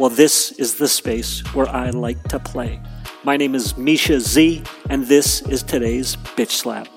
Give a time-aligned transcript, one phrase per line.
[0.00, 2.80] Well, this is the space where I like to play.
[3.22, 6.88] My name is Misha Z, and this is today's Bitch Slap.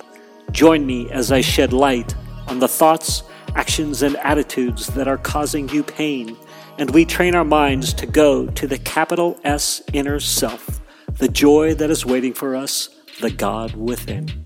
[0.51, 2.15] Join me as I shed light
[2.47, 3.23] on the thoughts,
[3.55, 6.37] actions, and attitudes that are causing you pain,
[6.77, 10.79] and we train our minds to go to the capital S inner self,
[11.17, 12.87] the joy that is waiting for us,
[13.19, 14.42] the God within.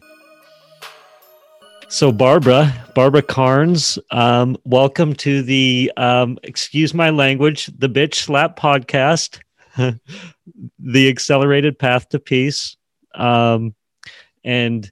[1.90, 8.60] So, Barbara, Barbara Karnes, um, welcome to the, um, excuse my language, the Bitch Slap
[8.60, 9.40] podcast,
[10.80, 12.76] the accelerated path to peace.
[13.16, 13.74] Um,
[14.44, 14.92] and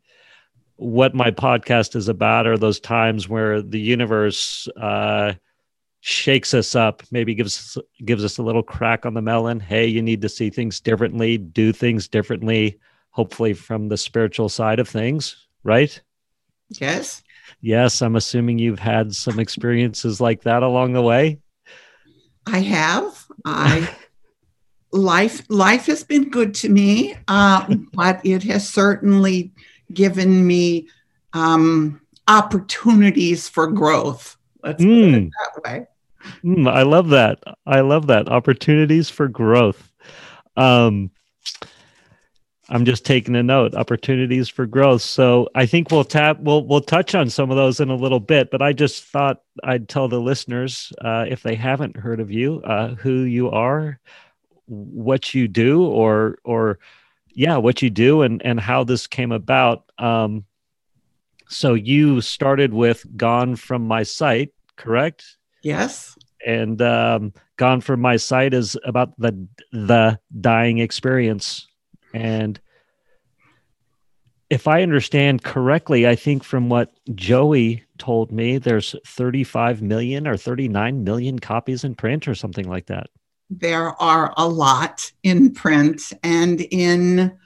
[0.77, 5.33] what my podcast is about are those times where the universe uh,
[5.99, 9.59] shakes us up, maybe gives gives us a little crack on the melon.
[9.59, 14.79] Hey, you need to see things differently, do things differently, hopefully from the spiritual side
[14.79, 16.01] of things, right?
[16.69, 17.23] Yes.
[17.61, 21.39] Yes, I'm assuming you've had some experiences like that along the way.
[22.47, 23.25] I have.
[23.43, 23.89] I
[24.91, 29.51] life life has been good to me, uh, but it has certainly
[29.93, 30.87] given me
[31.33, 34.37] um, opportunities for growth.
[34.63, 35.11] Let's mm.
[35.11, 35.27] put it hmm.
[35.27, 35.87] that way.
[36.43, 37.43] Mm, I love that.
[37.67, 39.91] I love that opportunities for growth.
[40.57, 41.11] Um,
[42.69, 43.75] I'm just taking a note.
[43.75, 45.03] Opportunities for growth.
[45.03, 46.39] So I think we'll tap.
[46.39, 48.49] We'll we'll touch on some of those in a little bit.
[48.49, 52.61] But I just thought I'd tell the listeners uh, if they haven't heard of you,
[52.63, 53.99] uh, who you are,
[54.65, 56.79] what you do, or or
[57.33, 59.83] yeah, what you do, and and how this came about.
[59.99, 60.45] Um,
[61.47, 65.37] so you started with "Gone from My Sight," correct?
[65.61, 66.17] Yes.
[66.43, 71.67] And um, "Gone from My Sight" is about the the dying experience
[72.15, 72.59] and
[74.49, 80.37] if I understand correctly, I think from what Joey told me, there's 35 million or
[80.37, 83.07] 39 million copies in print or something like that.
[83.49, 87.37] There are a lot in print and in,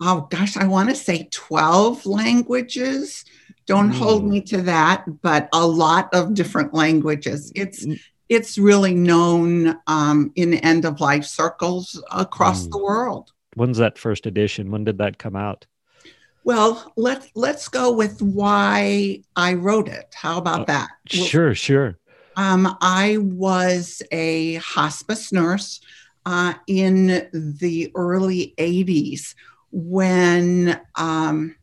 [0.00, 3.24] oh gosh, I want to say 12 languages.
[3.66, 3.98] Don't mm.
[3.98, 7.52] hold me to that, but a lot of different languages.
[7.54, 8.00] It's mm.
[8.28, 12.70] it's really known um, in end of life circles across mm.
[12.70, 13.32] the world.
[13.56, 14.70] When's that first edition?
[14.70, 15.66] When did that come out?
[16.44, 20.14] Well, let let's go with why I wrote it.
[20.14, 20.90] How about uh, that?
[21.08, 21.98] Sure, sure.
[22.36, 25.80] Um, I was a hospice nurse
[26.26, 29.34] uh, in the early '80s
[29.72, 31.56] when, um,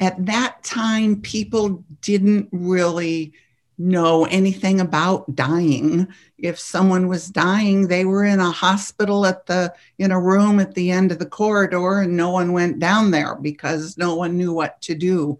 [0.00, 3.34] at that time, people didn't really
[3.78, 6.08] know anything about dying.
[6.38, 10.74] If someone was dying, they were in a hospital at the in a room at
[10.74, 14.52] the end of the corridor and no one went down there because no one knew
[14.52, 15.38] what to do.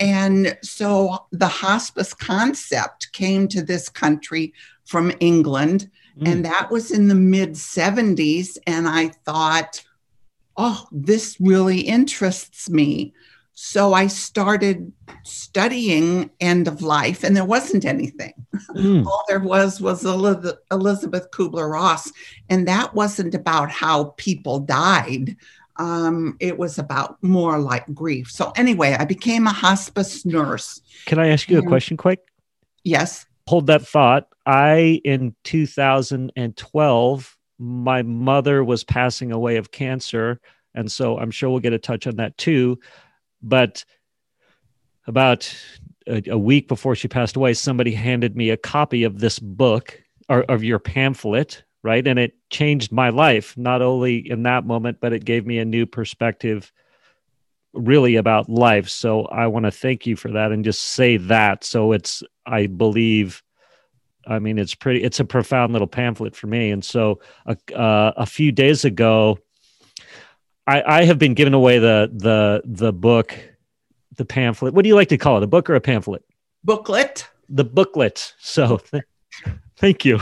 [0.00, 4.52] And so the hospice concept came to this country
[4.84, 6.30] from England mm.
[6.30, 9.84] and that was in the mid 70s and I thought,
[10.56, 13.12] "Oh, this really interests me."
[13.60, 14.92] So I started
[15.24, 18.32] studying end of life, and there wasn't anything.
[18.70, 19.04] Mm.
[19.04, 22.12] All there was was Elizabeth Kubler Ross,
[22.48, 25.34] and that wasn't about how people died.
[25.74, 28.30] Um, it was about more like grief.
[28.30, 30.80] So, anyway, I became a hospice nurse.
[31.06, 32.20] Can I ask you and, a question quick?
[32.84, 33.26] Yes.
[33.48, 34.28] Hold that thought.
[34.46, 40.40] I, in 2012, my mother was passing away of cancer.
[40.76, 42.78] And so I'm sure we'll get a touch on that too
[43.42, 43.84] but
[45.06, 45.54] about
[46.06, 50.00] a, a, week before she passed away, somebody handed me a copy of this book
[50.28, 52.06] or of your pamphlet, right?
[52.06, 55.64] And it changed my life, not only in that moment, but it gave me a
[55.64, 56.72] new perspective
[57.72, 58.88] really about life.
[58.88, 61.64] So I want to thank you for that and just say that.
[61.64, 63.42] So it's, I believe,
[64.26, 66.70] I mean, it's pretty, it's a profound little pamphlet for me.
[66.70, 67.54] And so uh,
[68.16, 69.38] a few days ago,
[70.68, 73.36] I, I have been giving away the the the book,
[74.16, 74.74] the pamphlet.
[74.74, 75.42] What do you like to call it?
[75.42, 76.22] A book or a pamphlet?
[76.62, 77.26] Booklet.
[77.48, 78.34] The booklet.
[78.38, 79.04] So th-
[79.78, 80.20] thank you,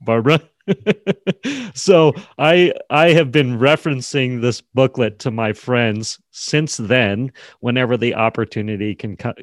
[0.00, 0.40] Barbara.
[1.74, 7.30] so I I have been referencing this booklet to my friends since then
[7.60, 9.34] whenever the opportunity can co-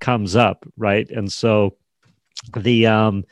[0.00, 1.76] comes up right and so
[2.56, 3.24] the um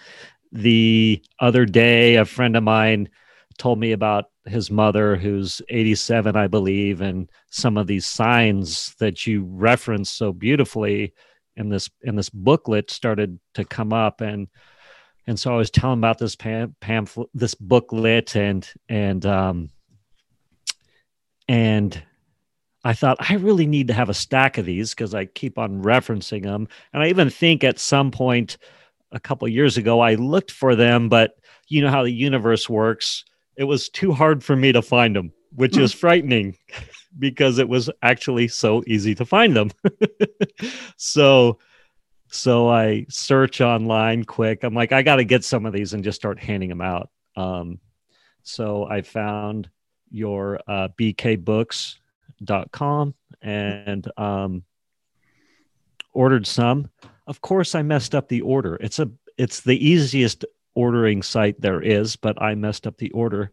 [0.51, 3.09] the other day a friend of mine
[3.57, 9.27] told me about his mother, who's 87, I believe, and some of these signs that
[9.27, 11.13] you reference so beautifully
[11.57, 14.47] in this in this booklet started to come up and
[15.27, 19.71] and so I was telling about this pam- pamphlet, this booklet, and and um,
[21.49, 22.01] and
[22.85, 25.83] I thought I really need to have a stack of these because I keep on
[25.83, 28.57] referencing them, and I even think at some point
[29.13, 31.33] a couple years ago I looked for them, but
[31.69, 33.25] you know how the universe works.
[33.57, 36.57] It was too hard for me to find them, which is frightening
[37.19, 39.71] because it was actually so easy to find them.
[40.97, 41.59] so
[42.29, 44.65] so I search online quick.
[44.65, 47.11] I'm like, I got to get some of these and just start handing them out.
[47.37, 47.79] Um,
[48.43, 49.69] so I found
[50.11, 54.65] your uh, bkbooks.com and um,
[56.13, 56.91] ordered some.
[57.27, 58.77] Of course, I messed up the order.
[58.77, 60.45] It's a it's the easiest
[60.77, 63.51] ordering site there is, but I messed up the order,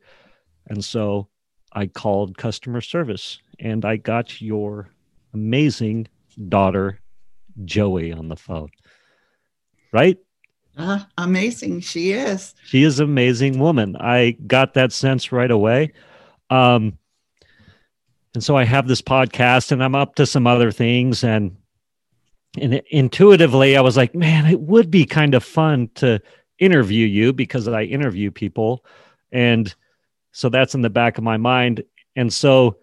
[0.68, 1.30] and so
[1.74, 4.90] I called customer service and I got your
[5.34, 6.08] amazing
[6.50, 7.00] daughter
[7.66, 8.70] Joey on the phone.
[9.92, 10.18] Right?
[10.78, 11.82] Uh, amazing.
[11.82, 12.56] She is.
[12.64, 13.96] She is an amazing woman.
[13.96, 15.94] I got that sense right away.
[16.50, 16.98] Um,
[18.34, 21.24] and so I have this podcast and I'm up to some other things.
[21.24, 21.58] And,
[22.60, 26.20] and intuitively, I was like, man, it would be kind of fun to
[26.60, 28.86] interview you because I interview people.
[29.32, 29.74] And
[30.32, 31.84] so that's in the back of my mind.
[32.16, 32.78] And so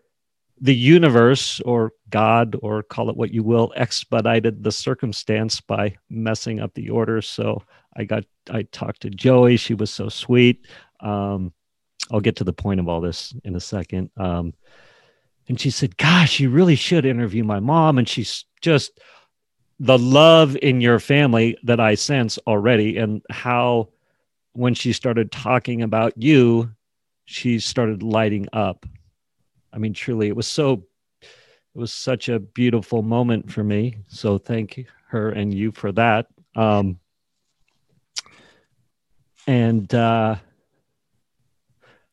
[0.60, 6.60] the universe or God or call it what you will expedited the circumstance by messing
[6.60, 7.22] up the order.
[7.22, 7.62] So
[7.96, 9.56] I got I talked to Joey.
[9.56, 10.66] She was so sweet.
[11.00, 11.52] Um,
[12.10, 14.10] I'll get to the point of all this in a second.
[14.16, 14.52] Um,
[15.48, 19.00] and she said, "Gosh, you really should interview my mom." And she's just
[19.80, 23.88] the love in your family that I sense already, and how
[24.52, 26.70] when she started talking about you,
[27.24, 28.86] she started lighting up
[29.72, 30.84] I mean, truly, it was so,
[31.22, 33.98] it was such a beautiful moment for me.
[34.08, 36.26] So thank her and you for that.
[36.56, 36.98] Um,
[39.46, 40.36] and uh,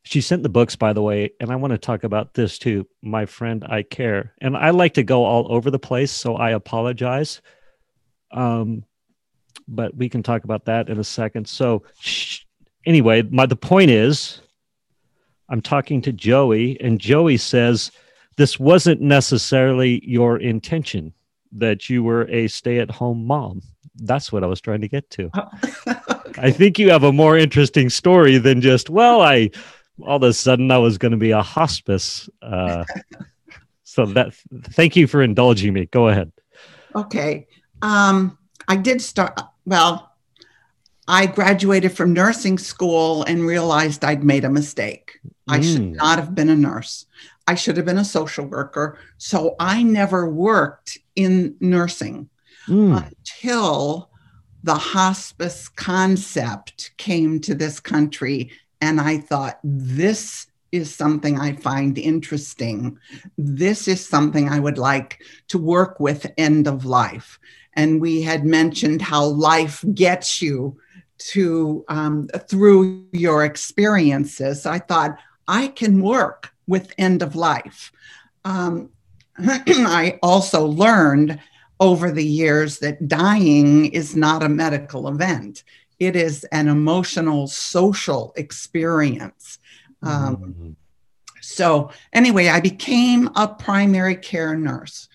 [0.03, 2.87] she sent the books, by the way, and I want to talk about this too.
[3.01, 6.51] My friend, I care, and I like to go all over the place, so I
[6.51, 7.41] apologize.
[8.31, 8.83] Um,
[9.67, 11.47] but we can talk about that in a second.
[11.47, 12.41] So, sh-
[12.85, 14.41] anyway, my the point is
[15.49, 17.91] I'm talking to Joey, and Joey says
[18.37, 21.13] this wasn't necessarily your intention
[21.53, 23.61] that you were a stay at home mom.
[23.95, 25.29] That's what I was trying to get to.
[25.33, 25.49] Oh,
[25.87, 25.99] okay.
[26.37, 29.49] I think you have a more interesting story than just, well, I
[30.03, 32.29] all of a sudden I was going to be a hospice.
[32.41, 32.83] Uh,
[33.83, 34.35] so that
[34.65, 35.87] thank you for indulging me.
[35.87, 36.31] Go ahead.
[36.95, 37.47] Okay.
[37.81, 38.37] Um,
[38.67, 40.11] I did start, well,
[41.07, 45.19] I graduated from nursing school and realized I'd made a mistake.
[45.47, 45.95] I should mm.
[45.95, 47.05] not have been a nurse.
[47.47, 48.99] I should have been a social worker.
[49.17, 52.29] So I never worked in nursing
[52.67, 53.07] mm.
[53.07, 54.09] until
[54.63, 58.51] the hospice concept came to this country.
[58.81, 62.99] And I thought, this is something I find interesting.
[63.37, 67.39] This is something I would like to work with end of life.
[67.77, 70.77] And we had mentioned how life gets you
[71.19, 74.65] to um, through your experiences.
[74.65, 77.91] I thought I can work with end of life.
[78.43, 78.89] Um,
[79.37, 81.39] I also learned
[81.79, 85.63] over the years that dying is not a medical event.
[85.99, 89.59] It is an emotional, social experience.
[90.01, 90.71] Um, mm-hmm.
[91.41, 95.07] So, anyway, I became a primary care nurse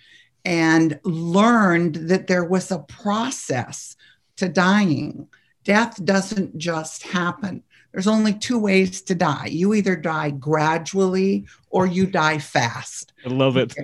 [0.44, 3.96] and learned that there was a process
[4.36, 5.28] to dying.
[5.64, 7.62] Death doesn't just happen.
[7.92, 9.46] There's only two ways to die.
[9.46, 13.12] You either die gradually or you die fast.
[13.24, 13.74] I love it.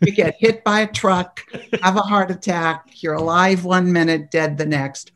[0.00, 1.44] you get hit by a truck,
[1.82, 5.12] have a heart attack, you're alive one minute, dead the next,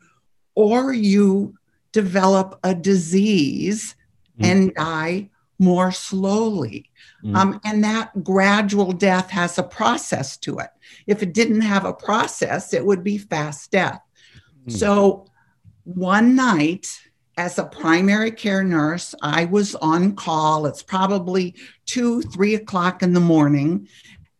[0.53, 1.57] or you
[1.91, 3.95] develop a disease
[4.39, 4.45] mm.
[4.45, 5.29] and die
[5.63, 6.89] more slowly.
[7.23, 7.35] Mm.
[7.35, 10.69] Um, and that gradual death has a process to it.
[11.07, 14.01] If it didn't have a process, it would be fast death.
[14.67, 14.71] Mm.
[14.71, 15.25] So
[15.85, 16.87] one night,
[17.37, 20.65] as a primary care nurse, I was on call.
[20.65, 21.55] It's probably
[21.85, 23.87] two, three o'clock in the morning,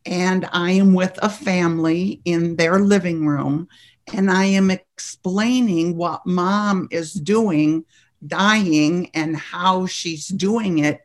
[0.05, 3.67] and I am with a family in their living room,
[4.13, 7.85] and I am explaining what mom is doing,
[8.27, 11.01] dying, and how she's doing it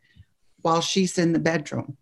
[0.62, 1.96] while she's in the bedroom.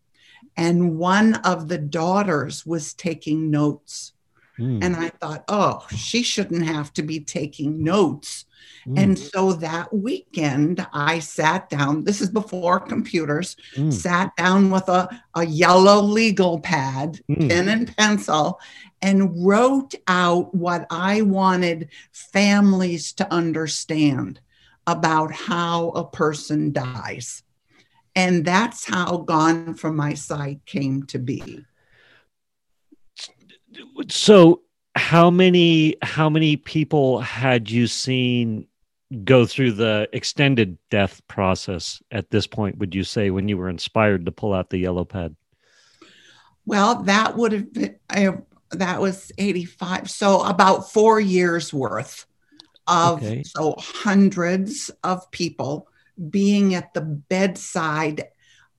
[0.57, 4.13] And one of the daughters was taking notes.
[4.59, 4.83] Mm.
[4.83, 8.47] And I thought, oh, she shouldn't have to be taking notes.
[8.87, 9.03] Mm.
[9.03, 12.05] And so that weekend, I sat down.
[12.05, 13.93] This is before computers, mm.
[13.93, 17.49] sat down with a, a yellow legal pad, mm.
[17.49, 18.59] pen and pencil,
[19.03, 24.41] and wrote out what I wanted families to understand
[24.87, 27.43] about how a person dies.
[28.17, 31.65] And that's how Gone from My Sight came to be.
[34.09, 34.63] So
[34.97, 38.67] how many how many people had you seen
[39.25, 43.69] go through the extended death process at this point would you say when you were
[43.69, 45.37] inspired to pull out the yellow pad
[46.65, 48.39] well that would have been I,
[48.71, 52.25] that was 85 so about four years worth
[52.87, 53.43] of okay.
[53.45, 55.89] so hundreds of people
[56.31, 58.25] being at the bedside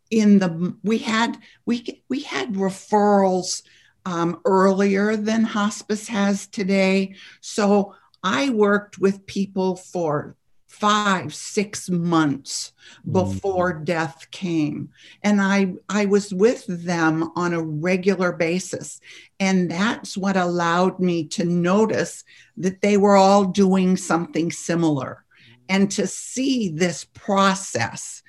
[0.10, 3.64] in the we had we we had referrals
[4.06, 10.36] um, earlier than hospice has today so i worked with people for
[10.68, 12.72] five six months
[13.06, 13.14] mm.
[13.14, 13.86] before mm.
[13.86, 14.90] death came
[15.24, 19.02] and i i was with them on a regular basis
[19.40, 22.24] and that's what allowed me to notice
[22.56, 25.26] that they were all doing something similar
[25.70, 28.24] and to see this process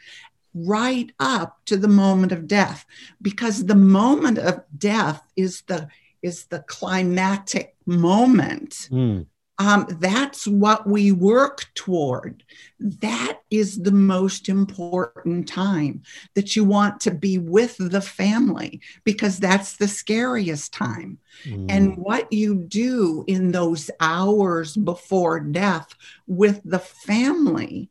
[0.54, 2.84] right up to the moment of death
[3.22, 5.88] because the moment of death is the
[6.22, 9.26] is the climatic moment mm
[9.58, 12.44] um, that's what we work toward.
[12.78, 16.02] That is the most important time
[16.34, 21.18] that you want to be with the family because that's the scariest time.
[21.44, 21.66] Mm.
[21.68, 25.92] And what you do in those hours before death
[26.28, 27.90] with the family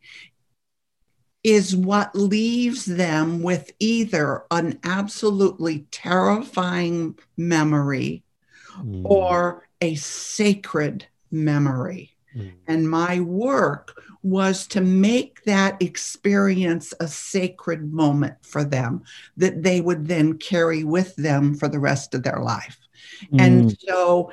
[1.44, 8.24] is what leaves them with either an absolutely terrifying memory
[8.80, 9.02] mm.
[9.04, 12.16] or a sacred memory.
[12.36, 12.54] Mm.
[12.68, 19.04] And my work was to make that experience a sacred moment for them
[19.38, 22.78] that they would then carry with them for the rest of their life.
[23.32, 23.42] Mm.
[23.42, 24.32] And so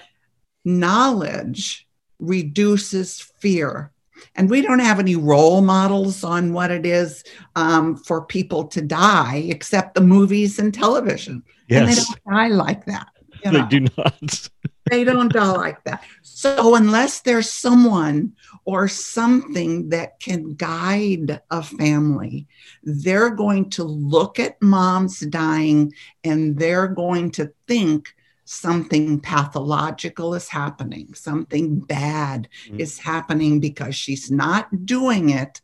[0.65, 1.87] knowledge
[2.19, 3.93] reduces fear.
[4.37, 7.25] And we don't have any role models on what it is
[7.57, 11.43] um, for people to die except the movies and television.
[11.69, 11.81] Yes.
[11.81, 13.09] And they don't die like that.
[13.45, 13.69] You know?
[13.71, 14.49] They do not.
[14.91, 16.05] they don't die like that.
[16.23, 22.47] So, unless there's someone or something that can guide a family,
[22.83, 28.15] they're going to look at mom's dying and they're going to think
[28.45, 32.81] something pathological is happening, something bad mm-hmm.
[32.81, 35.61] is happening because she's not doing it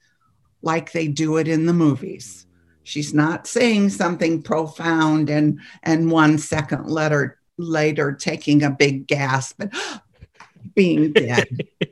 [0.62, 2.46] like they do it in the movies.
[2.82, 9.60] She's not saying something profound and and one second letter later taking a big gasp
[9.60, 9.72] and
[10.74, 11.46] being dead,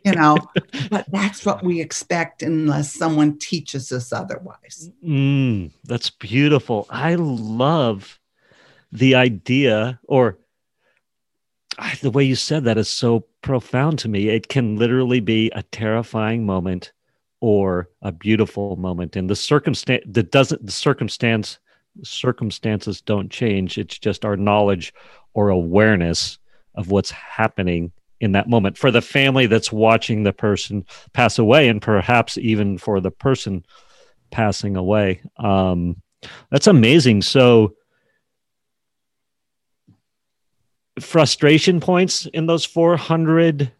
[0.04, 0.36] you know.
[0.90, 4.90] But that's what we expect unless someone teaches us otherwise.
[5.04, 6.86] Mm, that's beautiful.
[6.88, 8.18] I love
[8.90, 10.38] the idea, or
[12.00, 14.28] the way you said that is so profound to me.
[14.28, 16.92] It can literally be a terrifying moment
[17.40, 21.58] or a beautiful moment, and the circumstance that doesn't the circumstance
[22.02, 23.78] circumstances don't change.
[23.78, 24.94] It's just our knowledge
[25.34, 26.38] or awareness
[26.74, 28.76] of what's happening in that moment.
[28.76, 33.64] For the family that's watching the person pass away and perhaps even for the person
[34.30, 35.22] passing away.
[35.36, 36.02] Um,
[36.50, 37.22] that's amazing.
[37.22, 37.74] So
[41.00, 43.72] frustration points in those 400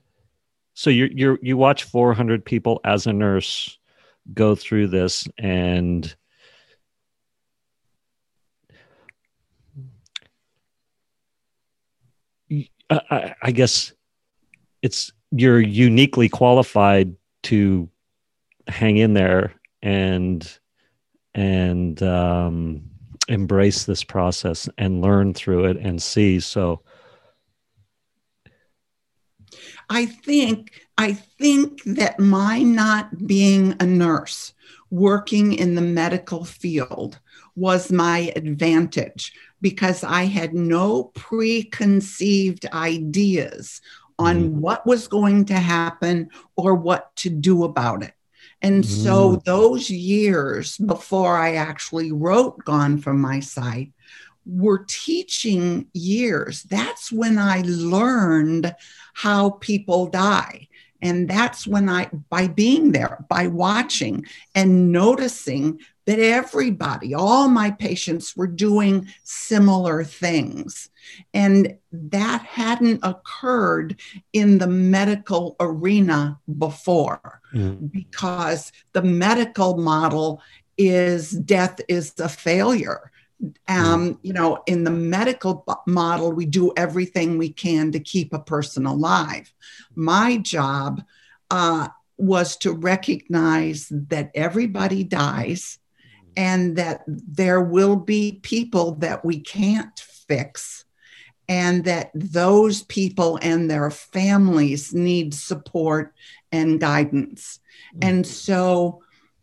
[0.75, 3.77] so you you you watch 400 people as a nurse
[4.35, 6.15] go through this and
[12.91, 13.93] I, I guess
[14.83, 17.15] it's you're uniquely qualified
[17.45, 17.89] to
[18.67, 20.59] hang in there and
[21.35, 22.83] and um,
[23.29, 26.41] embrace this process and learn through it and see.
[26.41, 26.83] So,
[29.91, 34.55] I think I think that my not being a nurse,
[34.91, 37.21] working in the medical field,
[37.55, 43.81] was my advantage because I had no preconceived ideas
[44.19, 44.53] on mm.
[44.55, 48.15] what was going to happen or what to do about it.
[48.61, 48.87] And mm.
[48.87, 53.93] so, those years before I actually wrote Gone from My Sight
[54.45, 56.63] were teaching years.
[56.65, 58.75] That's when I learned
[59.15, 60.69] how people die.
[61.01, 67.71] And that's when I, by being there, by watching and noticing that everybody, all my
[67.71, 70.89] patients were doing similar things.
[71.35, 74.01] And that hadn't occurred
[74.33, 77.93] in the medical arena before mm.
[77.93, 80.41] because the medical model
[80.79, 83.13] is death is a failure.
[83.69, 84.19] Um, mm.
[84.23, 88.87] you know, in the medical model, we do everything we can to keep a person
[88.87, 89.53] alive.
[89.95, 91.03] My job
[91.51, 95.79] uh, was to recognize that everybody dies
[96.39, 100.85] and that there will be people that we can't fix
[101.49, 106.15] and that those people and their families need support
[106.53, 107.59] and guidance.
[107.93, 108.09] Mm-hmm.
[108.09, 109.03] And so,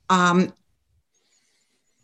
[0.09, 0.53] um,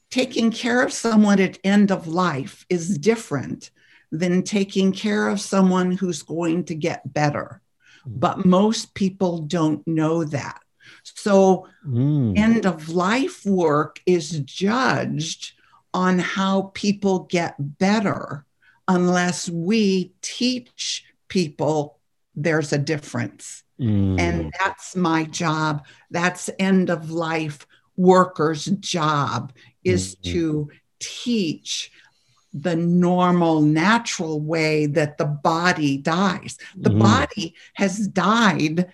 [0.09, 3.71] taking care of someone at end of life is different
[4.11, 7.61] than taking care of someone who's going to get better.
[8.05, 8.19] Mm-hmm.
[8.19, 10.59] But most people don't know that.
[11.03, 12.37] So, mm.
[12.37, 15.53] end of life work is judged
[15.93, 18.45] on how people get better
[18.87, 21.97] unless we teach people
[22.35, 23.63] there's a difference.
[23.79, 24.19] Mm.
[24.19, 25.85] And that's my job.
[26.09, 27.65] That's end of life
[27.97, 29.53] workers' job
[29.83, 30.31] is mm-hmm.
[30.31, 31.91] to teach
[32.53, 36.57] the normal, natural way that the body dies.
[36.75, 36.99] The mm.
[36.99, 38.91] body has died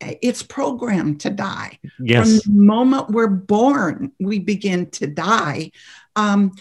[0.00, 1.78] it's programmed to die.
[1.98, 2.42] Yes.
[2.42, 5.72] From the moment we're born, we begin to die.
[6.16, 6.52] Um,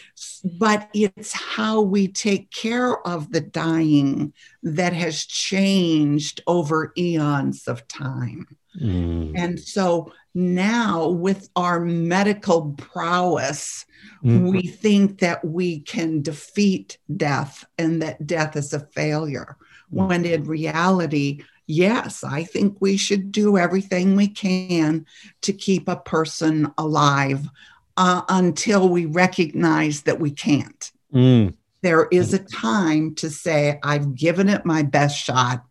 [0.43, 7.87] but it's how we take care of the dying that has changed over eons of
[7.87, 8.45] time.
[8.79, 9.33] Mm.
[9.35, 13.85] And so now, with our medical prowess,
[14.23, 14.51] mm.
[14.51, 19.57] we think that we can defeat death and that death is a failure,
[19.91, 20.07] mm.
[20.07, 25.05] when in reality, yes, I think we should do everything we can
[25.43, 27.47] to keep a person alive
[27.95, 30.91] uh, until we recognize that we can't.
[31.13, 31.53] Mm.
[31.81, 35.63] There is a time to say, I've given it my best shot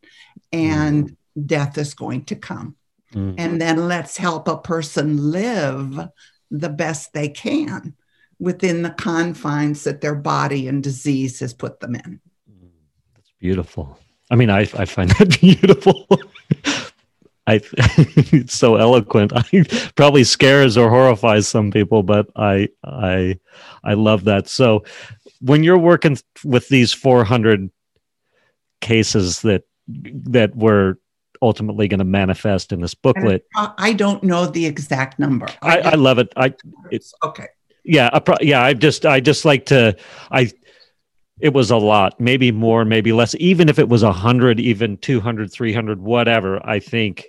[0.53, 1.47] and mm.
[1.47, 2.77] death is going to come.
[3.13, 3.35] Mm.
[3.37, 6.09] And then let's help a person live
[6.51, 7.95] the best they can
[8.39, 12.21] within the confines that their body and disease has put them in.
[13.15, 13.99] That's beautiful.
[14.31, 16.07] I mean, I, I find that beautiful.
[17.47, 17.61] I
[18.33, 19.33] it's so eloquent.
[19.35, 19.65] I
[19.97, 23.39] probably scares or horrifies some people, but I I
[23.83, 24.49] I love that.
[24.49, 24.85] So
[25.41, 27.71] when you're working with these 400
[28.81, 30.99] cases that that were
[31.41, 35.49] ultimately going to manifest in this booklet, I don't know the exact number.
[35.63, 36.31] I, I, I love it.
[36.37, 36.53] I
[36.91, 37.47] it's okay.
[37.83, 38.63] Yeah, I pro- yeah.
[38.63, 39.97] I just I just like to
[40.31, 40.53] I
[41.41, 43.35] it was a lot maybe more maybe less.
[43.39, 47.27] Even if it was 100 even 200 300 whatever i think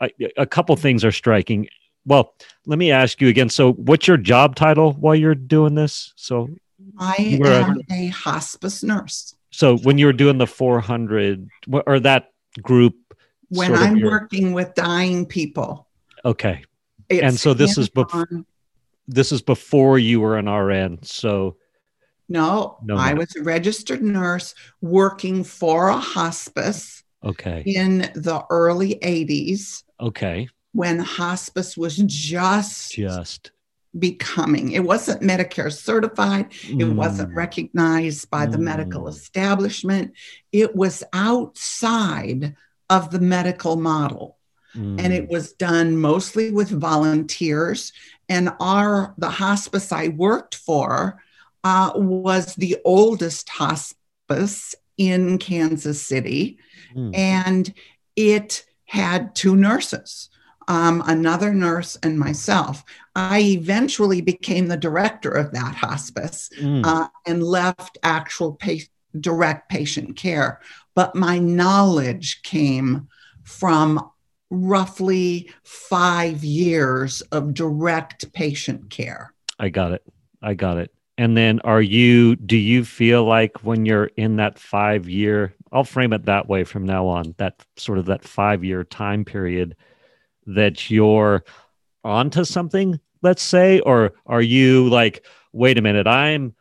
[0.00, 1.68] I, a couple things are striking.
[2.04, 2.34] Well
[2.66, 3.48] let me ask you again.
[3.48, 6.12] So what's your job title while you're doing this?
[6.16, 6.48] So
[6.98, 9.34] i am a, a hospice nurse.
[9.50, 11.48] So when you were doing the 400
[11.86, 12.94] or that group
[13.48, 15.86] when i'm your, working with dying people.
[16.24, 16.64] Okay.
[17.10, 18.28] And so this is before
[19.06, 21.56] this is before you were an rn so
[22.28, 27.02] no, no I was a registered nurse working for a hospice.
[27.24, 27.62] Okay.
[27.66, 29.82] In the early 80s.
[30.00, 30.48] Okay.
[30.72, 33.50] When hospice was just just
[33.98, 34.72] becoming.
[34.72, 36.50] It wasn't Medicare certified.
[36.50, 36.80] Mm.
[36.80, 38.62] It wasn't recognized by the mm.
[38.62, 40.12] medical establishment.
[40.52, 42.54] It was outside
[42.90, 44.36] of the medical model.
[44.74, 45.02] Mm.
[45.02, 45.30] And it mm.
[45.30, 47.92] was done mostly with volunteers.
[48.28, 51.20] And our the hospice I worked for
[51.64, 56.58] uh, was the oldest hospice in Kansas City,
[56.94, 57.16] mm.
[57.16, 57.72] and
[58.16, 60.28] it had two nurses.
[60.66, 62.84] Um, another nurse and myself.
[63.16, 66.84] I eventually became the director of that hospice mm.
[66.84, 68.84] uh, and left actual pa-
[69.18, 70.60] direct patient care.
[70.94, 73.08] But my knowledge came
[73.44, 74.10] from
[74.50, 79.32] roughly five years of direct patient care.
[79.58, 80.02] I got it.
[80.42, 80.92] I got it.
[81.18, 85.84] And then are you do you feel like when you're in that 5 year I'll
[85.84, 89.76] frame it that way from now on that sort of that 5 year time period
[90.46, 91.44] that you're
[92.04, 93.80] onto something let's say?
[93.80, 96.54] Or are you like wait a minute I'm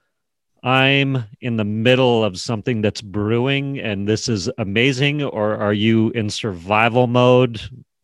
[0.64, 5.22] I'm in the middle of something that's brewing and this is amazing?
[5.22, 7.62] Or are you in survival mode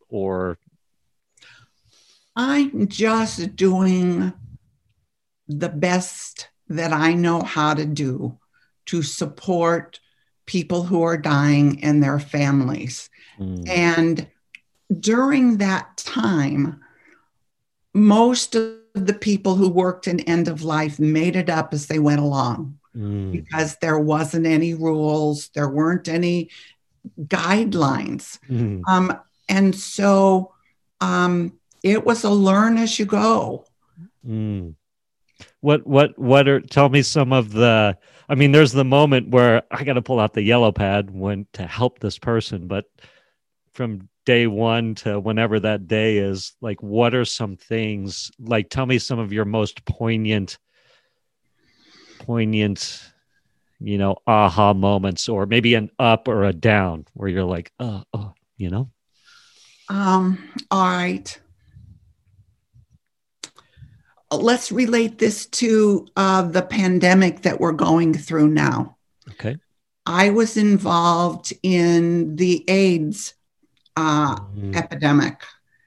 [0.08, 0.60] or?
[2.36, 4.34] I'm just doing
[5.48, 8.38] the best that I know how to do
[8.88, 10.00] to support
[10.46, 13.10] people who are dying and their families.
[13.40, 13.70] Mm.
[13.70, 14.28] And
[15.00, 16.82] during that time,
[17.94, 22.00] most of the people who worked in end of life made it up as they
[22.00, 23.32] went along mm.
[23.32, 26.50] because there wasn't any rules, there weren't any
[27.22, 28.40] guidelines.
[28.50, 28.82] Mm.
[28.88, 30.54] Um, and so
[31.02, 31.54] um,
[31.84, 33.66] it was a learn as you go.
[34.28, 34.76] Mm.
[35.62, 37.98] What what what are tell me some of the
[38.30, 41.48] I mean there's the moment where I got to pull out the yellow pad when
[41.54, 42.86] to help this person but
[43.74, 48.86] from day 1 to whenever that day is like what are some things like tell
[48.86, 50.58] me some of your most poignant
[52.20, 53.04] poignant
[53.80, 58.04] you know aha moments or maybe an up or a down where you're like oh
[58.14, 58.90] oh you know?
[59.90, 60.38] Um
[60.72, 61.40] all right
[64.38, 68.98] let's relate this to uh, the pandemic that we're going through now.
[69.32, 69.58] Okay.
[70.06, 73.34] I was involved in the AIDS
[73.96, 74.76] uh, mm.
[74.76, 75.42] epidemic.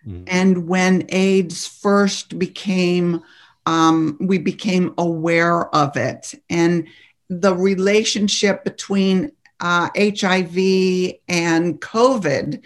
[0.06, 0.24] Mm.
[0.26, 3.22] And when AIDS first became,
[3.66, 6.34] um, we became aware of it.
[6.48, 6.88] And
[7.28, 10.56] the relationship between uh, HIV
[11.28, 12.64] and COVID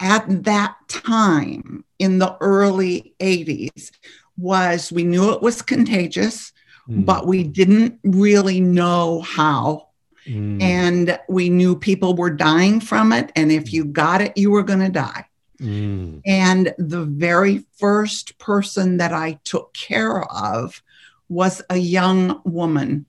[0.00, 3.92] at that time in the early 80s
[4.36, 6.52] was we knew it was contagious,
[6.88, 7.04] mm.
[7.04, 9.88] but we didn't really know how.
[10.26, 10.60] Mm.
[10.60, 13.30] And we knew people were dying from it.
[13.36, 15.26] And if you got it, you were going to die.
[15.60, 16.20] Mm.
[16.26, 20.82] And the very first person that I took care of
[21.28, 23.06] was a young woman.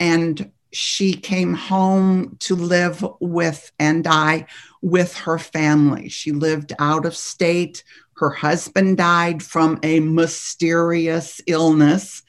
[0.00, 4.46] And she came home to live with and die
[4.82, 6.08] with her family.
[6.08, 7.84] She lived out of state.
[8.18, 12.22] Her husband died from a mysterious illness.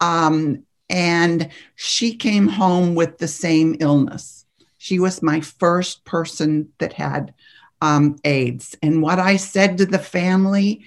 [0.00, 4.46] Um, and she came home with the same illness.
[4.78, 7.34] She was my first person that had
[7.80, 8.76] um, AIDS.
[8.82, 10.84] And what I said to the family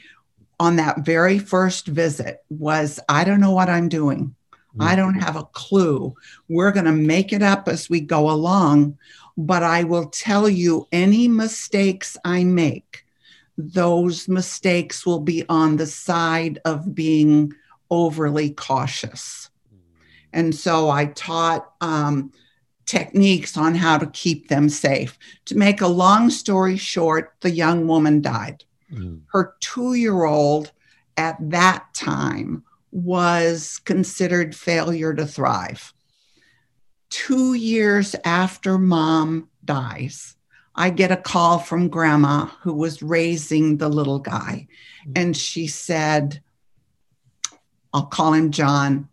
[0.58, 4.36] on that very first visit was I don't know what I'm doing.
[4.80, 4.98] I mm.
[4.98, 6.14] don't have a clue.
[6.48, 8.98] We're going to make it up as we go along,
[9.38, 13.05] but I will tell you any mistakes I make
[13.58, 17.54] those mistakes will be on the side of being
[17.90, 19.50] overly cautious.
[20.34, 22.32] And so I taught um,
[22.86, 25.18] techniques on how to keep them safe.
[25.46, 28.66] To make a long story short, the young woman died.
[28.92, 29.22] Mm.
[29.32, 30.72] Her two year old
[31.18, 35.94] at that time was considered failure to thrive.
[37.10, 40.36] Two years after mom dies,
[40.76, 44.68] I get a call from grandma who was raising the little guy.
[45.02, 45.12] Mm-hmm.
[45.16, 46.42] And she said,
[47.94, 49.08] I'll call him John.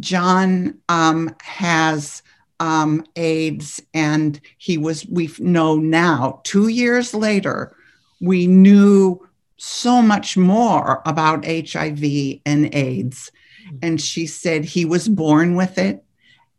[0.00, 2.22] John um, has
[2.58, 7.74] um, AIDS, and he was, we know now, two years later,
[8.20, 9.26] we knew
[9.56, 13.30] so much more about HIV and AIDS.
[13.66, 13.76] Mm-hmm.
[13.82, 16.04] And she said, he was born with it,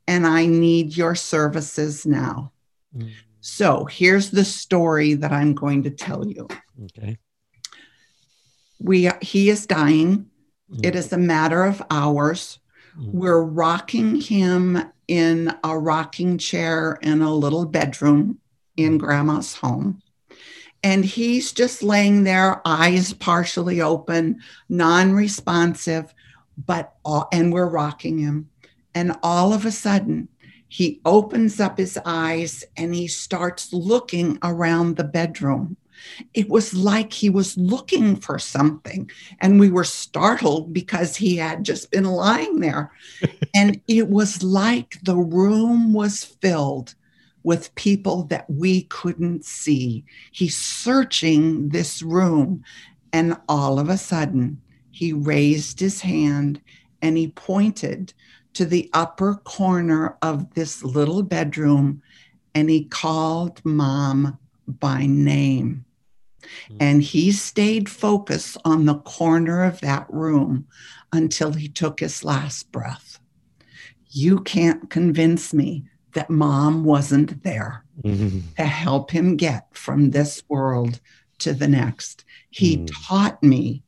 [0.08, 2.52] and I need your services now.
[2.96, 3.10] Mm-hmm.
[3.42, 6.48] So here's the story that I'm going to tell you.
[6.86, 7.18] Okay.
[8.80, 10.28] We he is dying.
[10.72, 10.86] Mm.
[10.86, 12.60] It is a matter of hours.
[12.98, 13.14] Mm.
[13.14, 18.40] We're rocking him in a rocking chair in a little bedroom
[18.78, 20.02] in grandma's home.
[20.84, 26.14] And he's just laying there, eyes partially open, non responsive,
[26.58, 28.50] but all, and we're rocking him.
[28.96, 30.28] And all of a sudden,
[30.72, 35.76] he opens up his eyes and he starts looking around the bedroom.
[36.34, 41.66] It was like he was looking for something, and we were startled because he had
[41.66, 42.94] just been lying there.
[43.54, 46.96] and it was like the room was filled
[47.44, 50.06] with people that we couldn't see.
[50.32, 52.64] He's searching this room,
[53.12, 56.62] and all of a sudden, he raised his hand
[57.02, 58.14] and he pointed
[58.54, 62.02] to the upper corner of this little bedroom
[62.54, 64.38] and he called mom
[64.68, 65.86] by name.
[66.42, 66.78] Mm-hmm.
[66.80, 70.68] And he stayed focused on the corner of that room
[71.14, 73.20] until he took his last breath.
[74.10, 78.40] You can't convince me that mom wasn't there mm-hmm.
[78.58, 81.00] to help him get from this world
[81.40, 82.26] to the next.
[82.50, 82.90] He mm.
[83.08, 83.84] taught me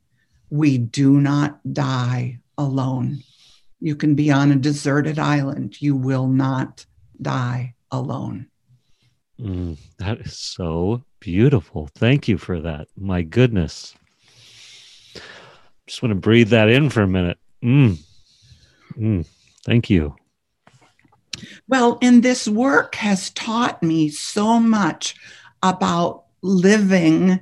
[0.50, 3.22] we do not die alone.
[3.80, 5.80] You can be on a deserted island.
[5.80, 6.86] You will not
[7.20, 8.46] die alone.
[9.40, 11.88] Mm, that is so beautiful.
[11.94, 12.88] Thank you for that.
[12.96, 13.94] My goodness.
[15.86, 17.38] Just want to breathe that in for a minute.
[17.62, 17.98] Mm.
[18.96, 19.26] Mm.
[19.64, 20.14] Thank you.
[21.68, 25.14] Well, and this work has taught me so much
[25.62, 27.40] about living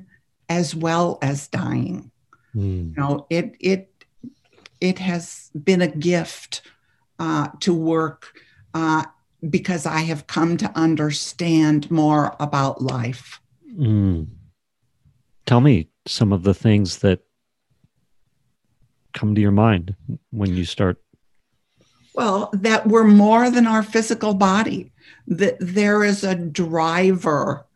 [0.48, 2.10] as well as dying.
[2.54, 2.94] Mm.
[2.94, 3.91] You know, it it
[4.82, 6.62] it has been a gift
[7.20, 8.34] uh, to work
[8.74, 9.04] uh,
[9.48, 13.40] because I have come to understand more about life.
[13.72, 14.26] Mm.
[15.46, 17.20] Tell me some of the things that
[19.14, 19.94] come to your mind
[20.30, 21.00] when you start
[22.14, 24.90] Well, that we're more than our physical body,
[25.28, 27.66] that there is a driver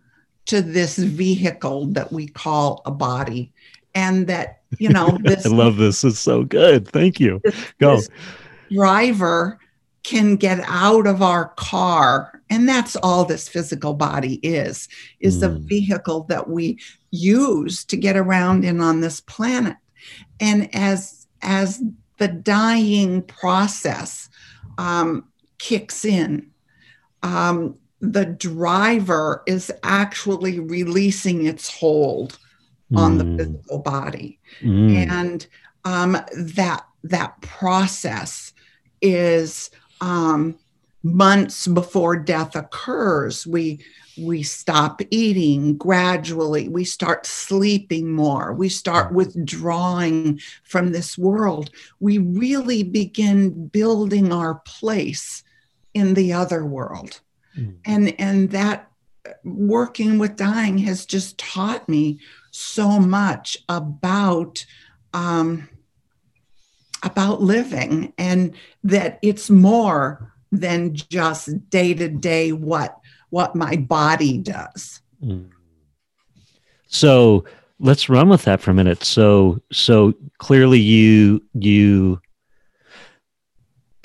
[0.47, 3.53] to this vehicle that we call a body.
[3.95, 6.05] And that, you know, this I love this.
[6.05, 6.89] It's so good.
[6.89, 7.41] Thank you.
[7.81, 7.97] Go.
[7.97, 8.09] this
[8.71, 9.59] driver
[10.03, 14.89] can get out of our car and that's all this physical body is
[15.21, 15.63] is the Mm.
[15.69, 16.79] vehicle that we
[17.11, 19.77] use to get around in on this planet
[20.39, 21.83] and as as
[22.19, 24.29] the dying process
[24.79, 25.25] um,
[25.59, 26.51] kicks in
[27.25, 32.39] um, the driver is actually releasing its hold
[32.95, 33.37] on the Mm.
[33.39, 35.09] physical body Mm.
[35.11, 35.47] and
[35.85, 38.53] um, that that process
[39.03, 39.71] is
[40.01, 40.57] um,
[41.03, 43.81] months before death occurs we
[44.19, 51.71] we stop eating gradually we start sleeping more we start withdrawing from this world
[52.01, 55.43] we really begin building our place
[55.95, 57.21] in the other world
[57.59, 57.75] Mm.
[57.85, 58.91] and and that
[59.45, 62.19] working with dying has just taught me
[62.57, 64.65] so much about
[65.13, 65.69] um,
[67.03, 72.99] about living and that it's more than just day to day what
[73.31, 75.01] what my body does.
[76.89, 77.45] So
[77.79, 79.05] let's run with that for a minute.
[79.05, 82.21] So so clearly you you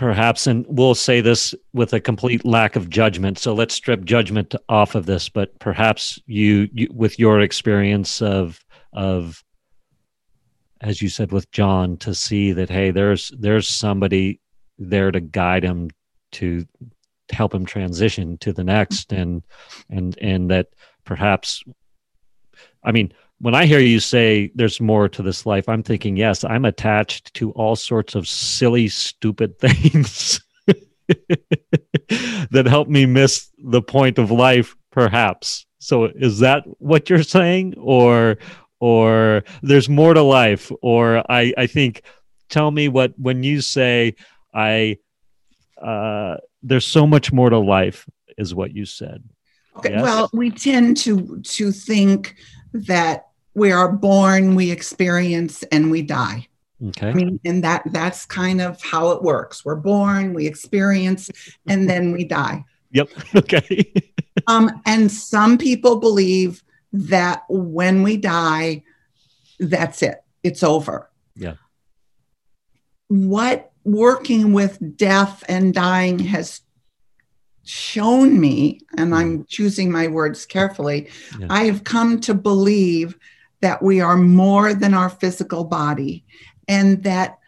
[0.02, 3.38] perhaps and we'll say this with a complete lack of judgment.
[3.38, 8.66] So let's strip judgment off of this, but perhaps you, you with your experience of
[8.94, 9.44] of
[10.82, 14.42] as you said with John to see that hey there's there's somebody
[14.80, 15.92] there to guide him
[16.32, 16.66] to
[17.32, 19.44] help him transition to the next and
[19.92, 20.70] and and that
[21.06, 21.64] perhaps
[22.84, 26.44] I mean, when I hear you say there's more to this life, I'm thinking, yes,
[26.44, 30.40] I'm attached to all sorts of silly, stupid things
[31.08, 35.66] that help me miss the point of life, perhaps.
[35.80, 37.74] So is that what you're saying?
[37.78, 38.38] Or
[38.80, 40.72] or there's more to life?
[40.82, 42.04] Or I, I think
[42.50, 44.16] tell me what when you say
[44.54, 44.98] I
[45.82, 49.24] uh there's so much more to life is what you said.
[49.78, 50.04] okay Yes.
[50.04, 52.36] well we tend to to think
[52.74, 56.48] that we are born we experience and we die
[56.88, 57.10] Okay.
[57.10, 59.64] I mean, and that that's kind of how it works.
[59.64, 61.30] We're born, we experience,
[61.68, 62.66] and then we die.
[62.92, 63.10] Yep.
[63.36, 63.94] Okay.
[64.48, 68.84] Um, and some people believe that when we die,
[69.60, 70.24] that's it.
[70.42, 71.10] It's over.
[71.36, 71.56] Yeah.
[73.10, 76.62] What working with death and dying has
[77.64, 81.48] shown me, and I'm choosing my words carefully, Yeah.
[81.50, 83.20] I have come to believe
[83.62, 86.24] that we are more than our physical body,
[86.68, 87.40] and that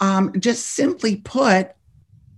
[0.00, 1.70] um, just simply put,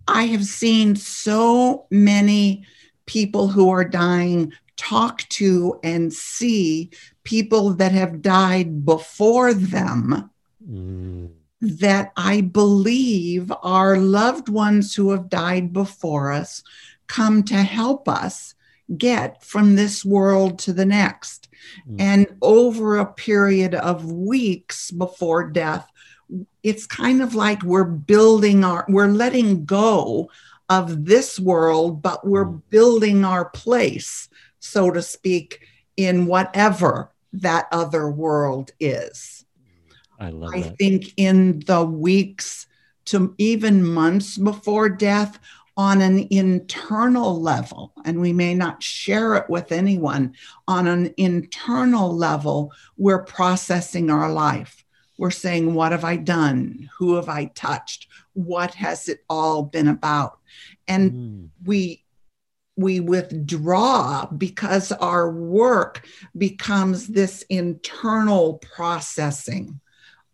[0.08, 2.64] I have seen so many
[3.06, 6.90] people who are dying talk to and see
[7.24, 10.30] people that have died before them
[10.68, 11.30] Mm.
[11.60, 16.64] that I believe our loved ones who have died before us
[17.06, 18.54] come to help us
[18.98, 21.45] get from this world to the next.
[21.88, 22.00] Mm.
[22.00, 25.90] And over a period of weeks before death,
[26.62, 30.30] it's kind of like we're building our, we're letting go
[30.68, 32.62] of this world, but we're Mm.
[32.70, 35.60] building our place, so to speak,
[35.96, 39.44] in whatever that other world is.
[40.18, 40.78] I love I that.
[40.78, 42.66] think in the weeks
[43.06, 45.38] to even months before death,
[45.76, 50.34] on an internal level, and we may not share it with anyone,
[50.66, 54.84] on an internal level, we're processing our life.
[55.18, 56.90] We're saying, What have I done?
[56.98, 58.08] Who have I touched?
[58.32, 60.38] What has it all been about?
[60.88, 61.48] And Mm.
[61.64, 62.02] we
[62.78, 69.80] we withdraw because our work becomes this internal processing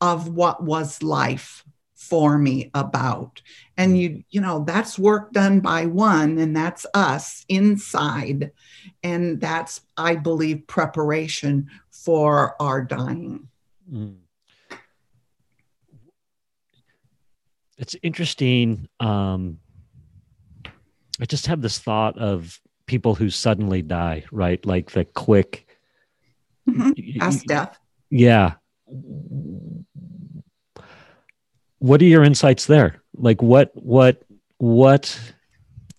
[0.00, 3.40] of what was life for me about
[3.82, 8.50] and you you know that's work done by one and that's us inside
[9.02, 13.48] and that's i believe preparation for our dying
[13.92, 14.16] Mm.
[17.78, 18.88] It's interesting.
[19.00, 19.58] Um,
[21.20, 24.64] I just have this thought of people who suddenly die, right?
[24.64, 25.66] Like the quick
[26.68, 26.94] Mhm.
[26.96, 28.54] y- death yeah.
[31.78, 33.01] What are your insights there?
[33.14, 34.22] Like what what
[34.58, 35.18] what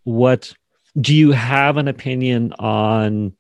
[0.03, 0.53] what
[0.99, 3.33] do you have an opinion on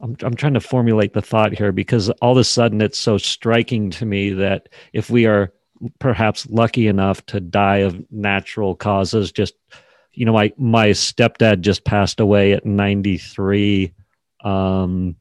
[0.00, 3.18] I'm, I'm trying to formulate the thought here because all of a sudden it's so
[3.18, 5.52] striking to me that if we are
[5.98, 9.54] perhaps lucky enough to die of natural causes just
[10.12, 13.92] you know my my stepdad just passed away at 93
[14.44, 15.16] um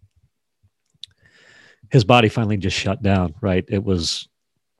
[1.92, 3.66] his body finally just shut down right?
[3.68, 4.28] It was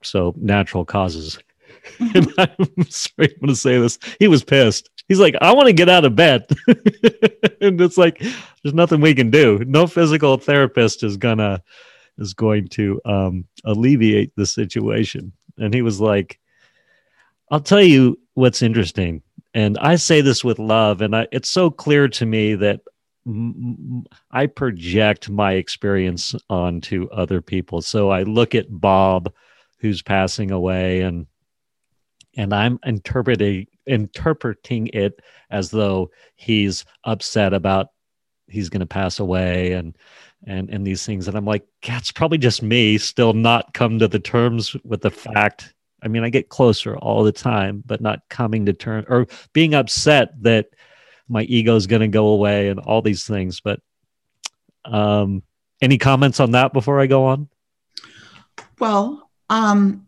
[0.02, 1.38] so natural causes
[1.98, 3.98] and i'm i'm going to say this.
[4.18, 4.90] He was pissed.
[5.08, 6.46] He's like i want to get out of bed.
[7.60, 9.64] And it's like there's nothing we can do.
[9.64, 11.62] No physical therapist is gonna
[12.18, 15.32] is going to um alleviate the situation.
[15.58, 16.40] And he was like
[17.50, 19.22] i'll tell you what's interesting.
[19.54, 22.80] And i say this with love and I, it's so clear to me that
[24.32, 27.80] i project my experience onto other people.
[27.82, 29.32] So i look at bob
[29.78, 31.26] who's passing away and
[32.36, 37.88] and i'm interpreting interpreting it as though he's upset about
[38.48, 39.96] he's going to pass away and
[40.46, 41.28] and and these things.
[41.28, 45.10] And i'm like that's probably just me still not come to the terms with the
[45.10, 45.74] fact.
[46.02, 49.74] I mean i get closer all the time but not coming to terms or being
[49.74, 50.66] upset that
[51.28, 53.80] my ego is going to go away and all these things but
[54.84, 55.42] um
[55.80, 57.48] any comments on that before i go on?
[58.80, 60.06] Well um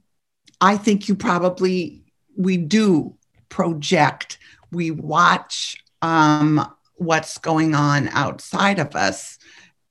[0.60, 2.03] i think you probably
[2.36, 3.14] we do
[3.48, 4.38] project
[4.70, 9.38] we watch um what's going on outside of us.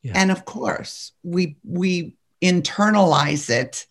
[0.01, 0.13] Yeah.
[0.15, 3.85] and of course we we internalize it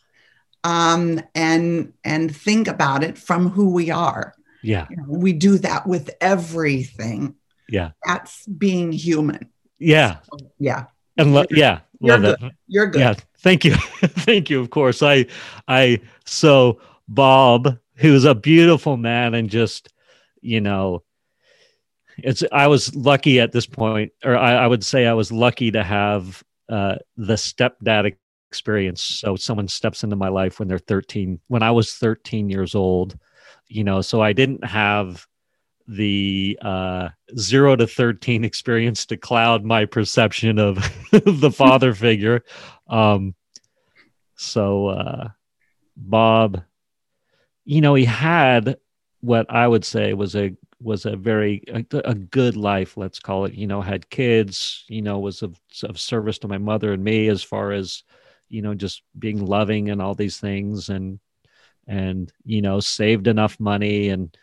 [0.65, 4.35] um, and and think about it from who we are.
[4.63, 4.87] Yeah.
[4.91, 7.35] You know, we do that with everything.
[7.69, 7.93] Yeah.
[8.05, 9.51] That's being human.
[9.79, 10.19] Yeah.
[10.31, 10.85] So, yeah.
[11.17, 12.41] And lo- yeah you're good.
[12.41, 12.53] That.
[12.69, 13.01] you're good.
[13.01, 13.15] Yeah.
[13.39, 13.75] Thank you.
[14.03, 14.61] Thank you.
[14.61, 15.03] Of course.
[15.03, 15.27] I
[15.67, 19.93] i so bob who's a beautiful man and just
[20.41, 21.03] you know
[22.19, 25.71] it's i was lucky at this point or i, I would say i was lucky
[25.71, 28.17] to have uh, the stepdad
[28.49, 29.03] experience.
[29.03, 33.19] So someone steps into my life when they're 13 when i was 13 years old
[33.67, 35.27] you know so i didn't have
[35.89, 40.77] the uh, 0 to 13 experience to cloud my perception of
[41.11, 42.45] the father figure.
[42.89, 43.35] Um,
[44.37, 45.29] so uh,
[45.97, 46.63] bob
[47.65, 48.77] you know he had
[49.21, 53.45] what i would say was a was a very a, a, good life let's call
[53.45, 57.05] it you know had kids you know was of, of service to my mother and
[57.05, 58.03] me as far as
[58.49, 61.21] you know just being loving and all these things and
[61.87, 64.37] and you know saved enough money and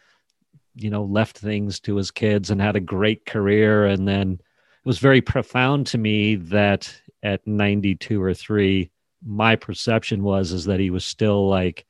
[0.76, 3.86] you know left things to his kids and had a great career.
[3.86, 8.90] And then it was very profound to me that at 92 or 3
[9.26, 11.86] my perception was is that he was still like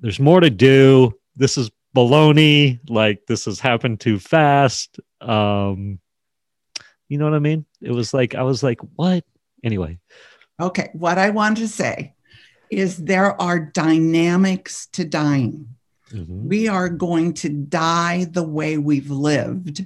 [0.00, 1.12] there's more to do.
[1.36, 2.80] This is baloney.
[2.88, 5.00] Like this has happened too fast.
[5.20, 5.98] Um
[7.08, 7.64] you know what i mean?
[7.80, 9.24] It was like i was like what?
[9.64, 9.98] Anyway.
[10.60, 12.14] Okay what i want to say
[12.70, 15.68] is there are dynamics to dying.
[16.12, 16.48] Mm-hmm.
[16.48, 19.84] we are going to die the way we've lived.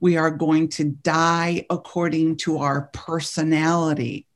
[0.00, 4.26] We are going to die according to our personality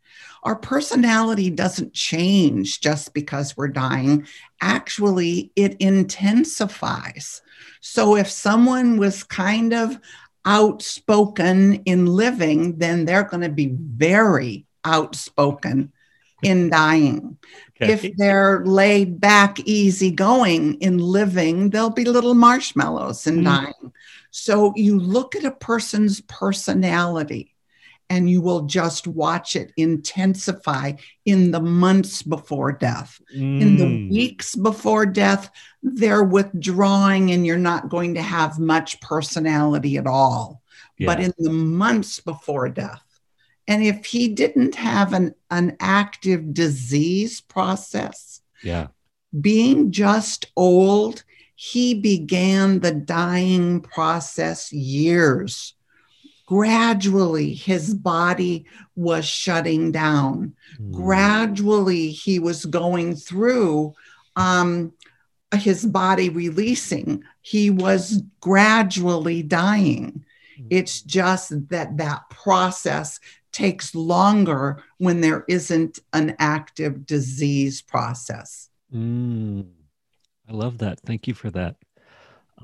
[0.46, 4.28] our personality doesn't change just because we're dying.
[4.60, 7.42] Actually, it intensifies.
[7.80, 9.98] So if someone was kind of
[10.44, 15.92] outspoken in living, then they're going to be very outspoken
[16.44, 17.38] in dying.
[17.82, 17.92] Okay.
[17.92, 23.46] If they're laid back, easygoing in living, they'll be little marshmallows in mm.
[23.46, 23.92] dying.
[24.30, 27.55] So you look at a person's personality
[28.08, 30.92] and you will just watch it intensify
[31.24, 33.20] in the months before death.
[33.34, 33.60] Mm.
[33.60, 34.10] In the mm.
[34.10, 35.50] weeks before death,
[35.82, 40.62] they're withdrawing and you're not going to have much personality at all.
[40.98, 41.06] Yeah.
[41.06, 43.02] But in the months before death,
[43.68, 48.88] and if he didn't have an, an active disease process, yeah.
[49.40, 51.24] being just old,
[51.56, 55.74] he began the dying process years
[56.46, 60.54] gradually his body was shutting down.
[60.80, 60.92] Mm.
[60.92, 63.94] Gradually, he was going through
[64.36, 64.92] um,
[65.54, 67.22] his body releasing.
[67.42, 70.24] He was gradually dying.
[70.60, 70.66] Mm.
[70.70, 73.20] It's just that that process
[73.52, 78.68] takes longer when there isn't an active disease process.
[78.94, 79.66] Mm.
[80.48, 81.00] I love that.
[81.00, 81.76] Thank you for that.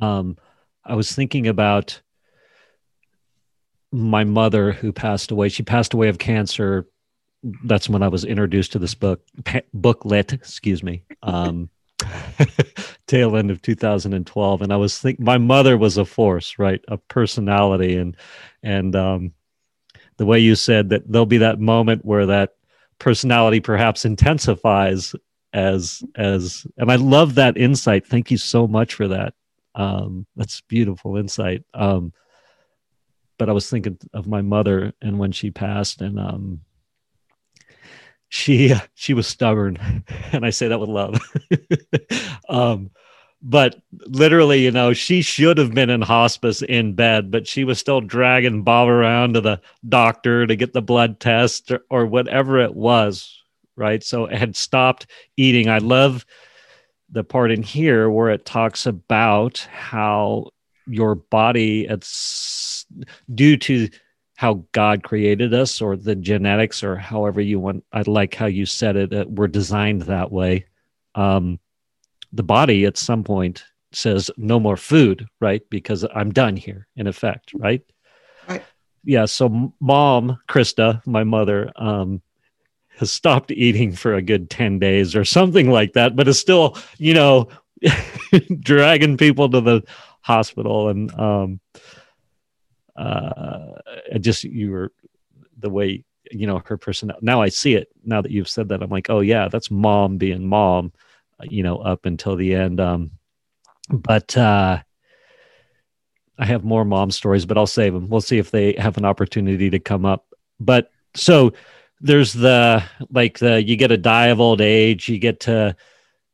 [0.01, 0.37] Um,
[0.85, 2.01] I was thinking about
[3.93, 6.89] my mother who passed away she passed away of cancer.
[7.65, 9.21] That's when I was introduced to this book,
[9.75, 11.05] booklet, excuse me.
[11.23, 11.71] Um,
[13.07, 16.81] tail end of 2012 and i was think my mother was a force right?
[16.89, 17.97] A personality.
[17.97, 18.17] And
[18.63, 19.33] and um
[20.17, 22.55] the way you said that there'll be that moment where that
[22.99, 25.15] personality perhaps intensifies
[25.53, 28.07] as as and i love that insight.
[28.07, 29.35] Thank you so much for that.
[29.75, 31.65] Um that's beautiful insight.
[31.75, 32.13] Um
[33.39, 36.61] but i was thinking of my mother and when she passed and um
[38.29, 41.19] she she was stubborn and i say that with love.
[42.49, 42.91] Um
[43.45, 47.79] but literally you know she should have been in hospice in bed but she was
[47.79, 52.59] still dragging bob around to the doctor to get the blood test or, or whatever
[52.59, 53.43] it was
[53.77, 54.03] right?
[54.03, 55.07] So it had stopped
[55.37, 55.69] eating.
[55.69, 56.25] I love
[57.11, 60.51] the part in here where it talks about how
[60.87, 62.09] your body it's
[63.35, 63.89] due to
[64.37, 67.85] how God created us or the genetics or however you want.
[67.93, 69.15] I like how you said it.
[69.15, 70.67] Uh, we're designed that way.
[71.15, 71.61] Um,
[72.33, 75.63] the body at some point says no more food, right?
[75.71, 77.83] Because I'm done here, in effect, right?
[78.49, 78.65] Right.
[79.05, 79.27] Yeah.
[79.27, 82.23] So, mom, Krista, my mother, um,
[82.99, 86.77] has stopped eating for a good 10 days or something like that, but is still,
[86.99, 87.49] you know,
[88.61, 89.83] dragging people to the
[90.23, 90.89] hospital.
[90.89, 91.61] And, um,
[92.97, 93.73] uh,
[94.21, 94.93] just you were
[95.59, 97.13] the way you know her person.
[97.21, 97.89] Now I see it.
[98.05, 100.93] Now that you've said that, I'm like, oh yeah, that's mom being mom.
[101.41, 102.81] Uh, you know, up until the end.
[102.81, 103.13] Um,
[103.89, 104.83] but uh,
[106.39, 108.09] I have more mom stories, but I'll save them.
[108.09, 110.27] We'll see if they have an opportunity to come up.
[110.61, 111.53] But so
[112.01, 115.77] there's the like the you get a die of old age, you get to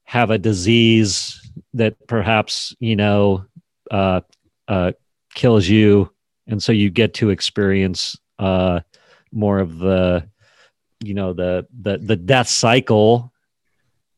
[0.04, 1.40] have a disease
[1.74, 3.44] that perhaps you know
[3.90, 4.20] uh,
[4.66, 4.92] uh,
[5.34, 6.10] kills you
[6.48, 8.80] and so you get to experience uh,
[9.32, 10.28] more of the
[11.00, 13.32] you know the the the death cycle.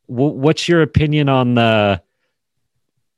[0.09, 2.03] W- what's your opinion on the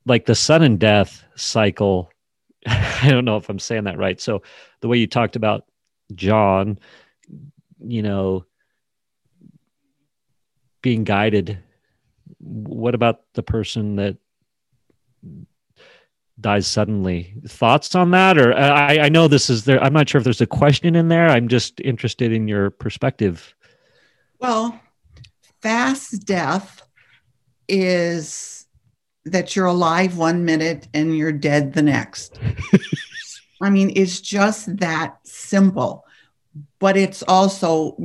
[0.07, 2.11] like the sudden death cycle?
[2.67, 4.21] I don't know if i'm saying that right.
[4.21, 4.43] So
[4.81, 5.65] the way you talked about
[6.15, 6.79] john
[7.81, 8.45] you know
[10.83, 11.59] being guided
[12.39, 14.17] what about the person that
[16.43, 17.35] dies suddenly.
[17.47, 18.37] Thoughts on that?
[18.37, 19.83] Or uh, I, I know this is there.
[19.83, 21.29] I'm not sure if there's a question in there.
[21.29, 23.55] I'm just interested in your perspective.
[24.39, 24.79] Well,
[25.63, 26.83] fast death
[27.69, 28.67] is
[29.25, 32.39] that you're alive one minute and you're dead the next.
[33.63, 36.05] I mean, it's just that simple,
[36.81, 37.97] but it's also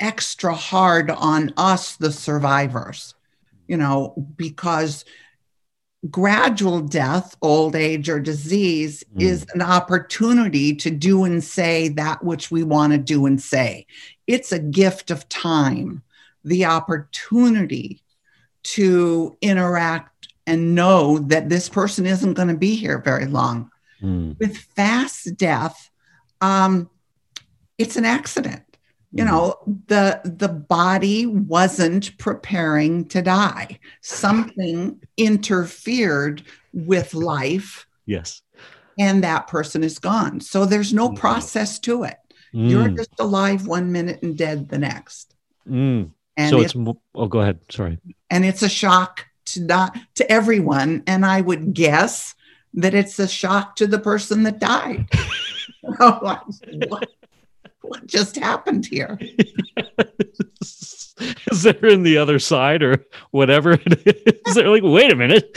[0.00, 3.14] extra hard on us, the survivors,
[3.68, 5.04] you know, because
[6.10, 9.22] gradual death, old age, or disease mm.
[9.22, 13.86] is an opportunity to do and say that which we want to do and say.
[14.26, 16.02] It's a gift of time,
[16.44, 18.02] the opportunity
[18.64, 23.70] to interact and know that this person isn't going to be here very long.
[24.02, 24.38] Mm.
[24.38, 25.90] With fast death,
[26.40, 26.90] um,
[27.78, 28.62] it's an accident
[29.12, 29.32] you mm-hmm.
[29.32, 33.78] know the the body wasn't preparing to die.
[34.00, 36.42] Something interfered
[36.72, 38.42] with life yes.
[38.98, 40.40] and that person is gone.
[40.40, 41.16] So there's no mm.
[41.16, 42.16] process to it.
[42.54, 42.70] Mm.
[42.70, 45.34] you're just alive one minute and dead the next.
[45.68, 46.10] Mm.
[46.36, 47.60] and so it's, it's oh go ahead.
[47.70, 47.98] Sorry.
[48.30, 51.02] And it's a shock to not to everyone.
[51.06, 52.34] And i would guess
[52.74, 55.08] that it's a shock to the person that died.
[56.00, 56.40] Oh,
[57.88, 58.06] what?
[58.06, 59.18] just happened here?
[61.50, 64.06] is there in the other side or whatever it
[64.46, 64.54] is?
[64.54, 65.56] They're like, wait a minute.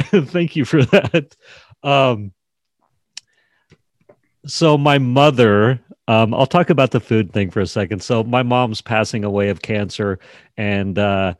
[0.30, 1.36] Thank you for that.
[1.82, 2.32] Um,
[4.46, 8.02] so my mother, um, I'll talk about the food thing for a second.
[8.02, 10.18] So my mom's passing away of cancer,
[10.56, 11.34] and uh,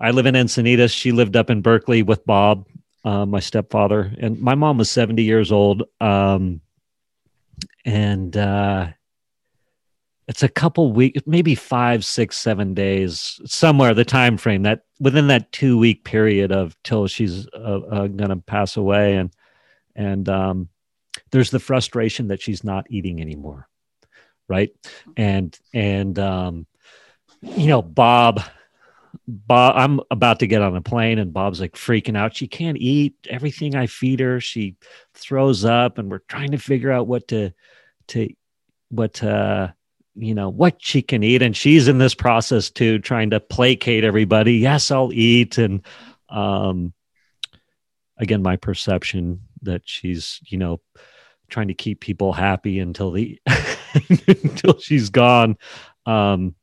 [0.00, 0.92] I live in Encinitas.
[0.92, 2.66] She lived up in Berkeley with Bob,
[3.04, 5.84] uh, my stepfather, and my mom was 70 years old.
[6.00, 6.60] Um,
[7.84, 8.88] and uh,
[10.26, 15.26] it's a couple weeks, maybe five, six, seven days, somewhere the time frame that within
[15.26, 19.30] that two week period of till she's uh, uh, gonna pass away, and
[19.94, 20.68] and um,
[21.30, 23.68] there's the frustration that she's not eating anymore,
[24.48, 24.70] right?
[25.16, 26.66] And and um,
[27.42, 28.40] you know, Bob
[29.26, 32.36] Bob, I'm about to get on a plane, and Bob's like freaking out.
[32.36, 34.40] She can't eat everything I feed her.
[34.40, 34.76] She
[35.14, 37.52] throws up, and we're trying to figure out what to,
[38.08, 38.28] to,
[38.90, 39.68] what, uh,
[40.14, 41.40] you know, what she can eat.
[41.42, 44.54] And she's in this process too, trying to placate everybody.
[44.54, 45.56] Yes, I'll eat.
[45.56, 45.84] And,
[46.28, 46.92] um,
[48.18, 50.80] again, my perception that she's, you know,
[51.48, 53.40] trying to keep people happy until the
[54.28, 55.56] until she's gone.
[56.06, 56.54] Um,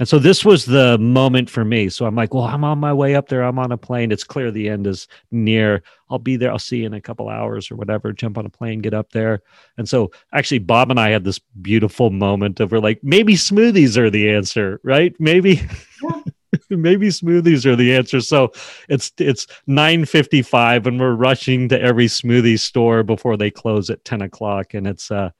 [0.00, 1.90] and so this was the moment for me.
[1.90, 3.42] So I'm like, well, I'm on my way up there.
[3.42, 4.10] I'm on a plane.
[4.10, 5.82] It's clear the end is near.
[6.08, 6.50] I'll be there.
[6.50, 8.10] I'll see you in a couple hours or whatever.
[8.14, 9.42] Jump on a plane, get up there.
[9.76, 13.98] And so actually, Bob and I had this beautiful moment of we're like, maybe smoothies
[13.98, 15.14] are the answer, right?
[15.18, 15.60] Maybe.
[16.70, 18.50] maybe smoothies are the answer so
[18.88, 24.22] it's it's 9.55 and we're rushing to every smoothie store before they close at 10
[24.22, 25.30] o'clock and it's uh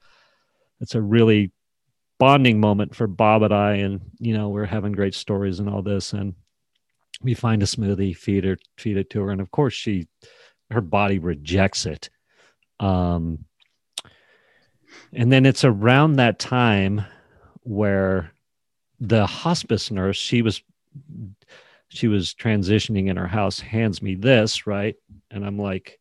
[0.79, 1.51] it's a really
[2.21, 5.81] bonding moment for Bob and I, and you know we're having great stories and all
[5.81, 6.35] this, and
[7.23, 10.07] we find a smoothie, feed her, feed it to her, and of course she,
[10.69, 12.11] her body rejects it.
[12.79, 13.45] Um,
[15.11, 17.03] and then it's around that time
[17.63, 18.31] where
[18.99, 20.61] the hospice nurse, she was,
[21.89, 24.95] she was transitioning in her house, hands me this right,
[25.31, 25.99] and I'm like,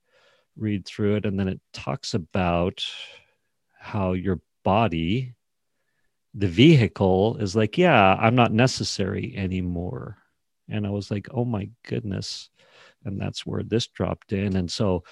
[0.54, 2.84] read through it, and then it talks about
[3.78, 5.34] how your body
[6.34, 10.18] the vehicle is like, yeah, I'm not necessary anymore.
[10.68, 12.50] And I was like, oh my goodness.
[13.04, 14.56] And that's where this dropped in.
[14.56, 15.04] And so,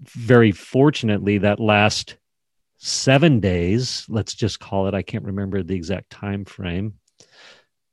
[0.00, 2.16] very fortunately, that last
[2.78, 6.94] seven days, let's just call it, I can't remember the exact time frame,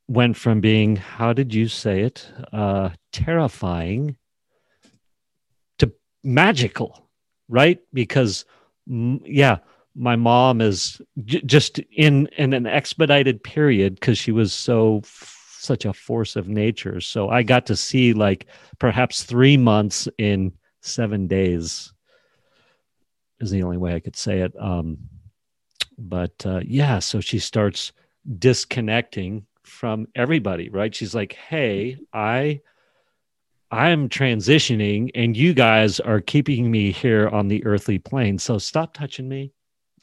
[0.07, 4.17] went from being, how did you say it, uh, terrifying
[5.79, 5.93] to
[6.23, 7.09] magical,
[7.47, 7.79] right?
[7.93, 8.45] Because,
[8.85, 9.59] yeah,
[9.95, 15.57] my mom is j- just in in an expedited period because she was so f-
[15.59, 16.99] such a force of nature.
[16.99, 18.47] So i got to see like
[18.79, 21.93] perhaps three months in seven days
[23.39, 24.97] is the only way i could say it um
[25.97, 27.93] but uh, yeah so she starts
[28.39, 30.93] disconnecting from everybody right?
[30.93, 32.59] She's like hey i
[33.71, 38.93] i'm transitioning and you guys are keeping me here on the earthly plane so stop
[38.93, 39.51] touching me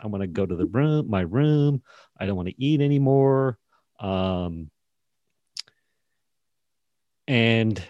[0.02, 1.82] I want to go to the room, my room.
[2.18, 3.58] I don't want to eat anymore.
[3.98, 4.70] Um,
[7.28, 7.82] and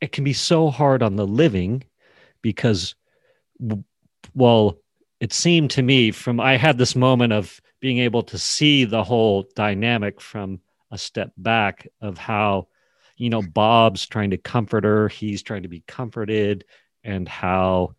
[0.00, 1.84] it can be so hard on the living
[2.42, 2.94] because,
[4.34, 4.78] well,
[5.20, 9.04] it seemed to me from I had this moment of being able to see the
[9.04, 10.60] whole dynamic from
[10.90, 12.68] a step back of how,
[13.16, 16.64] you know, Bob's trying to comfort her, he's trying to be comforted,
[17.04, 17.94] and how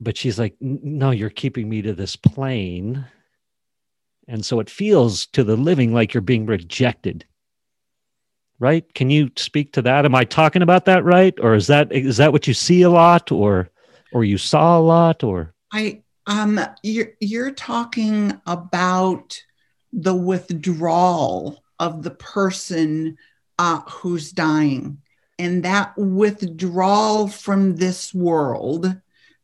[0.00, 3.06] but she's like no you're keeping me to this plane.
[4.26, 7.26] And so it feels to the living like you're being rejected.
[8.58, 8.92] Right?
[8.94, 10.04] Can you speak to that?
[10.04, 11.34] Am i talking about that right?
[11.40, 13.70] Or is that is that what you see a lot or
[14.12, 15.54] or you saw a lot or?
[15.72, 19.38] I um you're you're talking about
[19.92, 23.16] the withdrawal of the person
[23.58, 24.98] uh, who's dying.
[25.38, 28.96] And that withdrawal from this world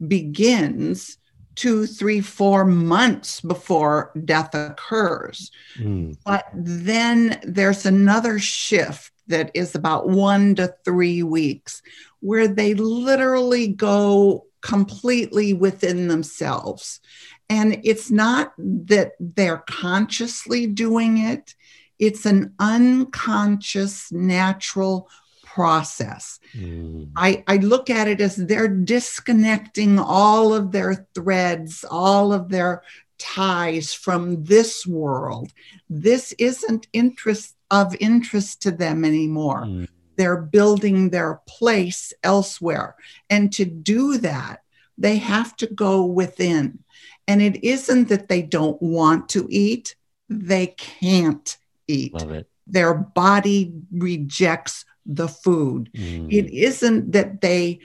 [0.06, 1.18] begins
[1.54, 5.50] two, three, four months before death occurs.
[5.76, 6.16] Mm.
[6.24, 11.82] But then there's another shift that is about one to three weeks
[12.20, 17.00] where they literally go completely within themselves.
[17.48, 21.54] And it's not that they're consciously doing it,
[21.98, 25.10] it's an unconscious, natural
[25.54, 26.38] process.
[26.54, 27.10] Mm.
[27.16, 32.82] I, I look at it as they're disconnecting all of their threads, all of their
[33.18, 35.52] ties from this world.
[35.88, 39.64] This isn't interest of interest to them anymore.
[39.64, 39.88] Mm.
[40.16, 42.94] They're building their place elsewhere.
[43.28, 44.62] And to do that,
[44.98, 46.80] they have to go within.
[47.26, 49.94] And it isn't that they don't want to eat,
[50.28, 52.12] they can't eat.
[52.14, 52.49] Love it.
[52.72, 55.90] Their body rejects the food.
[55.94, 56.32] Mm.
[56.32, 57.80] It isn't that they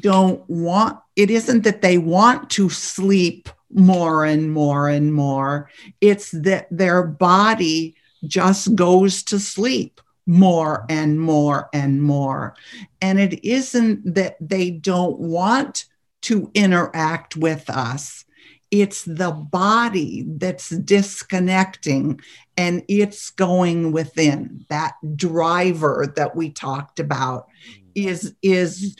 [0.00, 5.70] don't want, it isn't that they want to sleep more and more and more.
[6.00, 7.96] It's that their body
[8.26, 12.56] just goes to sleep more and more and more.
[13.02, 15.86] And it isn't that they don't want
[16.22, 18.23] to interact with us.
[18.80, 22.20] It's the body that's disconnecting
[22.56, 27.46] and it's going within that driver that we talked about
[27.94, 28.96] is is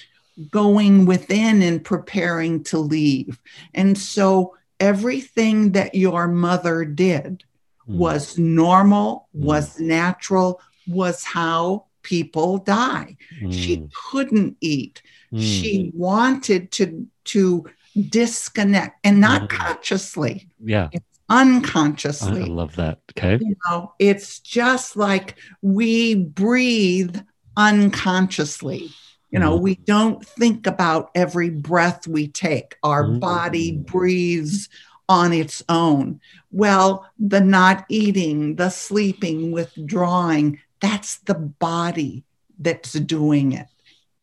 [0.53, 3.41] going within and preparing to leave
[3.75, 7.43] and so everything that your mother did
[7.89, 7.97] mm.
[7.97, 9.43] was normal mm.
[9.43, 13.53] was natural was how people die mm.
[13.53, 15.03] she couldn't eat
[15.37, 17.65] she wanted to to
[18.09, 19.49] disconnect and not mm.
[19.49, 22.43] consciously yeah it's unconsciously.
[22.43, 23.01] I love that.
[23.17, 23.39] Okay.
[23.41, 27.17] You know, it's just like we breathe
[27.57, 28.91] unconsciously.
[29.31, 32.77] You know, we don't think about every breath we take.
[32.85, 33.19] Our Mm.
[33.19, 34.69] body breathes
[35.09, 36.21] on its own.
[36.53, 42.23] Well, the not eating, the sleeping, withdrawing, that's the body
[42.61, 43.67] that's doing it.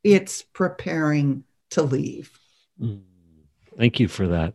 [0.01, 2.31] It's preparing to leave.
[2.81, 3.01] Mm.
[3.77, 4.53] Thank you for that.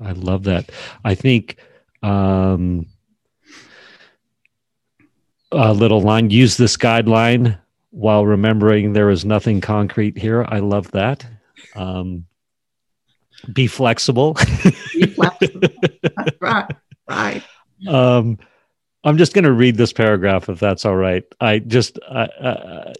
[0.00, 0.70] I love that.
[1.04, 1.56] I think
[2.02, 2.86] um,
[5.50, 7.58] a little line use this guideline
[7.90, 10.44] while remembering there is nothing concrete here.
[10.48, 11.26] I love that.
[11.76, 12.26] Um,
[13.52, 14.34] be flexible.
[14.92, 15.68] Be flexible.
[16.40, 16.70] right,
[17.08, 17.42] right.
[17.88, 18.38] um,
[19.04, 21.24] I'm just going to read this paragraph if that's all right.
[21.40, 22.92] I just, uh, uh,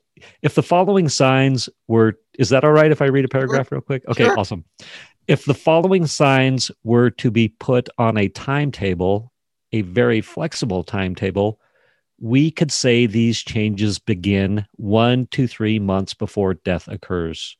[0.42, 3.80] if the following signs were, is that all right if I read a paragraph real
[3.82, 4.02] quick?
[4.08, 4.38] Okay, Sure.
[4.38, 4.64] awesome.
[5.28, 9.32] If the following signs were to be put on a timetable,
[9.72, 11.60] a very flexible timetable,
[12.20, 17.56] we could say these changes begin one to three months before death occurs.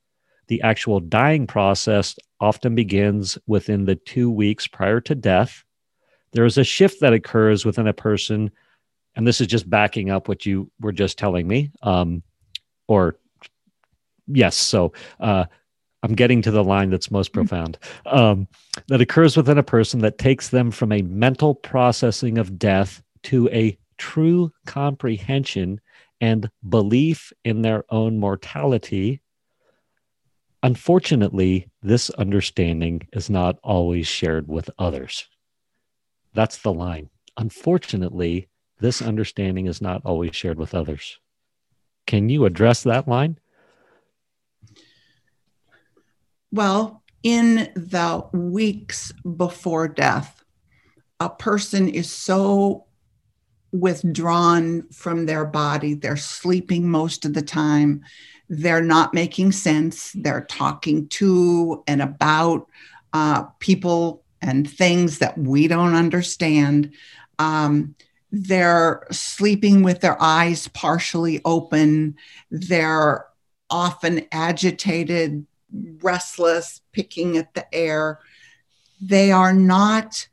[0.49, 5.65] The actual dying process often begins within the two weeks prior to death
[6.33, 8.51] there is a shift that occurs within a person
[9.15, 12.23] and this is just backing up what you were just telling me um,
[12.89, 13.17] or
[14.27, 15.45] yes so uh,
[16.03, 18.47] i'm getting to the line that's most profound um,
[18.89, 23.49] that occurs within a person that takes them from a mental processing of death to
[23.51, 25.81] a true comprehension
[26.21, 29.21] and belief in their own mortality
[30.63, 35.27] unfortunately this understanding is not always shared with others
[36.35, 37.11] that's the line.
[37.37, 38.49] Unfortunately,
[38.81, 41.19] this understanding is not always shared with others.
[42.07, 43.39] Can you address that line?
[46.53, 50.45] Well, in the weeks before death,
[51.19, 52.87] a person is so
[53.73, 55.95] withdrawn from their body.
[55.95, 58.03] They're sleeping most of the time.
[58.51, 60.13] They're not making sense.
[60.13, 62.69] They're talking to and about
[63.15, 66.93] uh, people and things that we don't understand.
[67.39, 67.95] Um,
[68.31, 72.17] they're sleeping with their eyes partially open.
[72.51, 73.27] They're
[73.71, 75.47] often agitated,
[76.03, 78.19] restless, picking at the air.
[79.01, 80.29] They are not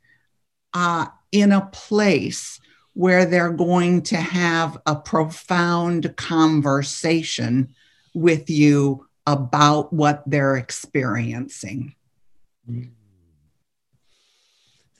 [0.74, 2.60] uh, in a place
[2.92, 7.74] where they're going to have a profound conversation
[8.14, 11.94] with you about what they're experiencing.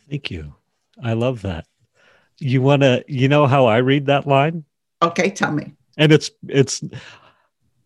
[0.09, 0.55] Thank you.
[1.03, 1.66] I love that.
[2.38, 4.64] You want to, you know how I read that line?
[5.03, 5.74] Okay, tell me.
[5.99, 6.82] And it's, it's,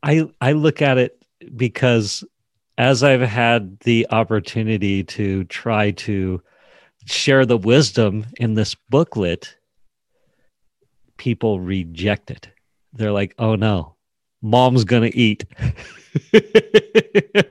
[0.02, 1.22] I, I look at it
[1.56, 2.24] because
[2.76, 6.42] as I've had the opportunity to try to
[7.06, 9.56] share the wisdom in this booklet,
[11.16, 12.48] people reject it.
[12.92, 13.94] They're like, oh no,
[14.42, 15.44] mom's going to eat.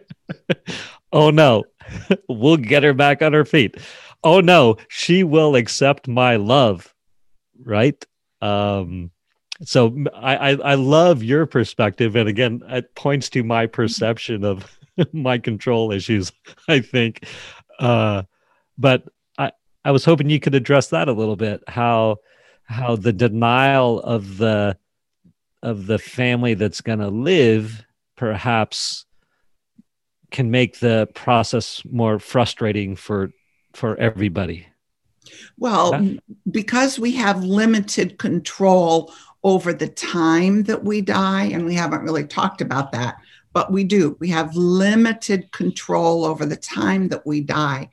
[1.14, 1.64] oh no,
[2.30, 3.78] we'll get her back on her feet.
[4.24, 6.94] Oh no, she will accept my love.
[7.64, 8.04] Right.
[8.42, 9.12] Um,
[9.64, 12.16] so I, I, I love your perspective.
[12.16, 14.66] And again, it points to my perception of
[15.14, 16.32] my control issues,
[16.68, 17.26] I think.
[17.80, 18.24] Uh,
[18.78, 19.04] but
[19.38, 19.52] I,
[19.86, 22.18] I was hoping you could address that a little bit, how
[22.66, 24.78] how the denial of the
[25.62, 27.84] of the family that's going to live
[28.16, 29.06] perhaps
[30.32, 33.32] can make the process more frustrating for
[33.74, 34.68] for everybody
[35.58, 36.20] Well, Yeah.
[36.52, 39.14] because we have limited control
[39.44, 43.16] over the time that we die, and we haven't really talked about that,
[43.54, 44.18] but we do.
[44.20, 47.90] We have limited control over the time that we die.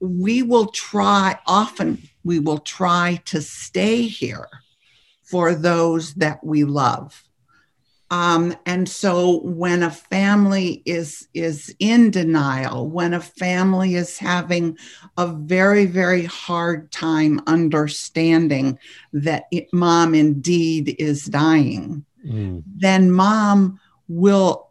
[0.00, 4.48] We will try, often, we will try to stay here
[5.24, 7.24] for those that we love.
[8.12, 14.76] Um, and so when a family is is in denial, when a family is having
[15.16, 18.80] a very very hard time understanding
[19.12, 23.80] that it, mom indeed is dying, Mm, then mom
[24.10, 24.70] will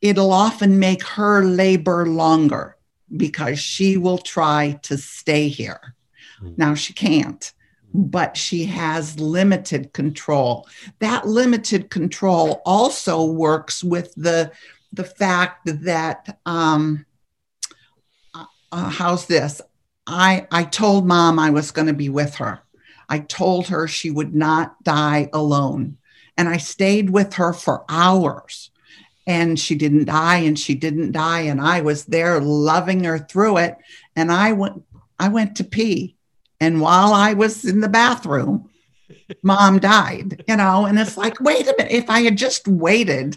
[0.00, 2.76] it'll often make her labor longer
[3.16, 5.94] because she will try to stay here.
[6.42, 6.58] Mm.
[6.58, 7.52] Now she can't,
[7.94, 10.68] but she has limited control.
[10.98, 14.50] That limited control also works with the
[14.92, 17.06] the fact that um,
[18.34, 19.60] uh, uh, how's this?
[20.06, 22.60] I I told mom I was going to be with her.
[23.08, 25.97] I told her she would not die alone,
[26.38, 28.70] and I stayed with her for hours.
[29.26, 33.58] And she didn't die, and she didn't die, and I was there loving her through
[33.58, 33.76] it.
[34.16, 34.84] And I went
[35.18, 36.16] I went to pee,
[36.60, 38.70] and while I was in the bathroom,
[39.42, 40.42] mom died.
[40.48, 43.36] You know, and it's like, wait a minute, if I had just waited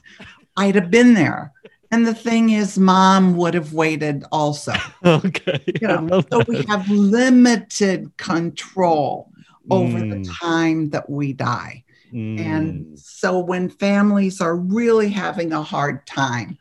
[0.57, 1.53] I'd have been there.
[1.91, 4.73] And the thing is, mom would have waited also.
[5.05, 5.61] Okay.
[5.81, 9.29] You know, so we have limited control
[9.69, 10.23] over mm.
[10.23, 11.83] the time that we die.
[12.13, 12.39] Mm.
[12.39, 16.57] And so when families are really having a hard time,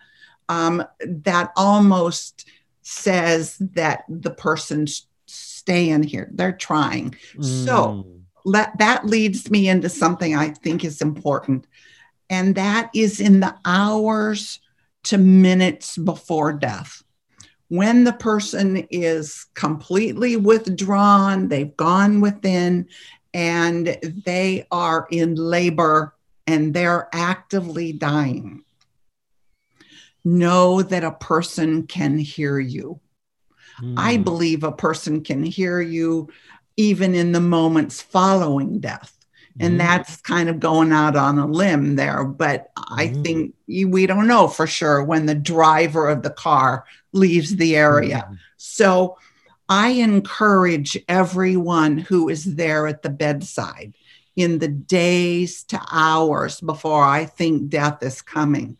[0.49, 2.49] um, that almost
[2.83, 6.29] says that the person's staying here.
[6.33, 7.15] They're trying.
[7.37, 7.65] Mm.
[7.65, 8.07] So
[8.45, 11.67] let, that leads me into something I think is important.
[12.29, 14.61] And that is in the hours
[15.05, 17.03] to minutes before death.
[17.69, 22.89] When the person is completely withdrawn, they've gone within,
[23.33, 26.15] and they are in labor
[26.47, 28.65] and they're actively dying.
[30.25, 33.01] Know that a person can hear you.
[33.81, 33.95] Mm.
[33.97, 34.23] I hmm.
[34.23, 36.29] believe a person can hear you
[36.77, 39.21] even in the moments following death
[39.59, 39.79] and mm.
[39.79, 43.25] that's kind of going out on a limb there but i mm.
[43.25, 48.27] think we don't know for sure when the driver of the car leaves the area
[48.29, 48.39] mm.
[48.57, 49.17] so
[49.71, 53.95] i encourage everyone who is there at the bedside
[54.37, 58.77] in the days to hours before i think death is coming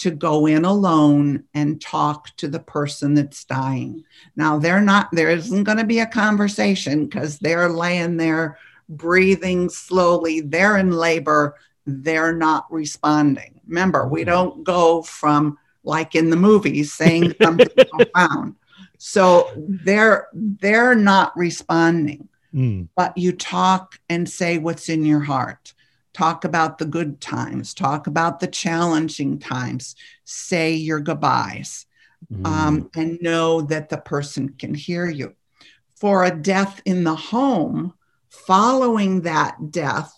[0.00, 4.02] to go in alone and talk to the person that's dying.
[4.34, 9.68] Now, they're not, there isn't going to be a conversation because they're laying there breathing
[9.68, 11.54] slowly, they're in labor,
[11.86, 13.60] they're not responding.
[13.66, 14.30] Remember, we mm-hmm.
[14.30, 18.56] don't go from like in the movies saying something profound.
[19.02, 22.28] So they're they're not responding.
[22.54, 22.88] Mm.
[22.94, 25.72] But you talk and say what's in your heart.
[26.12, 31.86] Talk about the good times, talk about the challenging times, say your goodbyes,
[32.30, 32.46] mm.
[32.46, 35.34] um, and know that the person can hear you.
[35.94, 37.94] For a death in the home,
[38.28, 40.12] following that death,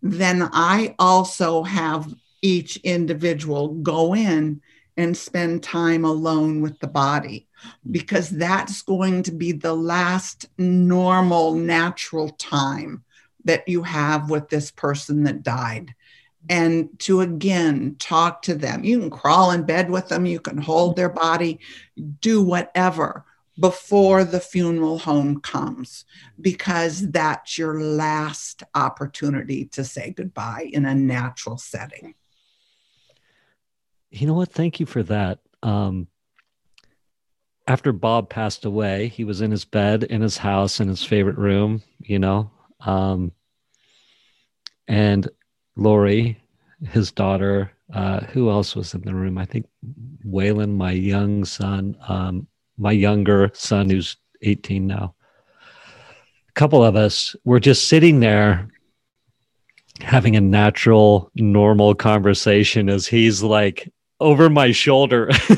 [0.00, 2.10] then I also have
[2.40, 4.62] each individual go in
[4.96, 7.48] and spend time alone with the body
[7.90, 13.04] because that's going to be the last normal, natural time
[13.44, 15.94] that you have with this person that died.
[16.48, 18.82] And to again talk to them.
[18.82, 21.60] You can crawl in bed with them, you can hold their body,
[22.20, 23.24] do whatever
[23.58, 26.04] before the funeral home comes
[26.40, 32.14] because that's your last opportunity to say goodbye in a natural setting.
[34.10, 34.52] You know what?
[34.52, 35.40] Thank you for that.
[35.62, 36.08] Um,
[37.72, 41.38] after Bob passed away, he was in his bed in his house in his favorite
[41.38, 42.50] room, you know.
[42.80, 43.32] Um,
[44.86, 45.26] and
[45.74, 46.38] Lori,
[46.86, 49.38] his daughter, uh, who else was in the room?
[49.38, 49.64] I think
[50.22, 52.46] Waylon, my young son, um,
[52.76, 55.14] my younger son, who's 18 now,
[56.50, 58.68] a couple of us were just sitting there
[60.02, 65.30] having a natural, normal conversation as he's like over my shoulder.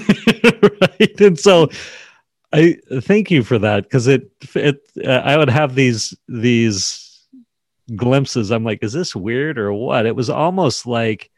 [0.81, 1.21] right.
[1.21, 1.71] And so
[2.55, 7.27] I thank you for that because it, it, uh, I would have these, these
[7.95, 8.51] glimpses.
[8.51, 10.07] I'm like, is this weird or what?
[10.07, 11.31] It was almost like,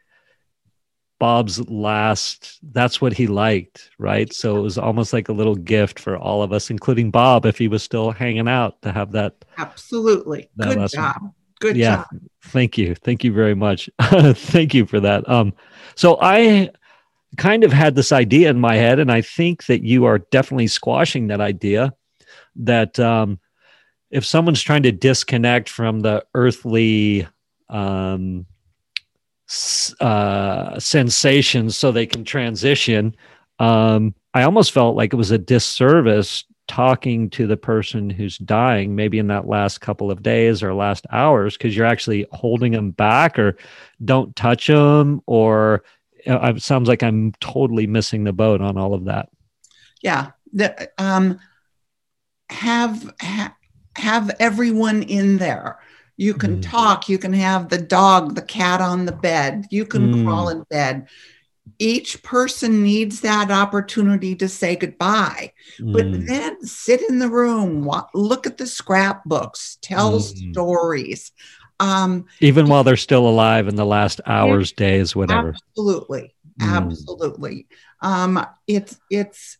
[1.18, 4.30] Bob's last, that's what he liked, right?
[4.32, 7.56] So it was almost like a little gift for all of us, including Bob, if
[7.56, 9.44] he was still hanging out to have that.
[9.56, 10.50] Absolutely.
[10.56, 11.02] That Good lesson.
[11.02, 11.34] job.
[11.58, 12.06] Good yeah, job.
[12.44, 12.94] Thank you.
[12.94, 13.88] Thank you very much.
[14.02, 15.26] thank you for that.
[15.26, 15.54] Um,
[15.94, 16.70] so I
[17.36, 20.68] kind of had this idea in my head, and I think that you are definitely
[20.68, 21.92] squashing that idea
[22.56, 23.38] that um,
[24.10, 27.26] if someone's trying to disconnect from the earthly
[27.68, 28.46] um,
[30.00, 33.16] uh, sensations so they can transition.
[33.58, 38.96] Um, I almost felt like it was a disservice talking to the person who's dying,
[38.96, 42.90] maybe in that last couple of days or last hours, because you're actually holding them
[42.90, 43.56] back or
[44.04, 45.84] don't touch them, or
[46.26, 49.28] it sounds like I'm totally missing the boat on all of that.
[50.02, 50.32] Yeah.
[50.52, 51.38] The, um,
[52.50, 53.54] have, ha,
[53.96, 55.78] have everyone in there
[56.16, 56.70] you can mm.
[56.70, 57.08] talk.
[57.08, 59.66] You can have the dog, the cat on the bed.
[59.70, 60.24] You can mm.
[60.24, 61.08] crawl in bed.
[61.78, 65.52] Each person needs that opportunity to say goodbye.
[65.78, 65.92] Mm.
[65.92, 70.52] But then sit in the room, look at the scrapbooks, tell mm.
[70.52, 71.32] stories.
[71.78, 75.54] Um, Even while they're still alive in the last hours, days, whatever.
[75.68, 76.34] Absolutely.
[76.60, 76.72] Mm.
[76.72, 77.66] Absolutely.
[78.00, 79.58] Um, it's, it's,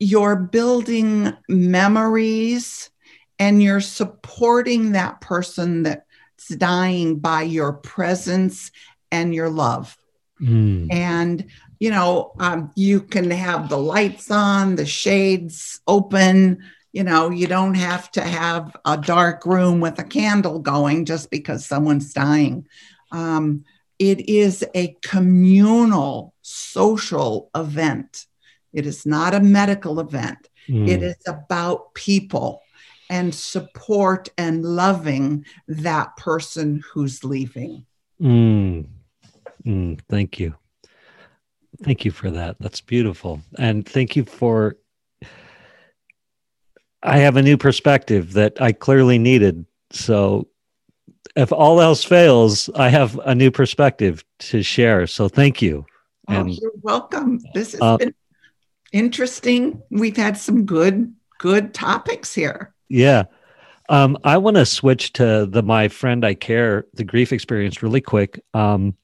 [0.00, 2.90] you're building memories
[3.38, 8.72] and you're supporting that person that's dying by your presence
[9.12, 9.96] and your love.
[10.40, 10.92] Mm.
[10.92, 11.46] And,
[11.78, 16.64] you know, um, you can have the lights on, the shades open.
[16.92, 21.30] You know, you don't have to have a dark room with a candle going just
[21.30, 22.66] because someone's dying.
[23.12, 23.64] Um,
[23.98, 28.26] it is a communal social event.
[28.72, 30.48] It is not a medical event.
[30.68, 30.88] Mm.
[30.88, 32.62] It is about people
[33.08, 37.86] and support and loving that person who's leaving.
[38.20, 38.86] Mm.
[39.64, 40.00] Mm.
[40.08, 40.54] Thank you.
[41.82, 42.56] Thank you for that.
[42.60, 43.40] That's beautiful.
[43.58, 44.76] And thank you for.
[47.02, 49.66] I have a new perspective that I clearly needed.
[49.90, 50.48] So
[51.36, 55.06] if all else fails, I have a new perspective to share.
[55.06, 55.86] So thank you.
[56.28, 57.40] Oh, and, you're welcome.
[57.54, 58.14] This has uh, been
[58.92, 59.82] interesting.
[59.90, 62.74] We've had some good, good topics here.
[62.88, 63.24] Yeah.
[63.88, 68.00] Um, I want to switch to the my friend I care, the grief experience really
[68.00, 68.40] quick.
[68.54, 68.96] Um,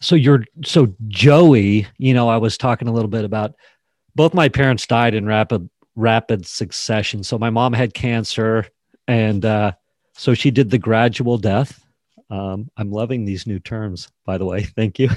[0.00, 3.54] so you're so Joey, you know, I was talking a little bit about
[4.14, 7.22] both my parents died in rapid rapid succession.
[7.22, 8.66] So my mom had cancer
[9.08, 9.72] and uh
[10.14, 11.84] so she did the gradual death.
[12.30, 14.62] Um, I'm loving these new terms, by the way.
[14.76, 15.10] Thank you.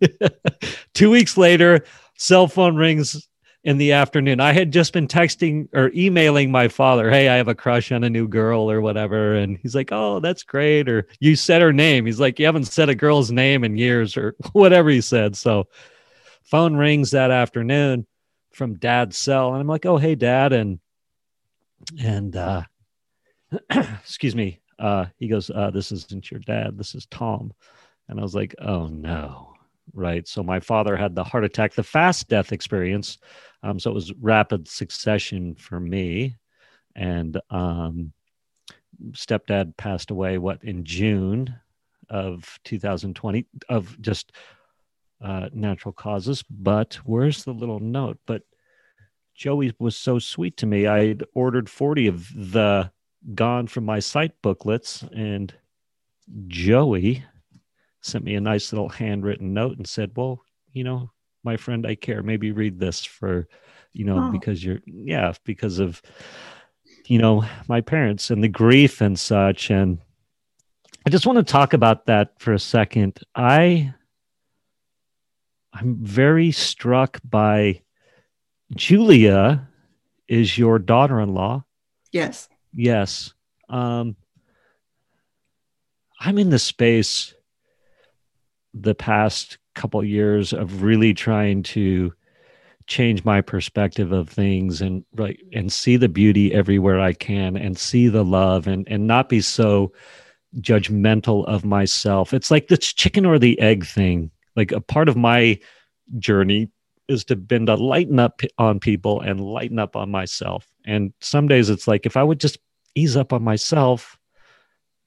[0.94, 1.84] Two weeks later,
[2.16, 3.28] cell phone rings
[3.64, 4.40] in the afternoon.
[4.40, 8.04] I had just been texting or emailing my father, Hey, I have a crush on
[8.04, 9.34] a new girl or whatever.
[9.34, 10.88] And he's like, Oh, that's great.
[10.88, 12.06] Or you said her name.
[12.06, 15.36] He's like, You haven't said a girl's name in years or whatever he said.
[15.36, 15.64] So
[16.44, 18.06] phone rings that afternoon
[18.58, 19.52] from dad's cell.
[19.52, 20.52] And I'm like, Oh, hey, dad.
[20.52, 20.80] And,
[21.98, 22.62] and, uh,
[23.70, 24.60] excuse me.
[24.78, 26.76] Uh, he goes, uh, This isn't your dad.
[26.76, 27.52] This is Tom.
[28.08, 29.54] And I was like, Oh, no.
[29.94, 30.28] Right.
[30.28, 33.18] So my father had the heart attack, the fast death experience.
[33.62, 36.36] Um, so it was rapid succession for me.
[36.94, 38.12] And um,
[39.12, 41.54] stepdad passed away, what, in June
[42.10, 44.32] of 2020 of just
[45.20, 46.42] uh, natural causes.
[46.48, 48.18] But where's the little note?
[48.26, 48.42] But
[49.34, 50.86] Joey was so sweet to me.
[50.88, 52.90] I ordered 40 of the
[53.34, 55.54] gone from my sight booklets, and
[56.46, 57.24] Joey
[58.00, 60.42] sent me a nice little handwritten note and said, "Well,
[60.72, 61.10] you know,
[61.44, 62.22] my friend, I care.
[62.22, 63.48] Maybe read this for,
[63.92, 64.32] you know, oh.
[64.32, 66.02] because you're, yeah, because of,
[67.06, 69.98] you know, my parents and the grief and such." And
[71.06, 73.20] I just want to talk about that for a second.
[73.34, 73.94] I,
[75.78, 77.82] I'm very struck by
[78.74, 79.68] Julia.
[80.26, 81.64] Is your daughter-in-law?
[82.10, 82.48] Yes.
[82.74, 83.32] Yes.
[83.68, 84.16] Um,
[86.18, 87.32] I'm in the space
[88.74, 92.12] the past couple years of really trying to
[92.88, 97.78] change my perspective of things and right and see the beauty everywhere I can and
[97.78, 99.92] see the love and and not be so
[100.56, 102.34] judgmental of myself.
[102.34, 104.30] It's like this chicken or the egg thing.
[104.58, 105.58] Like a part of my
[106.18, 106.68] journey
[107.06, 110.66] is to been to lighten up on people and lighten up on myself.
[110.84, 112.58] And some days it's like if I would just
[112.96, 114.18] ease up on myself,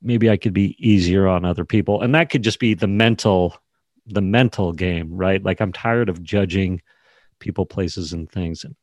[0.01, 2.01] maybe I could be easier on other people.
[2.01, 3.57] And that could just be the mental
[4.07, 5.43] the mental game, right?
[5.43, 6.81] Like I'm tired of judging
[7.39, 8.63] people, places and things.
[8.63, 8.75] And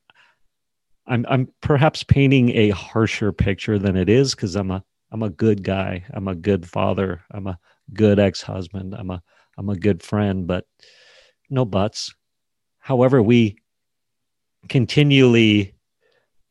[1.06, 5.30] I'm I'm perhaps painting a harsher picture than it is because I'm a I'm a
[5.30, 6.04] good guy.
[6.12, 7.22] I'm a good father.
[7.30, 7.58] I'm a
[7.94, 8.94] good ex-husband.
[8.94, 9.22] I'm a
[9.58, 10.66] I'm a good friend, but
[11.50, 12.14] no buts.
[12.78, 13.58] However, we
[14.68, 15.74] continually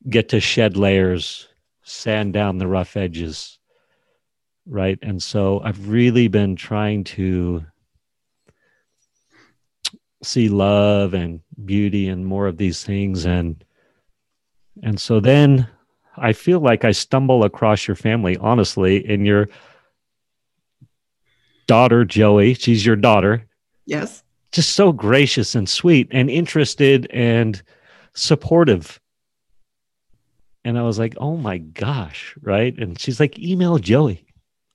[0.09, 1.47] get to shed layers
[1.83, 3.59] sand down the rough edges
[4.65, 7.65] right and so i've really been trying to
[10.23, 13.63] see love and beauty and more of these things and
[14.83, 15.67] and so then
[16.17, 19.47] i feel like i stumble across your family honestly in your
[21.67, 23.45] daughter joey she's your daughter
[23.85, 27.61] yes just so gracious and sweet and interested and
[28.13, 28.99] supportive
[30.67, 32.77] and I was like, oh my gosh, right?
[32.77, 34.25] And she's like, email Joey.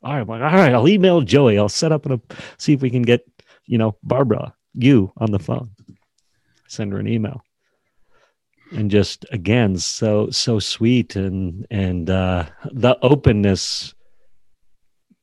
[0.02, 1.58] All right, I'm like, all right, I'll email Joey.
[1.58, 2.18] I'll set up and
[2.56, 3.28] see if we can get,
[3.66, 5.68] you know, Barbara, you on the phone.
[6.66, 7.44] Send her an email.
[8.70, 13.92] And just again, so so sweet and and uh the openness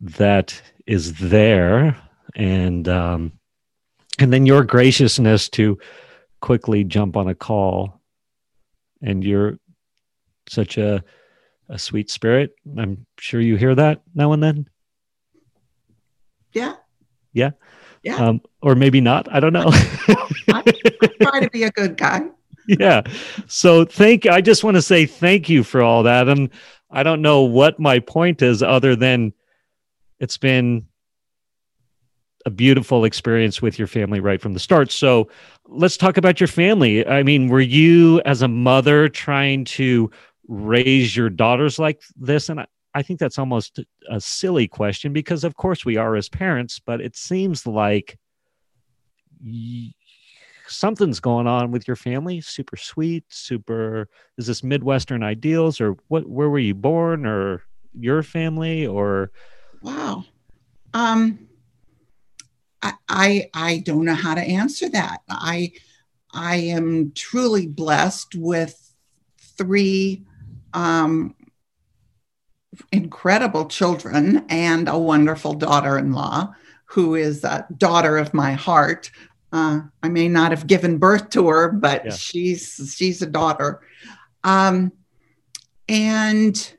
[0.02, 1.96] that is there
[2.36, 3.32] and um
[4.18, 5.78] and then your graciousness to
[6.42, 8.02] quickly jump on a call
[9.02, 9.60] and you're
[10.50, 11.04] such a
[11.70, 12.56] a sweet spirit.
[12.80, 14.68] I'm sure you hear that now and then.
[16.52, 16.74] Yeah.
[17.32, 17.52] Yeah.
[18.02, 18.16] Yeah.
[18.16, 19.32] Um, or maybe not.
[19.32, 19.70] I don't know.
[19.70, 20.28] I,
[21.04, 22.22] I try to be a good guy.
[22.68, 23.04] yeah.
[23.46, 26.28] So thank I just want to say thank you for all that.
[26.28, 26.50] And
[26.90, 29.34] I don't know what my point is other than
[30.20, 30.86] it's been
[32.46, 34.92] a beautiful experience with your family right from the start.
[34.92, 35.30] So
[35.68, 37.06] let's talk about your family.
[37.06, 40.10] I mean, were you as a mother trying to
[40.48, 42.50] raise your daughters like this?
[42.50, 46.30] And I, I think that's almost a silly question because, of course, we are as
[46.30, 48.18] parents, but it seems like
[49.44, 49.92] y-
[50.66, 52.42] something's going on with your family.
[52.42, 54.08] Super sweet, super.
[54.38, 56.28] Is this Midwestern ideals, or what?
[56.28, 57.64] Where were you born, or
[57.94, 59.32] your family, or?
[59.82, 60.26] Wow.
[60.94, 61.48] Um,
[62.82, 65.22] I, I I don't know how to answer that.
[65.30, 65.74] I
[66.34, 68.94] I am truly blessed with
[69.58, 70.26] three
[70.74, 71.36] um,
[72.92, 76.54] incredible children and a wonderful daughter-in-law
[76.86, 79.12] who is a daughter of my heart.
[79.52, 82.12] Uh, I may not have given birth to her, but yeah.
[82.12, 83.82] she's she's a daughter.
[84.44, 84.92] Um,
[85.88, 86.74] and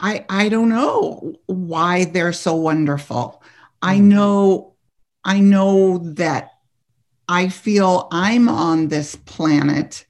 [0.00, 3.42] I I don't know why they're so wonderful.
[3.82, 4.08] I mm-hmm.
[4.08, 4.74] know
[5.24, 6.50] I know that
[7.28, 10.06] I feel I'm on this planet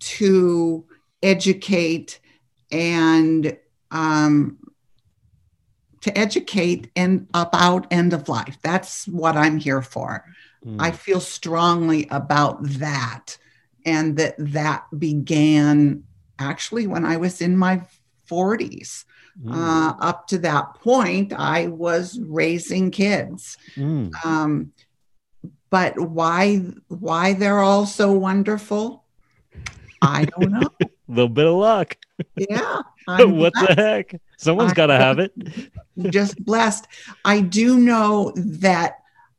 [0.00, 0.84] to
[1.22, 2.20] educate
[2.70, 3.56] and
[3.90, 4.58] um,
[6.02, 8.58] to educate and about end of life.
[8.62, 10.24] That's what I'm here for.
[10.64, 10.76] Mm.
[10.78, 13.38] I feel strongly about that,
[13.84, 16.04] and that that began
[16.38, 17.82] actually when I was in my
[18.30, 19.04] 40s.
[19.42, 19.54] Mm.
[19.54, 23.56] Uh, up to that point, I was raising kids.
[23.76, 24.12] Mm.
[24.24, 24.72] Um,
[25.70, 26.58] but why
[26.88, 29.04] why they're all so wonderful,
[30.02, 30.68] I don't know.
[30.82, 31.96] A little bit of luck.
[32.36, 32.82] Yeah.
[33.06, 33.68] what blessed.
[33.68, 34.20] the heck?
[34.36, 35.32] Someone's got to have it.
[36.10, 36.86] just blessed.
[37.24, 38.98] I do know that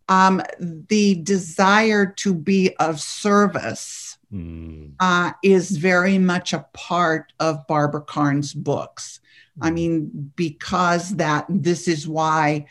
[0.09, 4.91] um, the desire to be of service mm.
[4.99, 9.19] uh, is very much a part of Barbara Karnes' books.
[9.61, 9.75] I hmm.
[9.75, 12.65] mean, because that this is why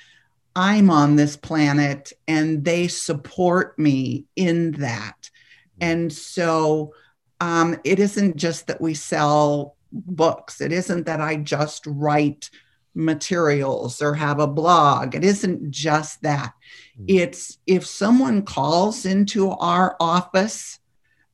[0.55, 5.31] I'm on this planet and they support me in that.
[5.79, 5.85] Hmm.
[5.85, 6.95] And so
[7.41, 12.51] um, it isn't just that we sell books, it isn't that I just write
[12.95, 15.15] materials or have a blog.
[15.15, 16.53] It isn't just that.
[16.97, 17.05] Hmm.
[17.09, 20.79] It's if someone calls into our office,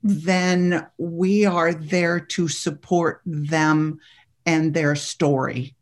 [0.03, 3.99] then we are there to support them
[4.49, 5.75] and their story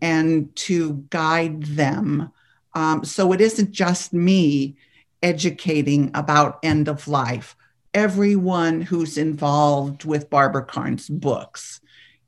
[0.00, 2.30] and to guide them.
[2.72, 4.76] Um, so it isn't just me
[5.24, 7.56] educating about end of life.
[7.92, 11.80] Everyone who's involved with Barbara Karnes' books,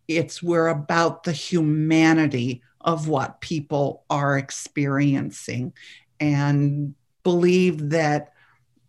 [0.08, 5.72] it's we're about the humanity of what people are experiencing
[6.18, 8.32] and believe that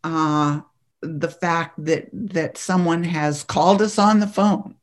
[0.03, 0.61] uh,
[1.01, 4.75] the fact that that someone has called us on the phone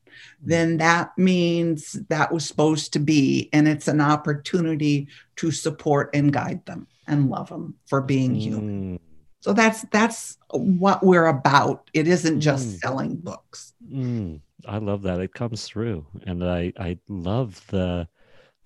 [0.42, 3.48] then that means that was supposed to be.
[3.52, 8.40] And it's an opportunity to support and guide them and love them for being mm.
[8.40, 9.00] human.
[9.40, 11.90] So that's that's what we're about.
[11.94, 12.78] It isn't just mm.
[12.78, 13.72] selling books.
[13.90, 14.40] Mm.
[14.66, 15.20] I love that.
[15.20, 16.06] It comes through.
[16.26, 18.08] And I I love the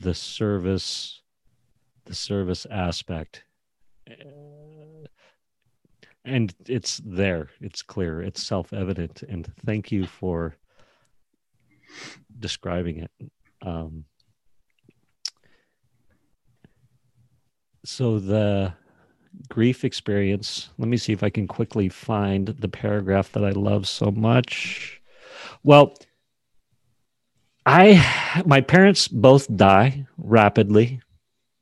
[0.01, 1.23] the service
[2.05, 3.43] the service aspect.
[6.25, 7.51] And it's there.
[7.61, 8.21] It's clear.
[8.21, 9.23] It's self-evident.
[9.23, 10.57] And thank you for
[12.39, 13.11] describing it.
[13.63, 14.05] Um,
[17.85, 18.73] so the
[19.49, 23.87] grief experience, let me see if I can quickly find the paragraph that I love
[23.87, 25.01] so much.
[25.63, 25.95] Well,
[27.65, 31.01] I my parents both die rapidly.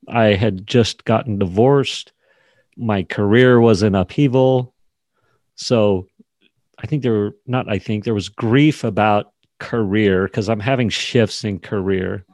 [0.07, 2.11] I had just gotten divorced.
[2.77, 4.75] My career was in upheaval.
[5.55, 6.07] So
[6.77, 9.33] I think there were not I think there was grief about
[9.65, 12.25] career because I'm having shifts in career.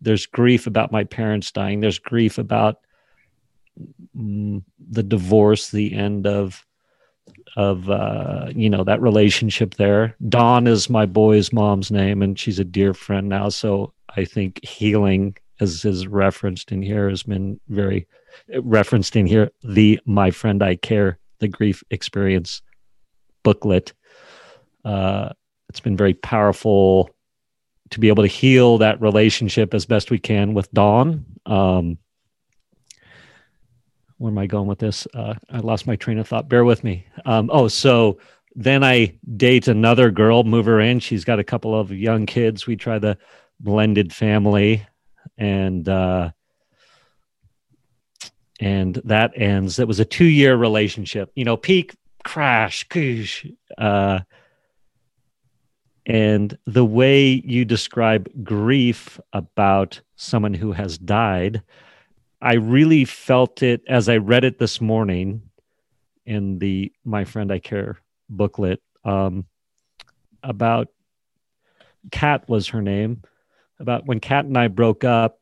[0.00, 1.80] There's grief about my parents dying.
[1.80, 2.80] There's grief about
[4.16, 6.66] mm, the divorce, the end of
[7.56, 10.16] of uh, you know that relationship there.
[10.28, 13.48] Dawn is my boy's mom's name, and she's a dear friend now.
[13.48, 18.06] So I think healing, as is referenced in here, has been very
[18.62, 19.50] referenced in here.
[19.62, 22.62] The my friend I care, the grief experience
[23.42, 23.92] booklet.
[24.84, 25.30] Uh,
[25.70, 27.10] it's been very powerful
[27.90, 31.24] to be able to heal that relationship as best we can with Dawn.
[31.46, 31.96] Um,
[34.18, 35.06] where am I going with this?
[35.14, 36.48] Uh, I lost my train of thought.
[36.48, 37.06] Bear with me.
[37.24, 38.18] Um, oh, so
[38.56, 40.98] then I date another girl, move her in.
[40.98, 42.66] She's got a couple of young kids.
[42.66, 43.16] We try the
[43.60, 44.84] blended family,
[45.38, 46.32] and uh,
[48.58, 49.78] and that ends.
[49.78, 51.30] It was a two year relationship.
[51.36, 51.94] You know, peak
[52.24, 53.46] crash, koosh.
[53.78, 54.20] Uh,
[56.06, 61.62] and the way you describe grief about someone who has died,
[62.40, 65.42] I really felt it as I read it this morning
[66.24, 67.98] in the My Friend I Care
[68.28, 69.44] booklet um,
[70.42, 70.88] about
[72.10, 73.22] Kat was her name.
[73.78, 75.38] About when Kat and I broke up,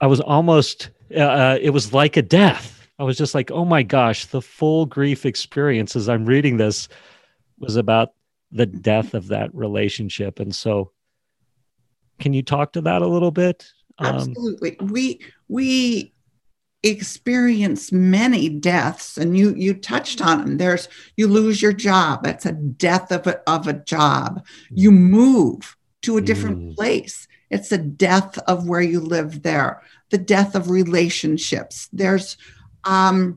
[0.00, 2.88] I was almost, uh, uh, it was like a death.
[2.98, 6.88] I was just like, oh my gosh, the full grief experience as I'm reading this
[7.58, 8.10] was about
[8.50, 10.40] the death of that relationship.
[10.40, 10.92] And so,
[12.18, 13.70] can you talk to that a little bit?
[13.98, 14.76] Um, Absolutely.
[14.80, 16.12] we we
[16.84, 22.46] experience many deaths and you you touched on them there's you lose your job that's
[22.46, 24.98] a death of a, of a job you mm.
[24.98, 26.76] move to a different mm.
[26.76, 32.36] place it's a death of where you live there the death of relationships there's
[32.84, 33.36] um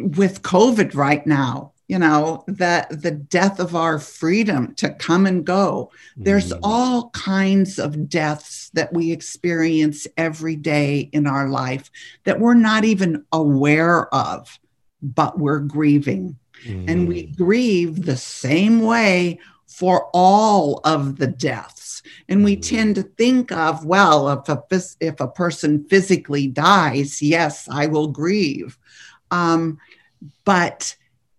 [0.00, 5.44] with covid right now you know that the death of our freedom to come and
[5.44, 6.60] go there's mm.
[6.62, 11.90] all kinds of deaths that we experience every day in our life
[12.24, 14.58] that we're not even aware of
[15.02, 16.90] but we're grieving mm.
[16.90, 17.36] and we mm.
[17.36, 22.68] grieve the same way for all of the deaths and we mm.
[22.68, 28.08] tend to think of well if a if a person physically dies yes i will
[28.08, 28.78] grieve
[29.32, 29.78] um,
[30.44, 30.94] but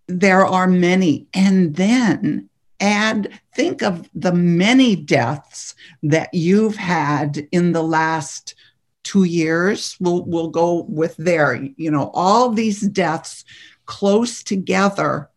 [0.08, 1.26] there are many.
[1.32, 2.48] And then
[2.80, 8.54] add, think of the many deaths that you've had in the last
[9.04, 9.96] two years.
[10.00, 11.54] We'll, we'll go with there.
[11.76, 13.44] You know, all these deaths
[13.86, 15.30] close together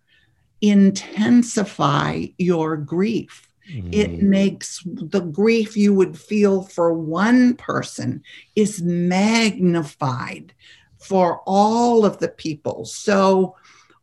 [0.62, 3.48] intensify your grief.
[3.72, 3.94] Mm.
[3.94, 8.24] It makes the grief you would feel for one person
[8.56, 10.54] is magnified
[11.00, 12.86] for all of the people.
[12.86, 13.56] So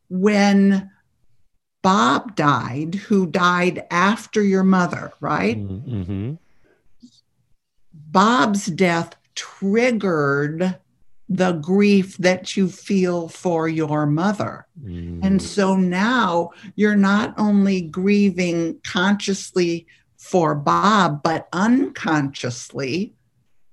[0.08, 0.90] when
[1.82, 5.56] Bob died, who died after your mother, right?
[5.56, 6.34] Mm-hmm.
[7.92, 10.78] Bob's death triggered
[11.28, 14.66] the grief that you feel for your mother.
[14.82, 15.22] Mm.
[15.22, 19.86] And so now you're not only grieving consciously
[20.16, 23.14] for Bob, but unconsciously,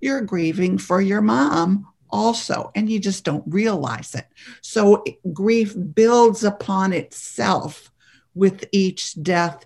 [0.02, 4.28] you're grieving for your mom also, and you just don't realize it.
[4.62, 5.04] So
[5.34, 7.92] grief builds upon itself
[8.34, 9.66] with each death.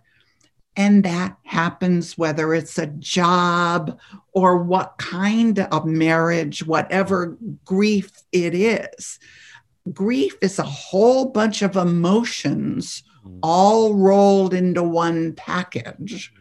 [0.75, 3.99] And that happens whether it's a job
[4.31, 9.19] or what kind of marriage, whatever grief it is.
[9.91, 13.39] Grief is a whole bunch of emotions mm.
[13.43, 16.31] all rolled into one package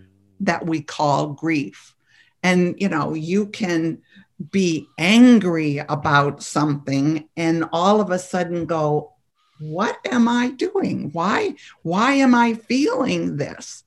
[0.40, 1.94] that we call grief.
[2.42, 4.02] And, you know, you can
[4.50, 9.12] be angry about something and all of a sudden go
[9.60, 11.10] what am i doing?
[11.12, 13.84] Why why am i feeling this?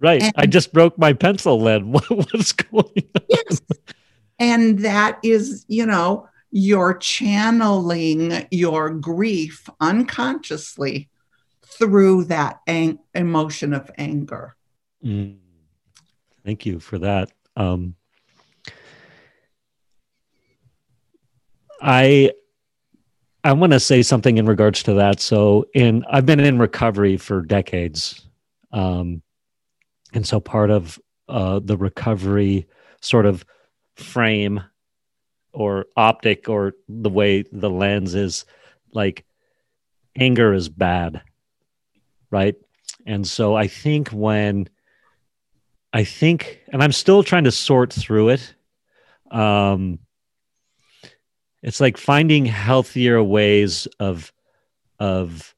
[0.00, 0.22] Right.
[0.22, 3.22] And, i just broke my pencil lead what's going on?
[3.28, 3.60] Yes.
[4.38, 11.08] And that is you know you're channeling your grief unconsciously
[11.64, 14.54] through that ang- emotion of anger.
[15.04, 15.38] Mm.
[16.44, 17.32] thank you for that.
[17.56, 17.94] Um,
[21.82, 22.30] I
[23.44, 25.20] I want to say something in regards to that.
[25.20, 28.26] So, in I've been in recovery for decades,
[28.70, 29.22] um,
[30.14, 32.68] and so part of uh, the recovery
[33.00, 33.44] sort of
[33.96, 34.62] frame
[35.52, 38.44] or optic or the way the lens is
[38.92, 39.24] like
[40.16, 41.22] anger is bad,
[42.30, 42.54] right?
[43.06, 44.68] And so I think when
[45.92, 48.54] I think, and I'm still trying to sort through it.
[49.30, 49.98] Um,
[51.62, 54.32] it's like finding healthier ways of
[54.98, 55.54] of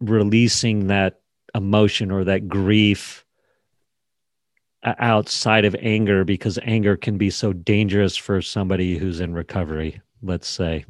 [0.00, 1.20] releasing that
[1.54, 3.24] emotion or that grief
[4.82, 10.00] uh, outside of anger because anger can be so dangerous for somebody who's in recovery
[10.22, 10.84] let's say.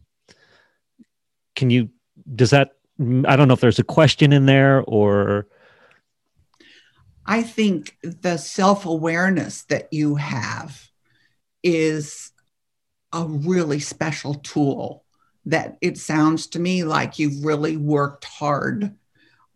[1.54, 1.90] Can you
[2.34, 5.46] does that i don't know if there's a question in there or
[7.24, 10.90] i think the self-awareness that you have
[11.62, 12.30] is
[13.12, 15.04] a really special tool
[15.46, 18.94] that it sounds to me like you've really worked hard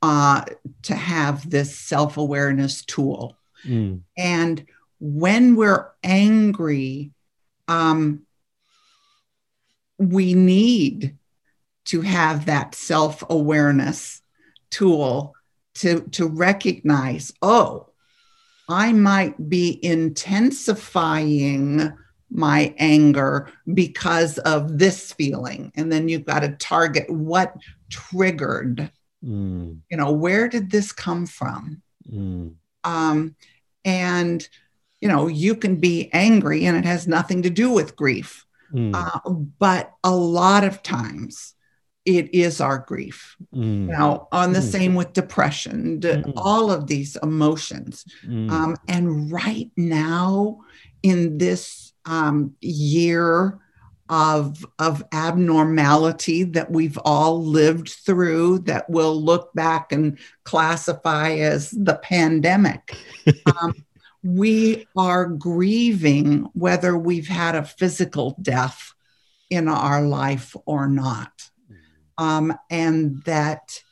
[0.03, 0.45] uh,
[0.83, 3.37] to have this self awareness tool.
[3.65, 4.01] Mm.
[4.17, 4.67] And
[5.01, 7.13] when we're angry,
[7.69, 8.23] um,
[9.99, 11.17] we need
[11.87, 14.23] to have that self awareness
[14.71, 15.35] tool
[15.75, 17.89] to, to recognize oh,
[18.69, 21.93] I might be intensifying
[22.35, 27.55] my anger because of this feeling and then you've got to target what
[27.91, 28.91] triggered
[29.25, 29.79] mm.
[29.89, 31.81] you know where did this come from
[32.11, 32.53] mm.
[32.83, 33.37] um,
[33.85, 34.49] and
[35.01, 38.93] you know you can be angry and it has nothing to do with grief mm.
[38.95, 39.31] uh,
[39.61, 41.55] but a lot of times
[42.05, 43.87] it is our grief mm.
[43.87, 44.73] now on the mm.
[44.73, 46.33] same with depression mm.
[46.37, 48.51] all of these emotions mm.
[48.51, 50.59] um, and right now
[51.05, 53.59] in this um, year
[54.11, 61.71] of of abnormality that we've all lived through that we'll look back and classify as
[61.71, 62.97] the pandemic.
[63.63, 63.75] Um,
[64.23, 68.95] we are grieving whether we've had a physical death
[69.51, 71.51] in our life or not.
[72.17, 73.83] Um, and that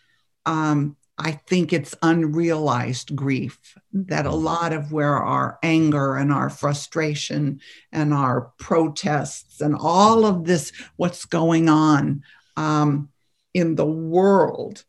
[0.46, 3.58] um, I think it's unrealized grief
[3.92, 4.42] that a mm.
[4.42, 7.60] lot of where our anger and our frustration
[7.92, 12.22] and our protests and all of this, what's going on
[12.56, 13.10] um,
[13.52, 14.84] in the world,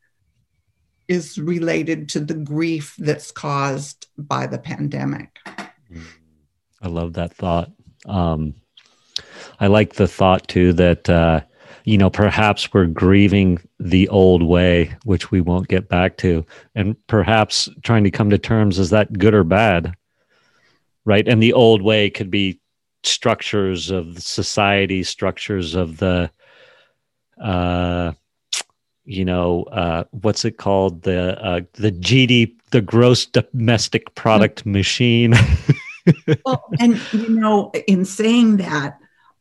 [1.07, 5.37] is related to the grief that's caused by the pandemic.
[6.81, 7.71] I love that thought.
[8.05, 8.55] Um,
[9.59, 11.09] I like the thought too that.
[11.09, 11.41] Uh,
[11.83, 16.45] you know, perhaps we're grieving the old way, which we won't get back to,
[16.75, 19.93] and perhaps trying to come to terms is that good or bad,
[21.05, 21.27] right?
[21.27, 22.59] And the old way could be
[23.03, 26.31] structures of society, structures of the,
[27.41, 28.13] uh,
[29.05, 31.01] you know, uh, what's it called?
[31.01, 35.33] The uh, the GD, the gross domestic product machine.
[36.45, 38.97] well, and you know, in saying that,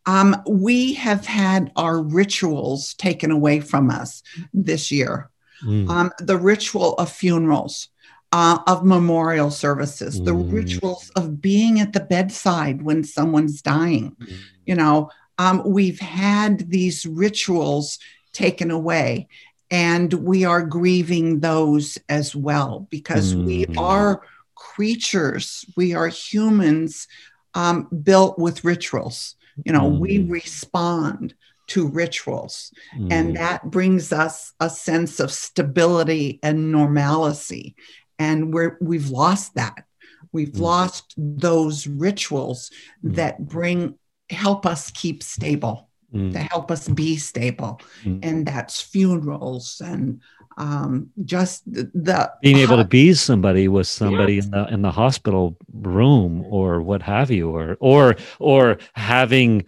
[0.07, 4.23] um, we have had our rituals taken away from us
[4.53, 5.31] this year.
[5.65, 5.89] Mm.
[5.89, 7.89] Um, the ritual of funerals,
[8.33, 10.25] uh, of memorial services, mm.
[10.25, 14.17] the rituals of being at the bedside when someone's dying.
[14.21, 14.37] Mm.
[14.67, 17.99] You know, um, we've had these rituals
[18.33, 19.29] taken away,
[19.71, 23.79] and we are grieving those as well because we mm.
[23.79, 24.23] are
[24.55, 27.07] creatures, we are humans
[27.55, 29.37] um, built with rituals.
[29.65, 29.99] You know, mm.
[29.99, 31.35] we respond
[31.69, 33.13] to rituals, mm.
[33.13, 37.75] and that brings us a sense of stability and normalcy.
[38.19, 39.85] And we're, we've lost that.
[40.33, 40.61] We've mm.
[40.61, 42.71] lost those rituals
[43.05, 43.15] mm.
[43.17, 43.99] that bring
[44.31, 46.33] help us keep stable, mm.
[46.33, 47.81] to help us be stable.
[48.03, 48.21] Mm.
[48.23, 50.21] And that's funerals and
[50.57, 54.45] um, just the, being able to be somebody with somebody yes.
[54.45, 59.65] in the in the hospital room or what have you, or or or having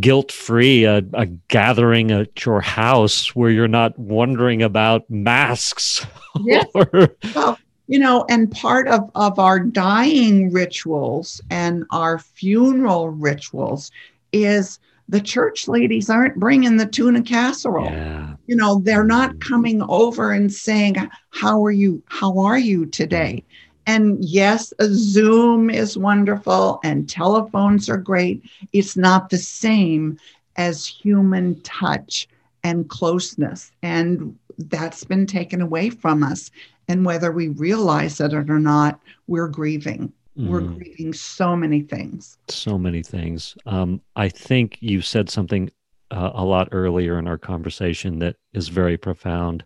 [0.00, 6.06] guilt free a, a gathering at your house where you're not wondering about masks.
[6.40, 6.64] Yes.
[6.74, 13.90] or, well, you know, and part of, of our dying rituals and our funeral rituals
[14.32, 17.84] is the church ladies aren't bringing the tuna casserole.
[17.86, 18.34] Yeah.
[18.46, 19.40] You know, they're not mm.
[19.40, 20.96] coming over and saying,
[21.30, 22.02] "How are you?
[22.06, 23.44] How are you today?"
[23.86, 28.42] And yes, a Zoom is wonderful and telephones are great.
[28.72, 30.18] It's not the same
[30.56, 32.28] as human touch
[32.62, 33.72] and closeness.
[33.82, 36.50] And that's been taken away from us.
[36.88, 40.12] And whether we realize it or not, we're grieving.
[40.38, 40.48] Mm.
[40.48, 42.38] We're grieving so many things.
[42.48, 43.56] So many things.
[43.66, 45.70] Um, I think you said something
[46.10, 49.64] uh, a lot earlier in our conversation that is very profound,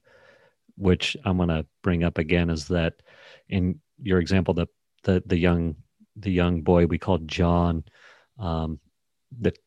[0.76, 2.50] which I'm going to bring up again.
[2.50, 2.94] Is that
[3.48, 4.66] in your example, the
[5.04, 5.76] the the young
[6.16, 7.84] the young boy we called John,
[8.38, 8.80] um,
[9.40, 9.58] that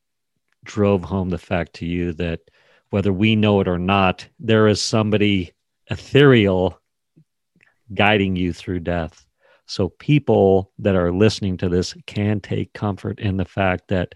[0.66, 2.42] drove home the fact to you that
[2.90, 5.54] whether we know it or not, there is somebody
[5.88, 6.80] ethereal
[7.94, 9.26] guiding you through death
[9.70, 14.16] so people that are listening to this can take comfort in the fact that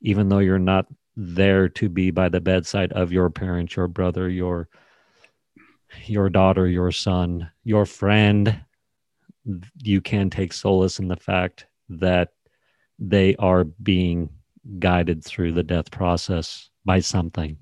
[0.00, 0.86] even though you're not
[1.16, 4.70] there to be by the bedside of your parent, your brother, your
[6.06, 8.58] your daughter, your son, your friend,
[9.82, 12.30] you can take solace in the fact that
[12.98, 14.30] they are being
[14.78, 17.58] guided through the death process by something.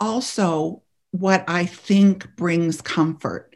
[0.00, 0.82] Also,
[1.12, 3.54] what I think brings comfort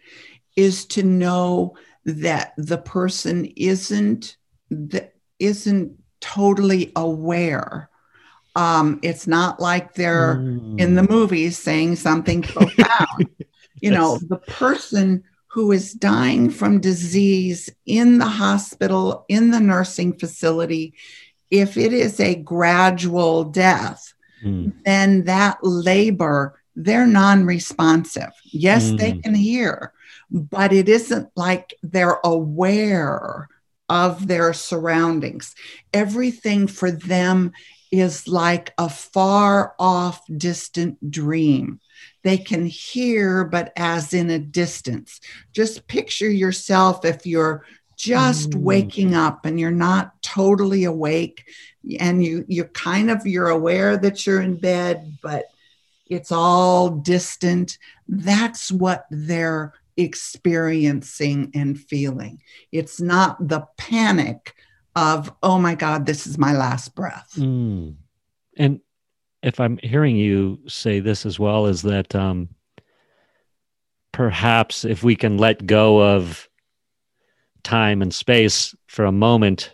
[0.56, 4.37] is to know that the person isn't
[4.70, 7.91] that isn't totally aware.
[8.55, 10.79] Um, it's not like they're mm.
[10.79, 13.29] in the movies saying something profound.
[13.81, 20.19] you know, the person who is dying from disease in the hospital, in the nursing
[20.19, 20.95] facility,
[21.51, 24.73] if it is a gradual death, mm.
[24.85, 28.33] then that labor, they're non responsive.
[28.45, 28.99] Yes, mm.
[28.99, 29.93] they can hear,
[30.33, 33.49] but it isn't like they're aware
[33.89, 35.55] of their surroundings.
[35.93, 37.53] Everything for them
[37.91, 41.79] is like a far off, distant dream.
[42.25, 45.21] They can hear, but as in a distance.
[45.53, 47.67] Just picture yourself if you're
[47.99, 48.63] just mm.
[48.63, 51.45] waking up and you're not totally awake
[52.01, 55.45] and you you're kind of you're aware that you're in bed but
[56.09, 57.79] it's all distant
[58.09, 62.40] that's what they're experiencing and feeling.
[62.70, 64.55] It's not the panic
[64.94, 67.32] of, oh my God, this is my last breath.
[67.36, 67.97] Mm.
[68.56, 68.81] And
[69.43, 72.51] if I'm hearing you say this as well, is that um,
[74.12, 76.48] perhaps if we can let go of
[77.62, 79.73] time and space for a moment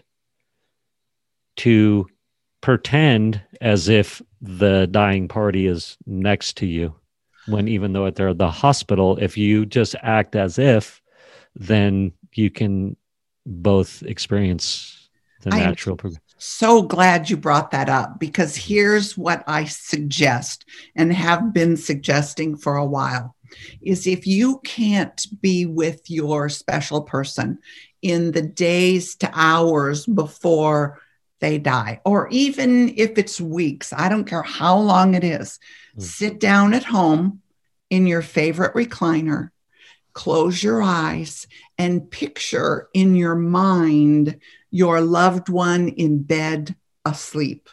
[1.57, 2.07] to
[2.61, 6.95] pretend as if the dying party is next to you
[7.49, 11.01] when even though they're at the hospital if you just act as if
[11.55, 12.97] then you can
[13.47, 15.09] both experience
[15.43, 20.65] the natural progression so glad you brought that up because here's what I suggest
[20.95, 23.35] and have been suggesting for a while
[23.83, 27.59] is if you can't be with your special person
[28.03, 31.01] in the days to hours before
[31.41, 35.59] they die, or even if it's weeks, I don't care how long it is,
[35.99, 36.03] mm.
[36.03, 37.43] sit down at home
[37.91, 39.51] in your favorite recliner,
[40.13, 41.47] close your eyes,
[41.77, 47.69] and picture in your mind your loved one in bed asleep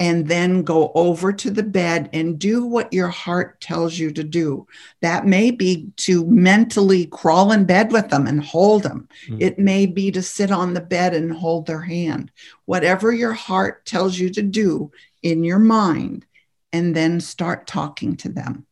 [0.00, 4.22] and then go over to the bed and do what your heart tells you to
[4.22, 4.66] do.
[5.00, 9.08] That may be to mentally crawl in bed with them and hold them.
[9.26, 9.42] Mm-hmm.
[9.42, 12.30] It may be to sit on the bed and hold their hand.
[12.64, 14.92] Whatever your heart tells you to do
[15.22, 16.24] in your mind,
[16.72, 18.66] and then start talking to them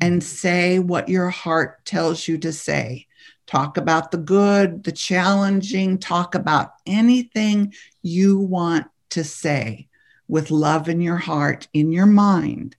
[0.00, 3.06] and say what your heart tells you to say.
[3.46, 9.88] Talk about the good, the challenging, talk about anything you want to say
[10.28, 12.76] with love in your heart, in your mind.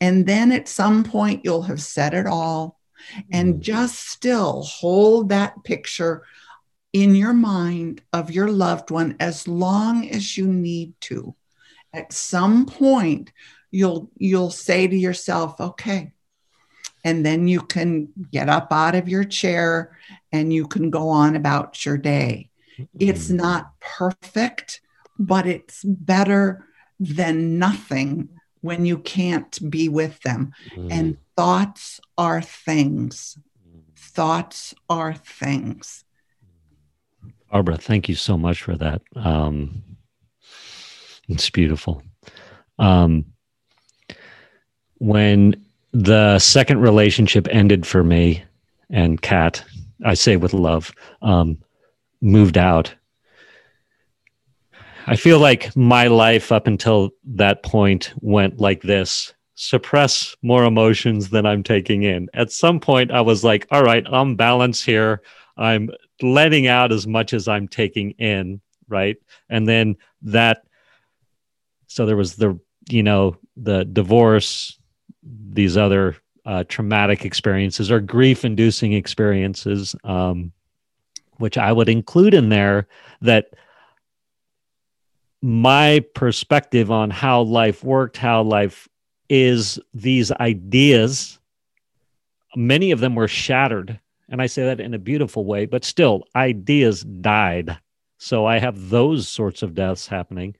[0.00, 2.78] And then at some point, you'll have said it all
[3.32, 3.60] and mm.
[3.60, 6.24] just still hold that picture
[6.92, 11.34] in your mind of your loved one as long as you need to.
[11.92, 13.32] At some point,
[13.70, 16.12] you'll you'll say to yourself, okay,
[17.04, 19.96] and then you can get up out of your chair
[20.32, 22.50] and you can go on about your day.
[22.98, 23.36] It's mm.
[23.36, 24.80] not perfect,
[25.18, 26.66] but it's better
[27.00, 28.28] than nothing
[28.60, 30.52] when you can't be with them.
[30.74, 30.92] Mm.
[30.92, 33.38] And thoughts are things.
[33.96, 36.04] Thoughts are things.
[37.50, 39.00] Barbara, thank you so much for that.
[39.14, 39.82] Um,
[41.28, 42.02] it's beautiful.
[42.78, 43.26] Um,
[44.98, 48.42] when the second relationship ended for me
[48.90, 49.64] and Kat,
[50.04, 50.92] I say with love,
[51.22, 51.58] um,
[52.20, 52.94] moved out,
[55.06, 61.30] I feel like my life up until that point went like this suppress more emotions
[61.30, 62.28] than I'm taking in.
[62.32, 65.20] At some point, I was like, all right, I'm balanced here.
[65.56, 65.90] I'm
[66.22, 69.16] letting out as much as I'm taking in, right?
[69.48, 70.62] And then that,
[71.88, 72.56] so there was the,
[72.88, 74.77] you know, the divorce,
[75.50, 80.52] these other uh, traumatic experiences or grief inducing experiences, um,
[81.36, 82.88] which I would include in there
[83.20, 83.54] that
[85.42, 88.88] my perspective on how life worked, how life
[89.28, 91.38] is, these ideas,
[92.56, 94.00] many of them were shattered.
[94.28, 97.78] And I say that in a beautiful way, but still, ideas died.
[98.18, 100.56] So I have those sorts of deaths happening.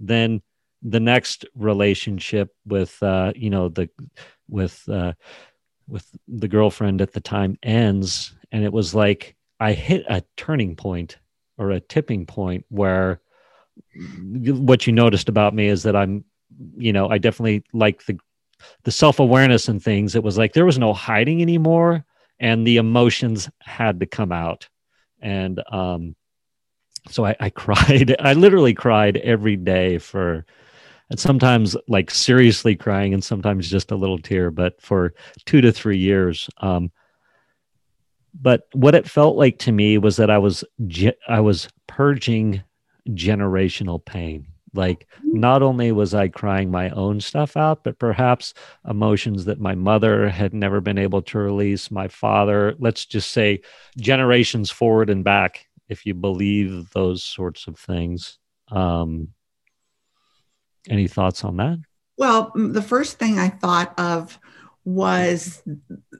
[0.00, 0.42] Then
[0.84, 3.88] the next relationship with, uh, you know, the,
[4.48, 5.14] with, uh,
[5.88, 8.34] with the girlfriend at the time ends.
[8.52, 11.18] And it was like I hit a turning point
[11.58, 13.20] or a tipping point where
[14.46, 16.24] what you noticed about me is that I'm,
[16.76, 18.18] you know, I definitely like the
[18.84, 20.14] the self awareness and things.
[20.14, 22.04] It was like there was no hiding anymore,
[22.38, 24.68] and the emotions had to come out,
[25.20, 26.14] and um,
[27.08, 28.14] so I, I cried.
[28.18, 30.46] I literally cried every day for,
[31.10, 34.50] and sometimes like seriously crying, and sometimes just a little tear.
[34.50, 35.14] But for
[35.44, 36.90] two to three years, um,
[38.40, 40.64] but what it felt like to me was that I was
[41.28, 42.62] I was purging
[43.10, 44.46] generational pain.
[44.76, 48.54] Like, not only was I crying my own stuff out, but perhaps
[48.88, 53.60] emotions that my mother had never been able to release, my father, let's just say
[53.96, 58.38] generations forward and back, if you believe those sorts of things.
[58.66, 59.28] Um,
[60.88, 61.78] any thoughts on that?
[62.16, 64.38] Well, the first thing I thought of
[64.84, 65.62] was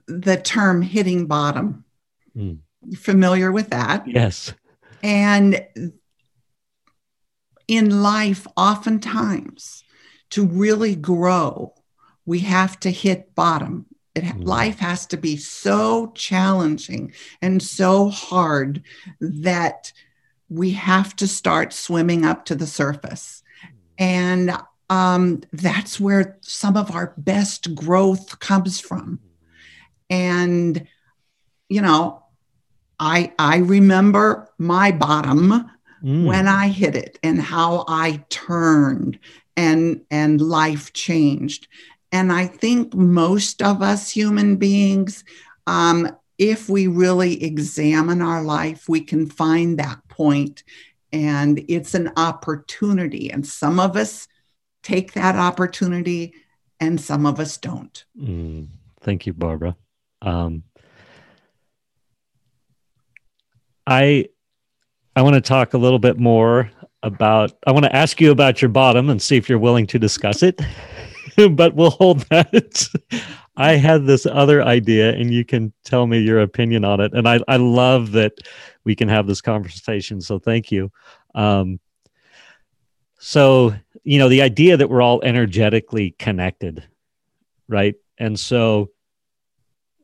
[0.07, 1.85] the term hitting bottom.
[2.35, 2.59] Mm.
[2.97, 4.07] Familiar with that?
[4.07, 4.53] Yes.
[5.03, 5.65] And
[7.67, 9.83] in life, oftentimes,
[10.31, 11.73] to really grow,
[12.25, 13.85] we have to hit bottom.
[14.15, 14.41] It, mm-hmm.
[14.41, 18.83] Life has to be so challenging and so hard
[19.19, 19.91] that
[20.49, 23.43] we have to start swimming up to the surface.
[23.97, 24.55] And
[24.89, 29.19] um, that's where some of our best growth comes from.
[30.09, 30.87] And,
[31.69, 32.23] you know,
[32.99, 35.69] I, I remember my bottom
[36.03, 36.25] mm.
[36.25, 39.19] when I hit it and how I turned
[39.57, 41.67] and and life changed
[42.11, 45.23] and i think most of us human beings
[45.67, 50.63] um, if we really examine our life we can find that point
[51.15, 53.31] and it's an opportunity.
[53.31, 54.27] And some of us
[54.83, 56.33] take that opportunity
[56.81, 58.03] and some of us don't.
[58.19, 58.67] Mm,
[58.99, 59.77] thank you barbara.
[60.21, 60.63] Um,
[63.87, 64.25] i
[65.15, 66.71] i want to talk a little bit more
[67.03, 69.99] about i want to ask you about your bottom and see if you're willing to
[69.99, 70.59] discuss it
[71.51, 72.87] but we'll hold that.
[73.57, 77.13] I had this other idea and you can tell me your opinion on it.
[77.13, 78.33] And i, I love that
[78.85, 80.91] we can have this conversation so thank you
[81.33, 81.79] um,
[83.19, 86.83] so you know the idea that we're all energetically connected
[87.67, 88.89] right and so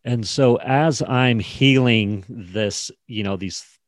[0.03, 3.79] and so as i'm healing this you know these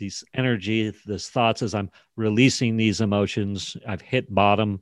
[0.00, 3.76] these energy, this thoughts as I'm releasing these emotions.
[3.86, 4.80] I've hit bottom.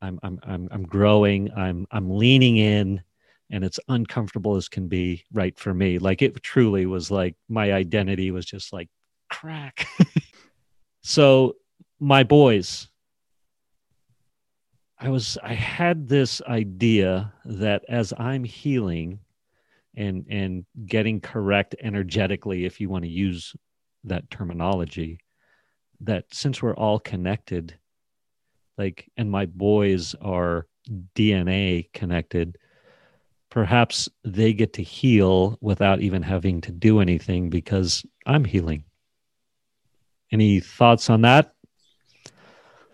[0.00, 1.52] I'm I'm I'm I'm growing.
[1.54, 3.02] I'm I'm leaning in
[3.50, 5.98] and it's uncomfortable as can be right for me.
[5.98, 8.88] Like it truly was like my identity was just like
[9.30, 9.86] crack.
[11.02, 11.56] so
[11.98, 12.88] my boys
[15.02, 19.20] I was I had this idea that as I'm healing
[19.96, 23.56] and and getting correct energetically if you want to use
[24.04, 25.18] that terminology
[26.00, 27.74] that since we're all connected
[28.78, 30.66] like and my boys are
[31.14, 32.56] dna connected
[33.50, 38.84] perhaps they get to heal without even having to do anything because i'm healing
[40.32, 41.54] any thoughts on that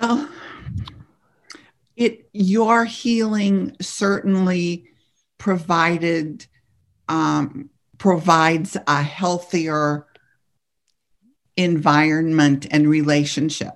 [0.00, 0.28] well
[1.96, 4.84] it your healing certainly
[5.38, 6.46] provided
[7.08, 10.06] um, provides a healthier
[11.56, 13.72] environment and relationship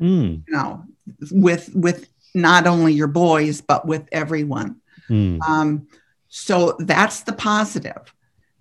[0.00, 0.42] mm.
[0.46, 0.84] you know
[1.32, 4.76] with with not only your boys but with everyone
[5.08, 5.40] mm.
[5.42, 5.86] um,
[6.28, 8.14] so that's the positive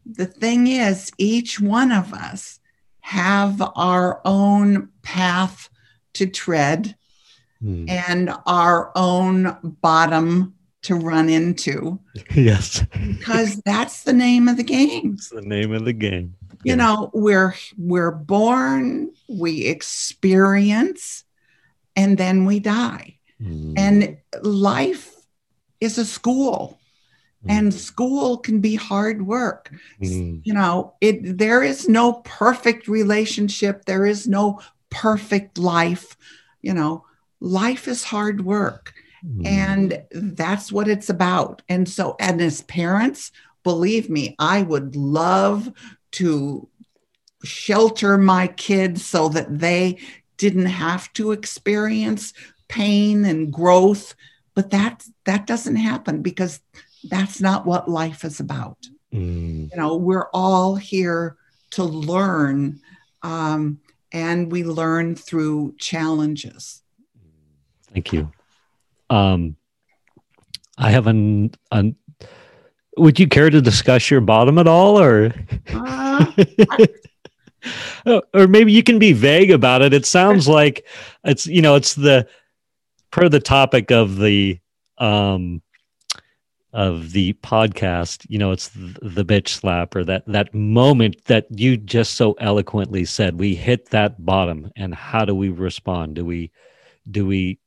[0.06, 2.60] the thing is each one of us
[3.06, 5.70] have our own path
[6.14, 6.96] to tread
[7.64, 7.88] mm.
[7.88, 12.00] and our own bottom to run into
[12.34, 16.34] yes because that's the name of the game it's the name of the game
[16.64, 16.76] you yeah.
[16.76, 21.26] know we're we're born we experience
[21.96, 23.72] and then we die mm.
[23.78, 25.14] and life
[25.80, 26.80] is a school
[27.46, 27.52] mm.
[27.52, 30.42] and school can be hard work mm.
[30.44, 34.60] you know it there is no perfect relationship there is no
[34.90, 36.18] perfect life
[36.62, 37.04] you know
[37.40, 38.94] life is hard work
[39.26, 39.46] mm.
[39.46, 43.32] and that's what it's about and so and as parents
[43.64, 45.72] believe me i would love
[46.12, 46.68] to
[47.44, 49.98] shelter my kids so that they
[50.38, 52.34] didn't have to experience
[52.68, 54.16] pain and growth
[54.56, 56.62] but that that doesn't happen because
[57.10, 58.78] that's not what life is about
[59.14, 59.70] mm.
[59.70, 61.38] you know we're all here
[61.72, 62.80] to learn
[63.24, 63.80] um,
[64.12, 66.82] and we learn through challenges
[67.94, 68.32] thank you
[69.10, 69.56] um,
[70.78, 71.96] i have an, an
[72.98, 75.34] would you care to discuss your bottom at all, or
[75.74, 76.26] uh,
[78.34, 79.94] or maybe you can be vague about it?
[79.94, 80.86] It sounds like
[81.24, 82.28] it's you know it's the
[83.12, 84.60] per the topic of the
[84.98, 85.62] um
[86.76, 91.78] of the podcast you know it's the, bitch slap or that that moment that you
[91.78, 94.70] just so eloquently said we hit that bottom.
[94.76, 96.16] And how do we respond?
[96.16, 96.52] Do we
[97.10, 97.60] do we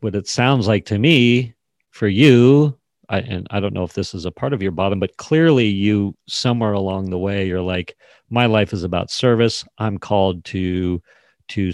[0.00, 1.54] what it sounds like to me
[1.90, 2.78] for you
[3.08, 5.66] I, and I don't know if this is a part of your bottom, but clearly
[5.66, 7.94] you somewhere along the way you're like,
[8.30, 9.64] my life is about service.
[9.78, 11.02] I'm called to
[11.48, 11.72] to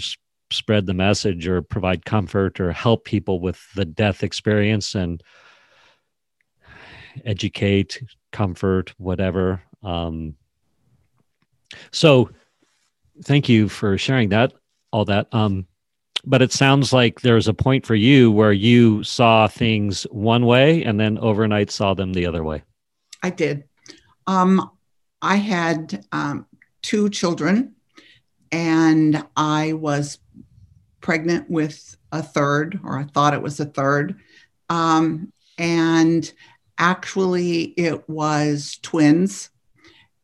[0.51, 4.95] spread the message or provide comfort or help people with the death experience.
[4.95, 5.21] And
[7.25, 8.01] educate,
[8.31, 9.61] comfort, whatever.
[9.83, 10.35] Um,
[11.91, 12.29] so,
[13.23, 14.53] thank you for sharing that.
[14.91, 15.27] All that.
[15.33, 15.67] Um,
[16.25, 20.83] but it sounds like there's a point for you where you saw things one way
[20.83, 22.63] and then overnight saw them the other way.
[23.23, 23.63] I did.
[24.27, 24.69] Um,
[25.21, 26.45] I had um,
[26.81, 27.75] two children,
[28.51, 30.19] and I was
[31.01, 34.19] pregnant with a third, or I thought it was a third.
[34.69, 36.31] Um, and
[36.79, 39.49] actually, it was twins,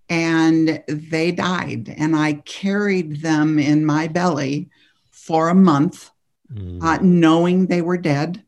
[0.09, 1.93] and they died.
[1.95, 4.69] And I carried them in my belly
[5.11, 6.09] for a month,
[6.51, 6.81] mm.
[6.81, 8.43] uh, knowing they were dead,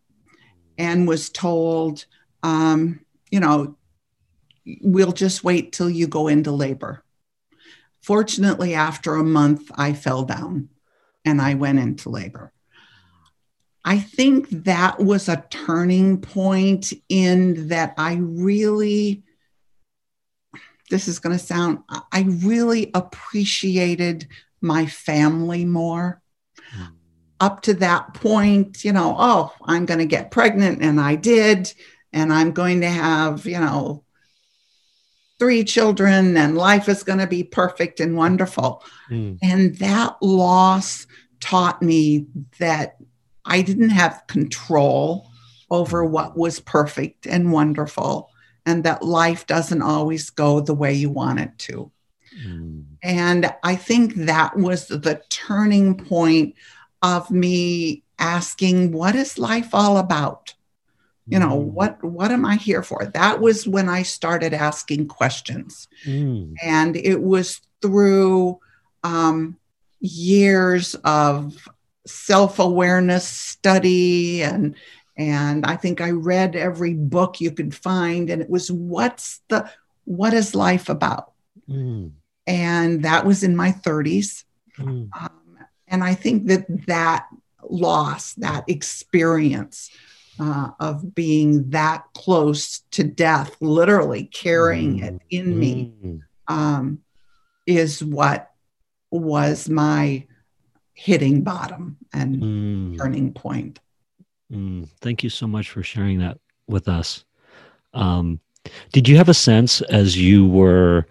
[0.77, 2.05] and was told,
[2.43, 3.75] um, you know,
[4.81, 7.03] we'll just wait till you go into labor.
[8.01, 10.69] Fortunately, after a month, I fell down
[11.25, 12.53] and I went into labor.
[13.87, 19.23] I think that was a turning point in that I really,
[20.89, 21.79] this is going to sound,
[22.11, 24.27] I really appreciated
[24.59, 26.21] my family more.
[26.77, 26.91] Mm.
[27.39, 31.73] Up to that point, you know, oh, I'm going to get pregnant, and I did,
[32.11, 34.03] and I'm going to have, you know,
[35.39, 38.83] three children, and life is going to be perfect and wonderful.
[39.09, 39.39] Mm.
[39.41, 41.07] And that loss
[41.39, 42.25] taught me
[42.59, 42.96] that
[43.47, 45.31] I didn't have control
[45.69, 48.29] over what was perfect and wonderful,
[48.65, 51.91] and that life doesn't always go the way you want it to.
[52.45, 52.85] Mm.
[53.01, 56.55] And I think that was the turning point
[57.01, 60.53] of me asking, what is life all about?
[61.29, 61.65] You know, mm.
[61.65, 63.05] what what am I here for?
[63.05, 65.89] That was when I started asking questions.
[66.05, 66.53] Mm.
[66.63, 68.59] And it was through
[69.03, 69.57] um,
[69.99, 71.67] years of
[72.07, 74.75] self-awareness study and
[75.17, 79.69] and I think I read every book you could find and it was what's the
[80.05, 81.33] what is life about?
[81.69, 82.11] Mm.
[82.45, 84.45] And that was in my 30s.
[84.77, 85.09] Mm.
[85.19, 85.57] Um,
[85.87, 87.27] and I think that that
[87.69, 89.89] loss, that experience
[90.39, 95.03] uh, of being that close to death, literally carrying mm.
[95.03, 96.21] it in me, mm.
[96.47, 96.99] um,
[97.65, 98.51] is what
[99.11, 100.26] was my
[100.97, 102.97] hitting bottom and mm.
[102.97, 103.79] turning point.
[104.51, 104.89] Mm.
[104.99, 107.23] Thank you so much for sharing that with us.
[107.93, 108.39] Um,
[108.91, 111.05] did you have a sense as you were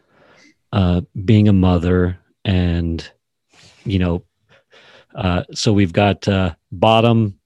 [0.73, 3.09] uh, being a mother and,
[3.85, 4.25] you know,
[5.15, 7.39] uh, so we've got uh, bottom,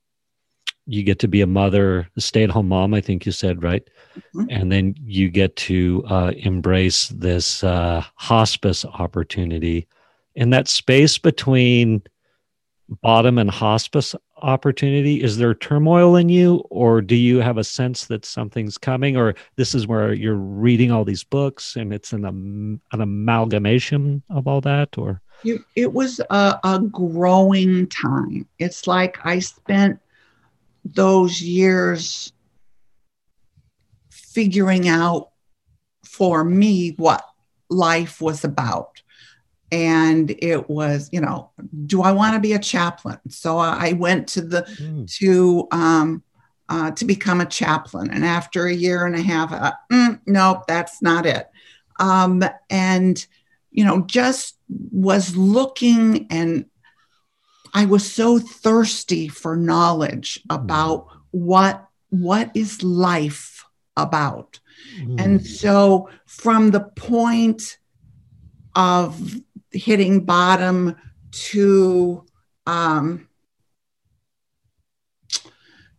[0.87, 3.63] you get to be a mother, a stay at home mom, I think you said,
[3.63, 3.87] right?
[4.35, 4.47] Mm-hmm.
[4.49, 9.87] And then you get to uh, embrace this uh, hospice opportunity
[10.35, 12.03] in that space between
[13.03, 15.23] bottom and hospice opportunity?
[15.23, 19.35] Is there turmoil in you or do you have a sense that something's coming or
[19.57, 24.61] this is where you're reading all these books and it's an, an amalgamation of all
[24.63, 25.23] that or?
[25.75, 28.47] It was a, a growing time.
[28.59, 29.99] It's like i spent
[30.85, 32.33] those years
[34.11, 35.31] figuring out
[36.05, 37.25] for me what
[37.69, 39.03] life was about
[39.73, 41.51] and it was you know
[41.87, 45.11] do i want to be a chaplain so i went to the mm.
[45.13, 46.23] to um
[46.69, 50.63] uh, to become a chaplain and after a year and a half uh, mm, nope
[50.69, 51.49] that's not it
[51.99, 53.27] um and
[53.71, 56.65] you know just was looking and
[57.75, 61.17] i was so thirsty for knowledge about mm.
[61.33, 63.65] what what is life
[63.97, 64.61] about
[65.01, 65.21] mm.
[65.21, 67.79] and so from the point
[68.75, 69.41] of
[69.73, 70.97] hitting bottom
[71.31, 72.25] to
[72.67, 73.29] um,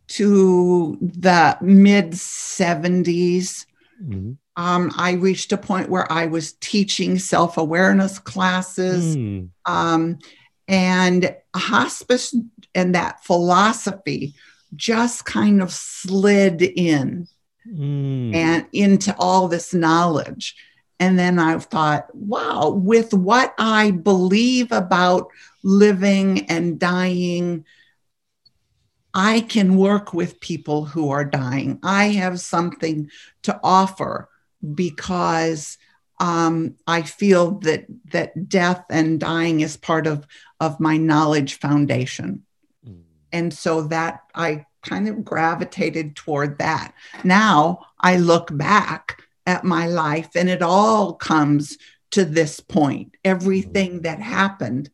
[0.08, 3.66] to the mid 70s.
[4.02, 4.32] Mm-hmm.
[4.54, 9.16] Um, I reached a point where I was teaching self awareness classes.
[9.16, 9.50] Mm.
[9.64, 10.18] Um,
[10.68, 12.34] and hospice
[12.74, 14.34] and that philosophy
[14.74, 17.28] just kind of slid in
[17.66, 18.34] mm.
[18.34, 20.56] and into all this knowledge.
[21.02, 25.32] And then I thought, wow, with what I believe about
[25.64, 27.64] living and dying,
[29.12, 31.80] I can work with people who are dying.
[31.82, 33.10] I have something
[33.42, 34.28] to offer
[34.76, 35.76] because
[36.20, 40.24] um, I feel that that death and dying is part of
[40.60, 42.44] of my knowledge foundation,
[42.88, 43.02] mm.
[43.32, 46.94] and so that I kind of gravitated toward that.
[47.24, 51.78] Now I look back at my life and it all comes
[52.12, 53.16] to this point.
[53.24, 54.90] Everything that happened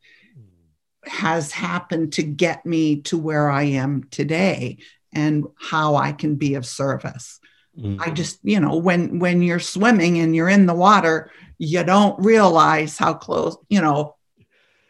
[1.05, 4.77] has happened to get me to where i am today
[5.15, 7.41] and how i can be of service.
[7.79, 8.03] Mm-hmm.
[8.03, 12.19] i just you know when when you're swimming and you're in the water you don't
[12.19, 14.16] realize how close you know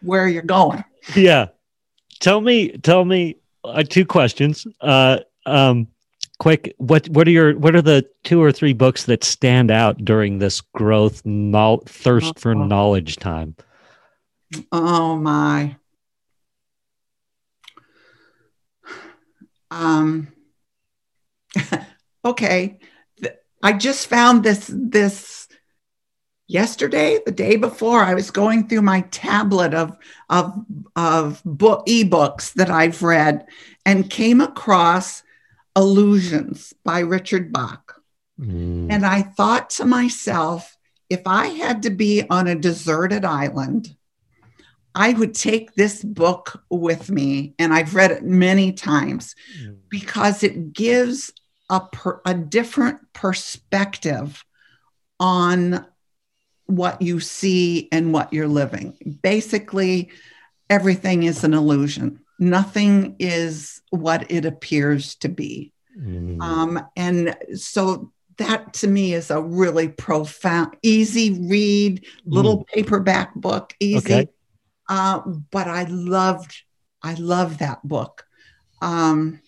[0.03, 0.85] where you're going.
[1.17, 1.47] Yeah.
[2.21, 4.67] Tell me tell me uh, two questions.
[4.81, 5.89] Uh um
[6.39, 10.05] quick what what are your what are the two or three books that stand out
[10.05, 12.67] during this growth no, thirst for uh-huh.
[12.67, 13.57] knowledge time?
[14.73, 15.77] Oh my.
[19.71, 20.29] Um
[22.25, 22.79] okay.
[23.63, 25.49] I just found this this
[26.51, 29.95] yesterday the day before i was going through my tablet of
[30.31, 30.59] of
[30.97, 33.47] of book ebooks that i've read
[33.85, 35.23] and came across
[35.79, 37.85] Illusions by Richard Bach.
[38.41, 38.89] Mm.
[38.93, 40.77] And I thought to myself,
[41.09, 43.95] if I had to be on a deserted island,
[44.95, 49.77] I would take this book with me, and I've read it many times Mm.
[49.89, 51.33] because it gives
[51.71, 54.45] a, per, a different perspective
[55.21, 55.87] on
[56.67, 59.19] what you see and what you're living.
[59.23, 60.11] Basically,
[60.69, 65.73] everything is an illusion, nothing is what it appears to be.
[65.99, 66.41] Mm.
[66.41, 73.75] Um, and so that to me is a really profound, easy read, little paperback book,
[73.81, 74.15] easy.
[74.15, 74.29] Okay.
[74.89, 75.21] Uh,
[75.51, 76.63] but I loved,
[77.03, 78.25] I loved that book.
[78.81, 79.41] Um,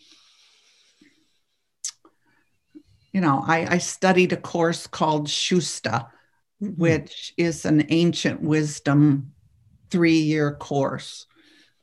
[3.13, 6.09] you know, I, I studied a course called Shusta,
[6.61, 9.33] which is an ancient wisdom
[9.91, 11.27] three year course,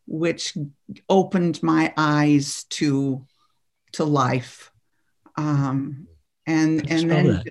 [0.07, 0.57] which
[1.09, 3.25] opened my eyes to
[3.93, 4.71] to life.
[5.35, 6.07] Um,
[6.45, 7.47] and and then that?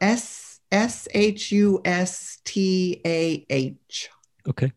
[0.00, 4.10] S S H U S T A H.
[4.48, 4.72] Okay.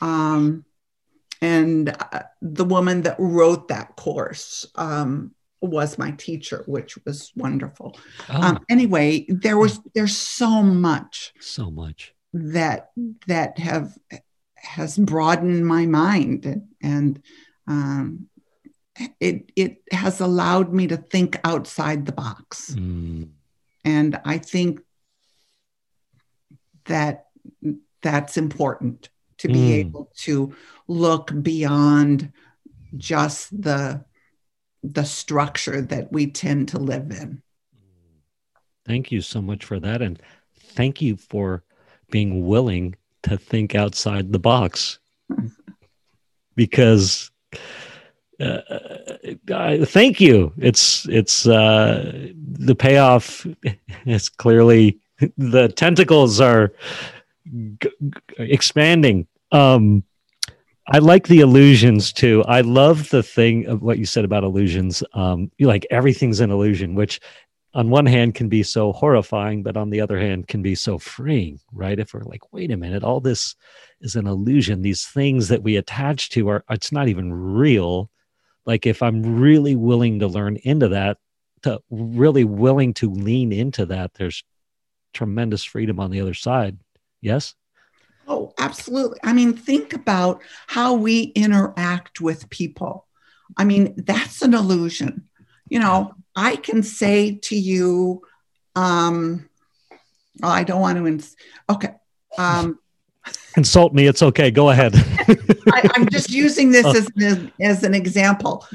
[0.00, 0.64] Um,
[1.42, 7.98] and uh, the woman that wrote that course um, was my teacher, which was wonderful.
[8.28, 12.14] Oh, Um, anyway, there was there's so much so much.
[12.32, 12.90] that
[13.26, 13.96] that have
[14.66, 17.22] has broadened my mind and,
[17.66, 18.28] um,
[19.20, 23.28] it it has allowed me to think outside the box Mm.
[23.84, 24.80] and i think
[26.86, 27.26] that
[28.02, 29.80] that's important to be Mm.
[29.80, 30.54] able to
[30.88, 32.32] look beyond
[32.96, 34.04] just the
[34.82, 37.42] the structure that we tend to live in
[38.86, 40.00] Thank you so much for that.
[40.00, 40.22] And
[40.54, 41.64] thank you for
[42.08, 42.94] being willing
[43.28, 44.98] to think outside the box.
[46.54, 47.30] because
[48.40, 48.60] uh,
[49.52, 50.52] I, thank you.
[50.58, 53.46] It's, it's, uh, the payoff
[54.06, 54.98] is clearly
[55.36, 56.72] the tentacles are
[57.78, 57.90] g- g-
[58.38, 59.26] expanding.
[59.52, 60.04] Um,
[60.88, 62.44] I like the illusions too.
[62.46, 65.02] I love the thing of what you said about illusions.
[65.14, 67.20] Um, you like everything's an illusion, which
[67.76, 70.96] on one hand can be so horrifying, but on the other hand can be so
[70.96, 71.98] freeing, right?
[71.98, 73.54] If we're like, wait a minute, all this
[74.00, 74.80] is an illusion.
[74.80, 78.10] These things that we attach to are, it's not even real.
[78.64, 81.18] Like if I'm really willing to learn into that,
[81.64, 84.42] to really willing to lean into that, there's
[85.12, 86.78] tremendous freedom on the other side.
[87.20, 87.54] Yes?
[88.26, 89.18] Oh, absolutely.
[89.22, 93.06] I mean, think about how we interact with people.
[93.58, 95.28] I mean, that's an illusion.
[95.68, 98.22] You know, I can say to you,
[98.74, 99.48] um,
[100.42, 101.36] oh, I don't want to, ins-
[101.68, 101.94] okay.
[102.38, 102.78] Um,
[103.54, 104.06] Consult me.
[104.06, 104.50] It's okay.
[104.50, 104.92] Go ahead.
[105.72, 108.66] I, I'm just using this as, an- as an example.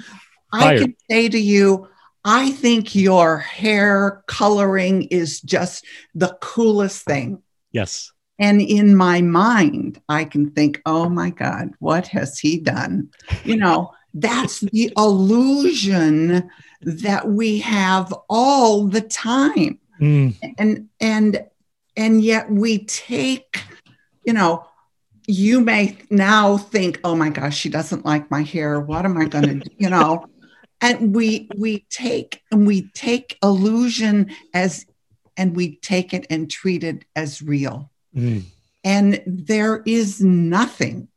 [0.52, 1.88] I can say to you,
[2.26, 7.42] I think your hair coloring is just the coolest thing.
[7.72, 8.12] yes.
[8.40, 13.10] And in my mind, I can think, oh my God, what has he done?
[13.44, 16.50] You know, that's the illusion
[16.82, 19.80] that we have all the time.
[20.00, 21.46] Mm, And and
[21.96, 23.64] and yet we take,
[24.26, 24.66] you know,
[25.28, 28.80] you may now think, oh my gosh, she doesn't like my hair.
[28.80, 29.70] What am I gonna do?
[29.78, 30.26] You know,
[30.82, 34.86] and we we take and we take illusion as
[35.38, 38.44] and we take it and treat it as real mm,
[38.84, 41.08] and there is nothing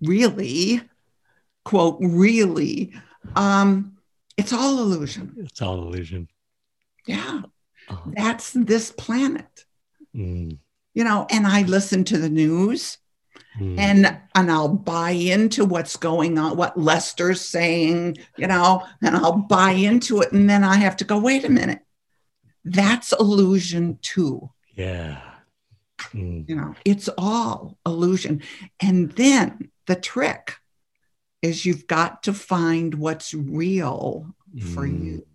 [0.00, 0.82] really
[1.64, 2.92] quote really?
[3.36, 3.96] Um
[4.36, 5.34] it's all illusion.
[5.38, 6.28] It's all illusion.
[7.06, 7.42] yeah.
[7.90, 9.64] Oh, that's this planet.
[10.14, 10.58] Mm,
[10.94, 12.98] you know and i listen to the news
[13.58, 13.78] mm.
[13.78, 19.38] and and i'll buy into what's going on what lester's saying you know and i'll
[19.38, 21.80] buy into it and then i have to go wait a minute.
[22.64, 24.50] That's illusion too.
[24.74, 25.20] Yeah.
[26.12, 28.42] Mm, you know it's all illusion.
[28.80, 30.56] And then the trick
[31.42, 34.34] is you've got to find what's real
[34.74, 35.04] for mm.
[35.04, 35.26] you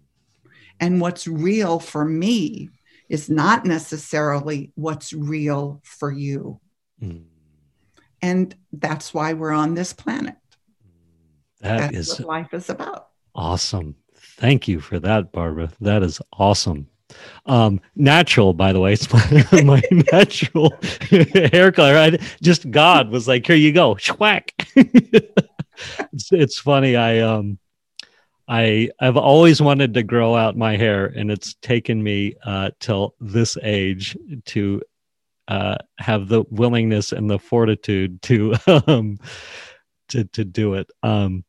[0.79, 2.69] and what's real for me
[3.09, 6.59] is not necessarily what's real for you
[6.99, 7.25] Mm.
[8.23, 10.33] and that's why we're on this planet
[11.61, 13.07] That that's is what life is about
[13.37, 13.95] awesome.
[14.15, 15.69] Thank you for that, Barbara.
[15.79, 16.87] That is awesome.
[17.45, 19.81] Um, natural, by the way, it's my, my
[20.11, 20.73] natural
[21.51, 21.97] hair color.
[21.97, 24.49] I just God was like, here you go, schwack.
[26.13, 26.95] It's, it's funny.
[26.95, 27.59] I um,
[28.47, 33.15] I I've always wanted to grow out my hair, and it's taken me uh, till
[33.19, 34.81] this age to
[35.47, 38.55] uh, have the willingness and the fortitude to
[38.87, 39.17] um,
[40.09, 40.89] to to do it.
[41.03, 41.43] Um,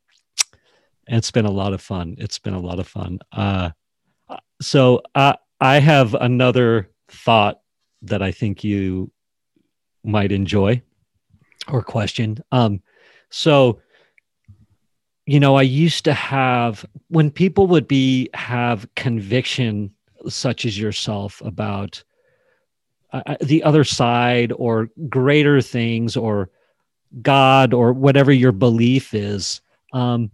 [1.07, 2.15] it's been a lot of fun.
[2.19, 3.19] It's been a lot of fun.
[3.31, 3.71] Uh,
[4.61, 7.59] so uh, I have another thought
[8.03, 9.11] that I think you
[10.03, 10.81] might enjoy.
[11.67, 12.37] or question.
[12.51, 12.81] Um,
[13.29, 13.81] so,
[15.29, 19.93] you know, I used to have when people would be have conviction,
[20.27, 22.03] such as yourself, about
[23.13, 26.49] uh, uh, the other side or greater things or
[27.21, 29.61] God or whatever your belief is.
[29.93, 30.31] Um,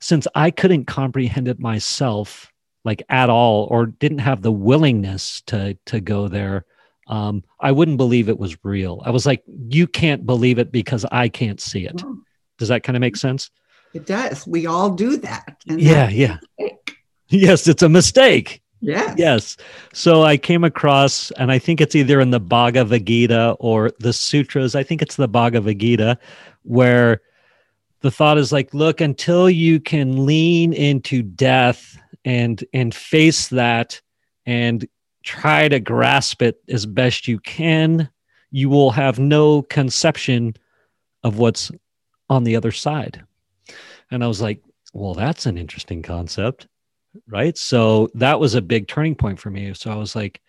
[0.00, 2.52] since I couldn't comprehend it myself,
[2.84, 6.66] like at all, or didn't have the willingness to to go there,
[7.06, 9.02] um, I wouldn't believe it was real.
[9.06, 12.02] I was like, you can't believe it because I can't see it.
[12.58, 13.52] Does that kind of make sense?
[13.96, 14.46] It does.
[14.46, 15.56] We all do that.
[15.64, 16.38] yeah, yeah.
[17.28, 18.62] Yes, it's a mistake.
[18.80, 19.14] Yeah.
[19.16, 19.56] Yes.
[19.94, 24.12] So I came across, and I think it's either in the Bhagavad Gita or the
[24.12, 24.74] sutras.
[24.74, 26.18] I think it's the Bhagavad Gita,
[26.62, 27.22] where
[28.02, 34.00] the thought is like, look, until you can lean into death and and face that
[34.44, 34.86] and
[35.24, 38.10] try to grasp it as best you can,
[38.50, 40.54] you will have no conception
[41.24, 41.72] of what's
[42.28, 43.24] on the other side.
[44.10, 44.62] And I was like,
[44.92, 46.66] well, that's an interesting concept.
[47.28, 47.56] Right.
[47.56, 49.72] So that was a big turning point for me.
[49.74, 50.40] So I was like,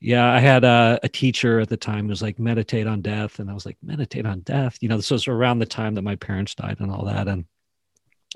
[0.00, 3.38] yeah, I had a, a teacher at the time who was like, meditate on death.
[3.38, 4.78] And I was like, meditate on death.
[4.80, 7.28] You know, this was around the time that my parents died and all that.
[7.28, 7.44] And,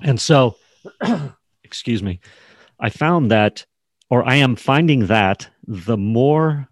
[0.02, 0.56] and so,
[1.64, 2.20] excuse me,
[2.80, 3.64] I found that
[4.10, 6.68] or I am finding that the more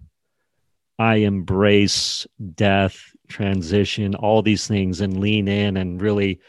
[0.98, 6.40] I embrace death, transition, all these things, and lean in and really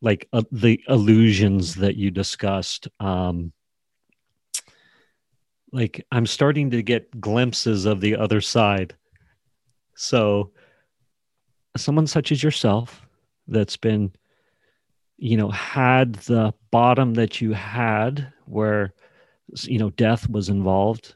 [0.00, 3.52] like uh, the illusions that you discussed, um,
[5.72, 8.94] like I'm starting to get glimpses of the other side.
[9.94, 10.52] So,
[11.76, 13.06] someone such as yourself
[13.48, 14.12] that's been,
[15.18, 18.94] you know, had the bottom that you had where
[19.62, 21.14] you know death was involved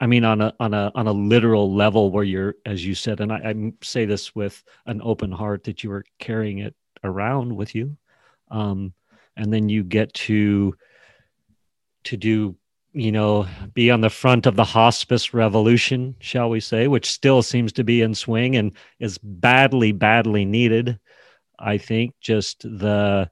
[0.00, 3.20] i mean on a on a on a literal level where you're as you said
[3.20, 6.74] and I, I say this with an open heart that you were carrying it
[7.04, 7.96] around with you
[8.52, 8.92] um
[9.36, 10.74] and then you get to
[12.04, 12.54] to do
[12.92, 17.42] you know be on the front of the hospice revolution shall we say which still
[17.42, 20.98] seems to be in swing and is badly badly needed
[21.58, 23.28] i think just the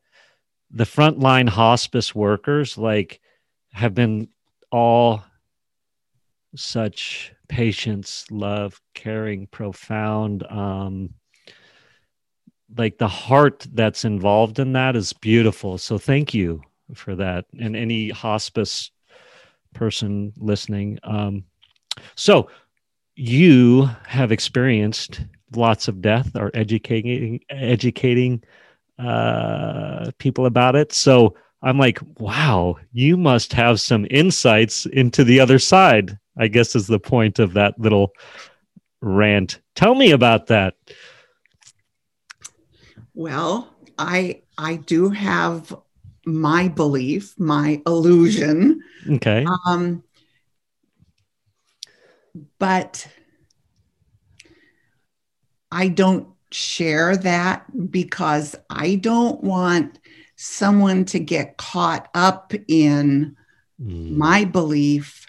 [0.73, 3.21] the frontline hospice workers like
[3.73, 4.29] have been
[4.73, 5.23] all
[6.57, 10.45] such patience, love, caring, profound.
[10.49, 11.11] Um,
[12.77, 15.79] like the heart that's involved in that is beautiful.
[15.79, 16.63] So thank you
[16.95, 17.47] for that.
[17.59, 18.91] And any hospice
[19.75, 20.99] person listening.
[21.05, 21.45] Um,
[22.15, 22.49] so
[23.17, 25.23] you have experienced
[25.55, 28.43] lots of death or educating educating
[28.99, 30.93] uh, people about it.
[30.93, 36.19] So I'm like, wow, you must have some insights into the other side.
[36.39, 38.13] I guess is the point of that little
[39.03, 39.61] rant.
[39.75, 40.75] Tell me about that.
[43.21, 43.69] Well,
[43.99, 45.77] I I do have
[46.25, 48.83] my belief, my illusion.
[49.11, 49.45] Okay.
[49.67, 50.03] Um,
[52.59, 53.07] but
[55.71, 59.99] I don't share that because I don't want
[60.37, 63.37] someone to get caught up in
[63.79, 64.17] mm.
[64.17, 65.27] my belief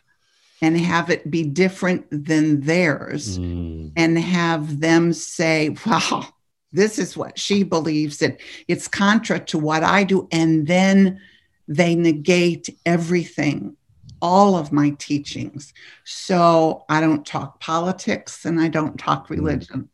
[0.62, 3.92] and have it be different than theirs mm.
[3.98, 6.26] and have them say, wow,
[6.74, 8.38] this is what she believes and
[8.68, 10.28] it's contra to what I do.
[10.32, 11.20] And then
[11.68, 13.76] they negate everything,
[14.22, 15.74] all of my teachings.
[16.04, 19.32] So I don't talk politics and I don't talk mm.
[19.32, 19.90] religion.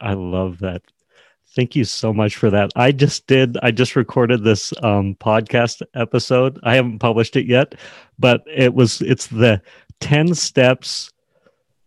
[0.00, 0.82] I love that.
[1.54, 2.70] Thank you so much for that.
[2.74, 6.58] I just did, I just recorded this um, podcast episode.
[6.64, 7.76] I haven't published it yet,
[8.18, 9.62] but it was, it's the
[10.00, 11.12] 10 steps,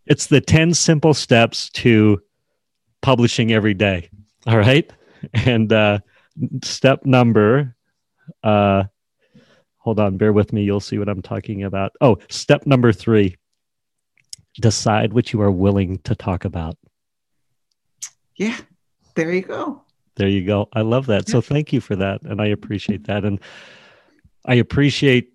[0.06, 2.22] it's the 10 simple steps to
[3.02, 4.10] publishing every day.
[4.52, 4.92] All right.
[5.34, 6.00] And uh,
[6.64, 7.76] step number,
[8.44, 8.84] uh,
[9.78, 10.64] hold on, bear with me.
[10.64, 11.92] You'll see what I'm talking about.
[12.02, 13.36] Oh, step number three
[14.60, 16.76] decide what you are willing to talk about.
[18.36, 18.58] Yeah
[19.18, 19.82] there you go.
[20.16, 20.70] There you go.
[20.72, 21.28] I love that.
[21.28, 22.22] So thank you for that.
[22.22, 23.26] And I appreciate that.
[23.26, 23.40] And
[24.46, 25.34] I appreciate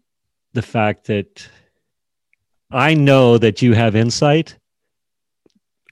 [0.55, 1.47] the fact that
[2.71, 4.57] I know that you have insight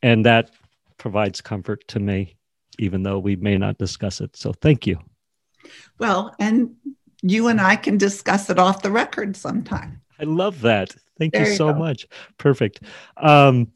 [0.02, 0.50] and that
[0.96, 2.36] provides comfort to me,
[2.80, 4.36] even though we may not discuss it.
[4.36, 4.98] So thank you.
[5.98, 6.74] Well, and
[7.22, 10.00] you and I can discuss it off the record sometime.
[10.18, 10.94] I love that.
[11.18, 11.78] Thank you, you so go.
[11.78, 12.06] much.
[12.38, 12.80] Perfect.
[13.18, 13.70] Um,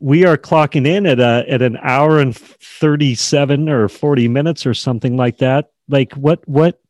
[0.00, 4.74] we are clocking in at a at an hour and 37 or 40 minutes or
[4.74, 6.80] something like that like what what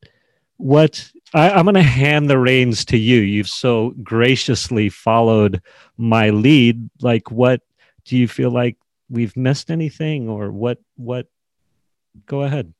[0.58, 5.60] what I, i'm going to hand the reins to you you've so graciously followed
[5.96, 7.62] my lead like what
[8.04, 8.76] do you feel like
[9.10, 11.26] we've missed anything or what what
[12.26, 12.74] Go ahead.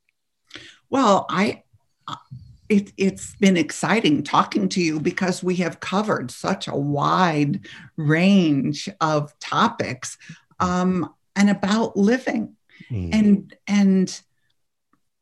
[0.89, 1.63] Well, I
[2.69, 7.67] it, it's been exciting talking to you because we have covered such a wide
[7.97, 10.17] range of topics
[10.61, 12.57] um, and about living
[12.91, 13.15] mm.
[13.15, 14.21] and and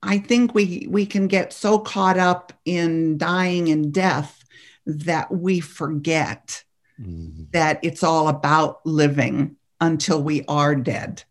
[0.03, 4.43] i think we we can get so caught up in dying and death
[4.87, 6.65] that we forget
[7.01, 7.51] mm.
[7.53, 11.23] that it's all about living until we are dead.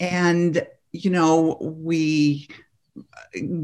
[0.00, 2.48] And you know we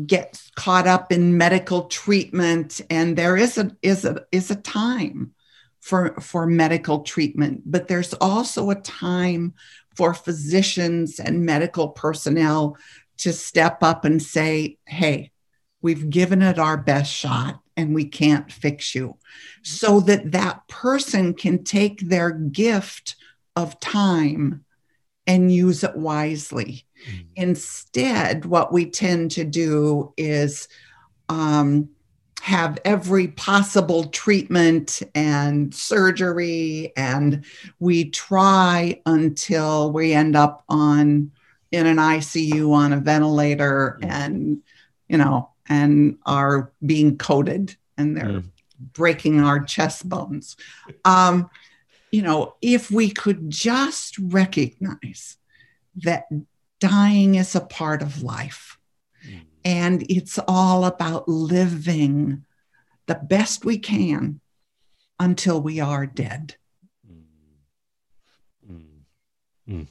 [0.06, 5.34] get caught up in medical treatment and there is a is a is a time
[5.80, 9.52] for for medical treatment but there's also a time
[9.94, 12.78] for physicians and medical personnel
[13.18, 15.30] to step up and say hey
[15.82, 19.16] we've given it our best shot and we can't fix you.
[19.62, 23.14] So that that person can take their gift
[23.58, 24.64] of time
[25.26, 27.22] and use it wisely Mm-hmm.
[27.36, 30.68] Instead, what we tend to do is
[31.28, 31.88] um,
[32.40, 37.44] have every possible treatment and surgery, and
[37.78, 41.30] we try until we end up on
[41.70, 44.10] in an ICU on a ventilator, mm-hmm.
[44.10, 44.62] and
[45.08, 48.44] you know, and are being coded, and they're mm.
[48.92, 50.56] breaking our chest bones.
[51.04, 51.48] Um,
[52.10, 55.36] you know, if we could just recognize
[55.96, 56.24] that
[56.80, 58.78] dying is a part of life.
[59.26, 59.40] Mm.
[59.64, 62.44] And it's all about living
[63.06, 64.40] the best we can
[65.18, 66.56] until we are dead.
[68.70, 68.84] Mm.
[69.68, 69.86] Mm.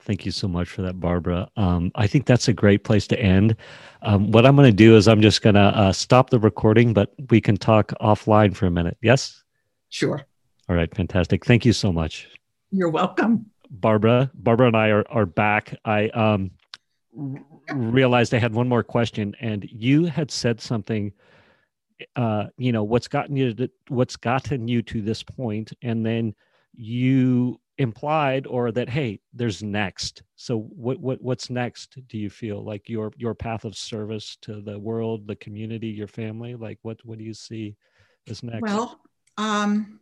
[0.00, 1.48] Thank you so much for that, Barbara.
[1.56, 3.56] Um, I think that's a great place to end.
[4.02, 6.92] Um, what I'm going to do is I'm just going to uh, stop the recording,
[6.92, 8.96] but we can talk offline for a minute.
[9.02, 9.42] Yes?
[9.88, 10.25] Sure.
[10.68, 11.44] All right, fantastic.
[11.44, 12.28] Thank you so much.
[12.70, 13.46] You're welcome.
[13.70, 14.30] Barbara.
[14.34, 15.76] Barbara and I are, are back.
[15.84, 16.50] I um,
[17.72, 21.12] realized I had one more question, and you had said something.
[22.14, 26.34] Uh, you know what's gotten you to what's gotten you to this point, and then
[26.74, 30.22] you implied or that hey, there's next.
[30.36, 31.96] So what what what's next?
[32.08, 36.08] Do you feel like your your path of service to the world, the community, your
[36.08, 36.54] family?
[36.54, 37.76] Like what what do you see
[38.28, 38.62] as next?
[38.62, 39.00] Well,
[39.38, 40.00] um,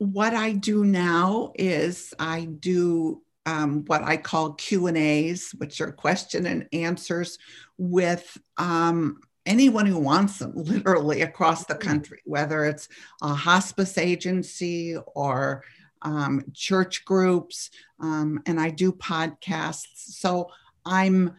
[0.00, 5.82] what I do now is I do um, what I call Q and A's, which
[5.82, 7.36] are question and answers
[7.76, 12.88] with um, anyone who wants them, literally across the country, whether it's
[13.20, 15.64] a hospice agency or
[16.00, 17.68] um, church groups,
[18.00, 19.96] um, and I do podcasts.
[19.96, 20.48] So
[20.86, 21.36] I'm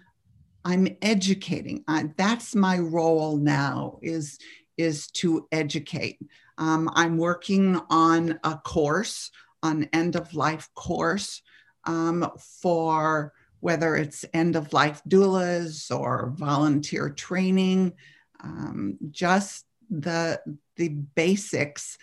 [0.63, 1.83] I'm educating.
[1.87, 4.37] I, that's my role now is
[4.77, 6.19] is to educate.
[6.57, 9.31] Um, I'm working on a course,
[9.63, 11.41] an end of life course
[11.85, 12.29] um,
[12.61, 17.93] for whether it's end of life doulas or volunteer training,
[18.43, 20.41] um, just the,
[20.77, 21.97] the basics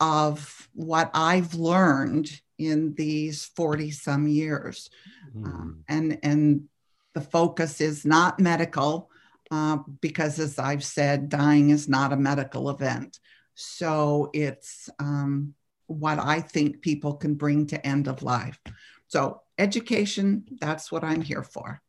[0.00, 4.88] of what I've learned in these 40 some years.
[5.36, 5.46] Mm.
[5.46, 6.68] Um, and, and
[7.14, 9.10] the focus is not medical,
[9.50, 13.18] uh, because as I've said, dying is not a medical event.
[13.54, 15.54] So it's um,
[15.86, 18.58] what I think people can bring to end of life.
[19.06, 21.80] So education, that's what I'm here for.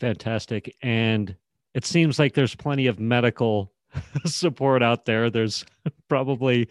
[0.00, 0.76] Fantastic.
[0.82, 1.34] And
[1.72, 3.72] it seems like there's plenty of medical
[4.26, 5.30] support out there.
[5.30, 5.64] There's
[6.08, 6.68] probably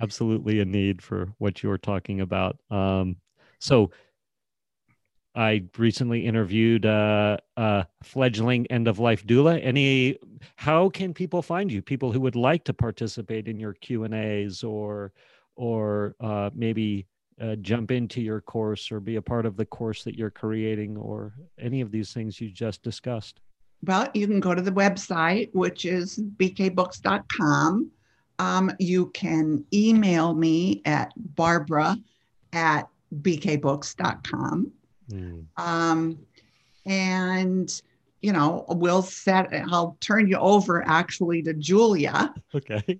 [0.00, 2.58] absolutely a need for what you're talking about.
[2.70, 3.16] Um,
[3.58, 3.90] so
[5.34, 9.60] I recently interviewed uh, a fledgling end of life doula.
[9.62, 10.18] Any,
[10.56, 11.82] how can people find you?
[11.82, 15.12] People who would like to participate in your Q and A's, or,
[15.54, 17.06] or uh, maybe
[17.40, 20.96] uh, jump into your course, or be a part of the course that you're creating,
[20.96, 23.40] or any of these things you just discussed.
[23.84, 27.90] Well, you can go to the website, which is bkbooks.com.
[28.40, 31.96] Um, you can email me at barbara
[32.52, 32.88] at
[33.22, 34.72] bkbooks.com
[35.10, 35.44] Mm.
[35.56, 36.18] Um,
[36.86, 37.82] and
[38.22, 39.48] you know, we'll set.
[39.70, 42.34] I'll turn you over actually to Julia.
[42.54, 42.98] Okay,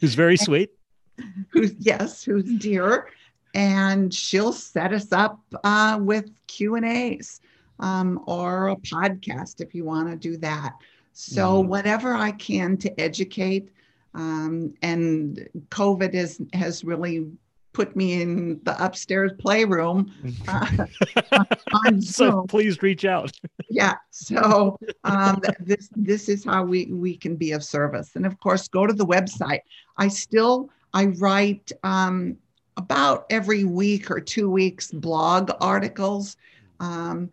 [0.00, 0.70] who's very sweet.
[1.50, 3.08] who's yes, who's dear,
[3.54, 7.40] and she'll set us up uh, with Q and A's
[7.80, 10.74] um, or a podcast if you want to do that.
[11.12, 11.66] So mm.
[11.66, 13.70] whatever I can to educate.
[14.14, 17.30] Um, and COVID is has really
[17.72, 20.12] put me in the upstairs playroom.
[20.48, 20.86] Uh,
[22.00, 23.30] so please reach out.
[23.68, 23.94] yeah.
[24.10, 28.68] So um, this this is how we we can be of service, and of course,
[28.68, 29.60] go to the website.
[29.96, 32.36] I still I write um,
[32.76, 36.36] about every week or two weeks blog articles.
[36.80, 37.30] Um,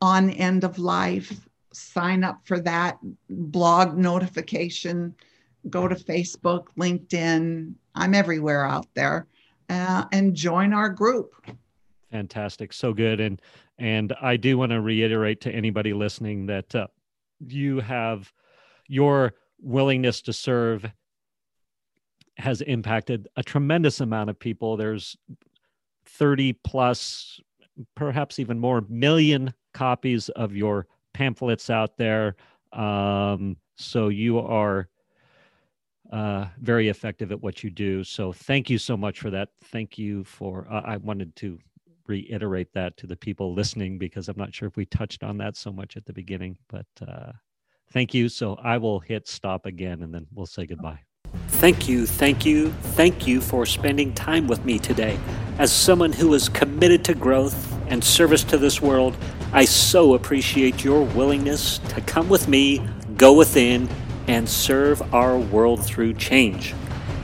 [0.00, 2.98] on end of life, sign up for that
[3.28, 5.14] blog notification,
[5.68, 7.74] go to Facebook, LinkedIn.
[7.94, 9.26] I'm everywhere out there
[9.68, 11.34] uh, and join our group.
[12.10, 12.72] Fantastic.
[12.72, 13.20] So good.
[13.20, 13.40] And,
[13.78, 16.86] and I do want to reiterate to anybody listening that uh,
[17.40, 18.32] you have
[18.86, 20.86] your willingness to serve
[22.36, 24.76] has impacted a tremendous amount of people.
[24.76, 25.16] There's
[26.06, 27.40] 30 plus,
[27.94, 32.36] perhaps even more million copies of your pamphlets out there.
[32.72, 34.88] Um, so you are
[36.12, 38.04] uh, very effective at what you do.
[38.04, 39.48] So thank you so much for that.
[39.64, 41.58] Thank you for, uh, I wanted to
[42.06, 45.56] reiterate that to the people listening because I'm not sure if we touched on that
[45.56, 47.32] so much at the beginning, but uh,
[47.92, 48.28] thank you.
[48.28, 51.00] So I will hit stop again and then we'll say goodbye.
[51.48, 55.18] Thank you, thank you, thank you for spending time with me today.
[55.58, 59.16] As someone who is committed to growth and service to this world,
[59.52, 62.86] I so appreciate your willingness to come with me,
[63.16, 63.88] go within,
[64.28, 66.74] and serve our world through change.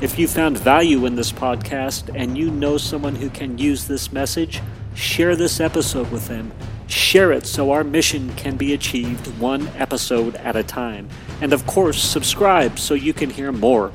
[0.00, 4.12] If you found value in this podcast and you know someone who can use this
[4.12, 4.62] message,
[4.94, 6.52] share this episode with them.
[6.86, 11.08] Share it so our mission can be achieved one episode at a time.
[11.40, 13.92] And of course, subscribe so you can hear more.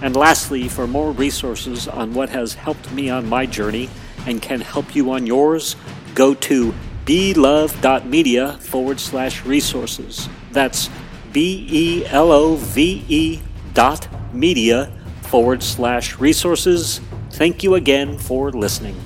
[0.00, 3.90] And lastly, for more resources on what has helped me on my journey
[4.26, 5.74] and can help you on yours,
[6.14, 6.72] go to
[7.04, 10.28] belove.media forward slash resources.
[10.52, 10.88] That's
[11.32, 13.40] B E L O V E
[13.74, 14.90] dot media
[15.22, 17.00] forward slash resources.
[17.32, 18.96] Thank you again for listening.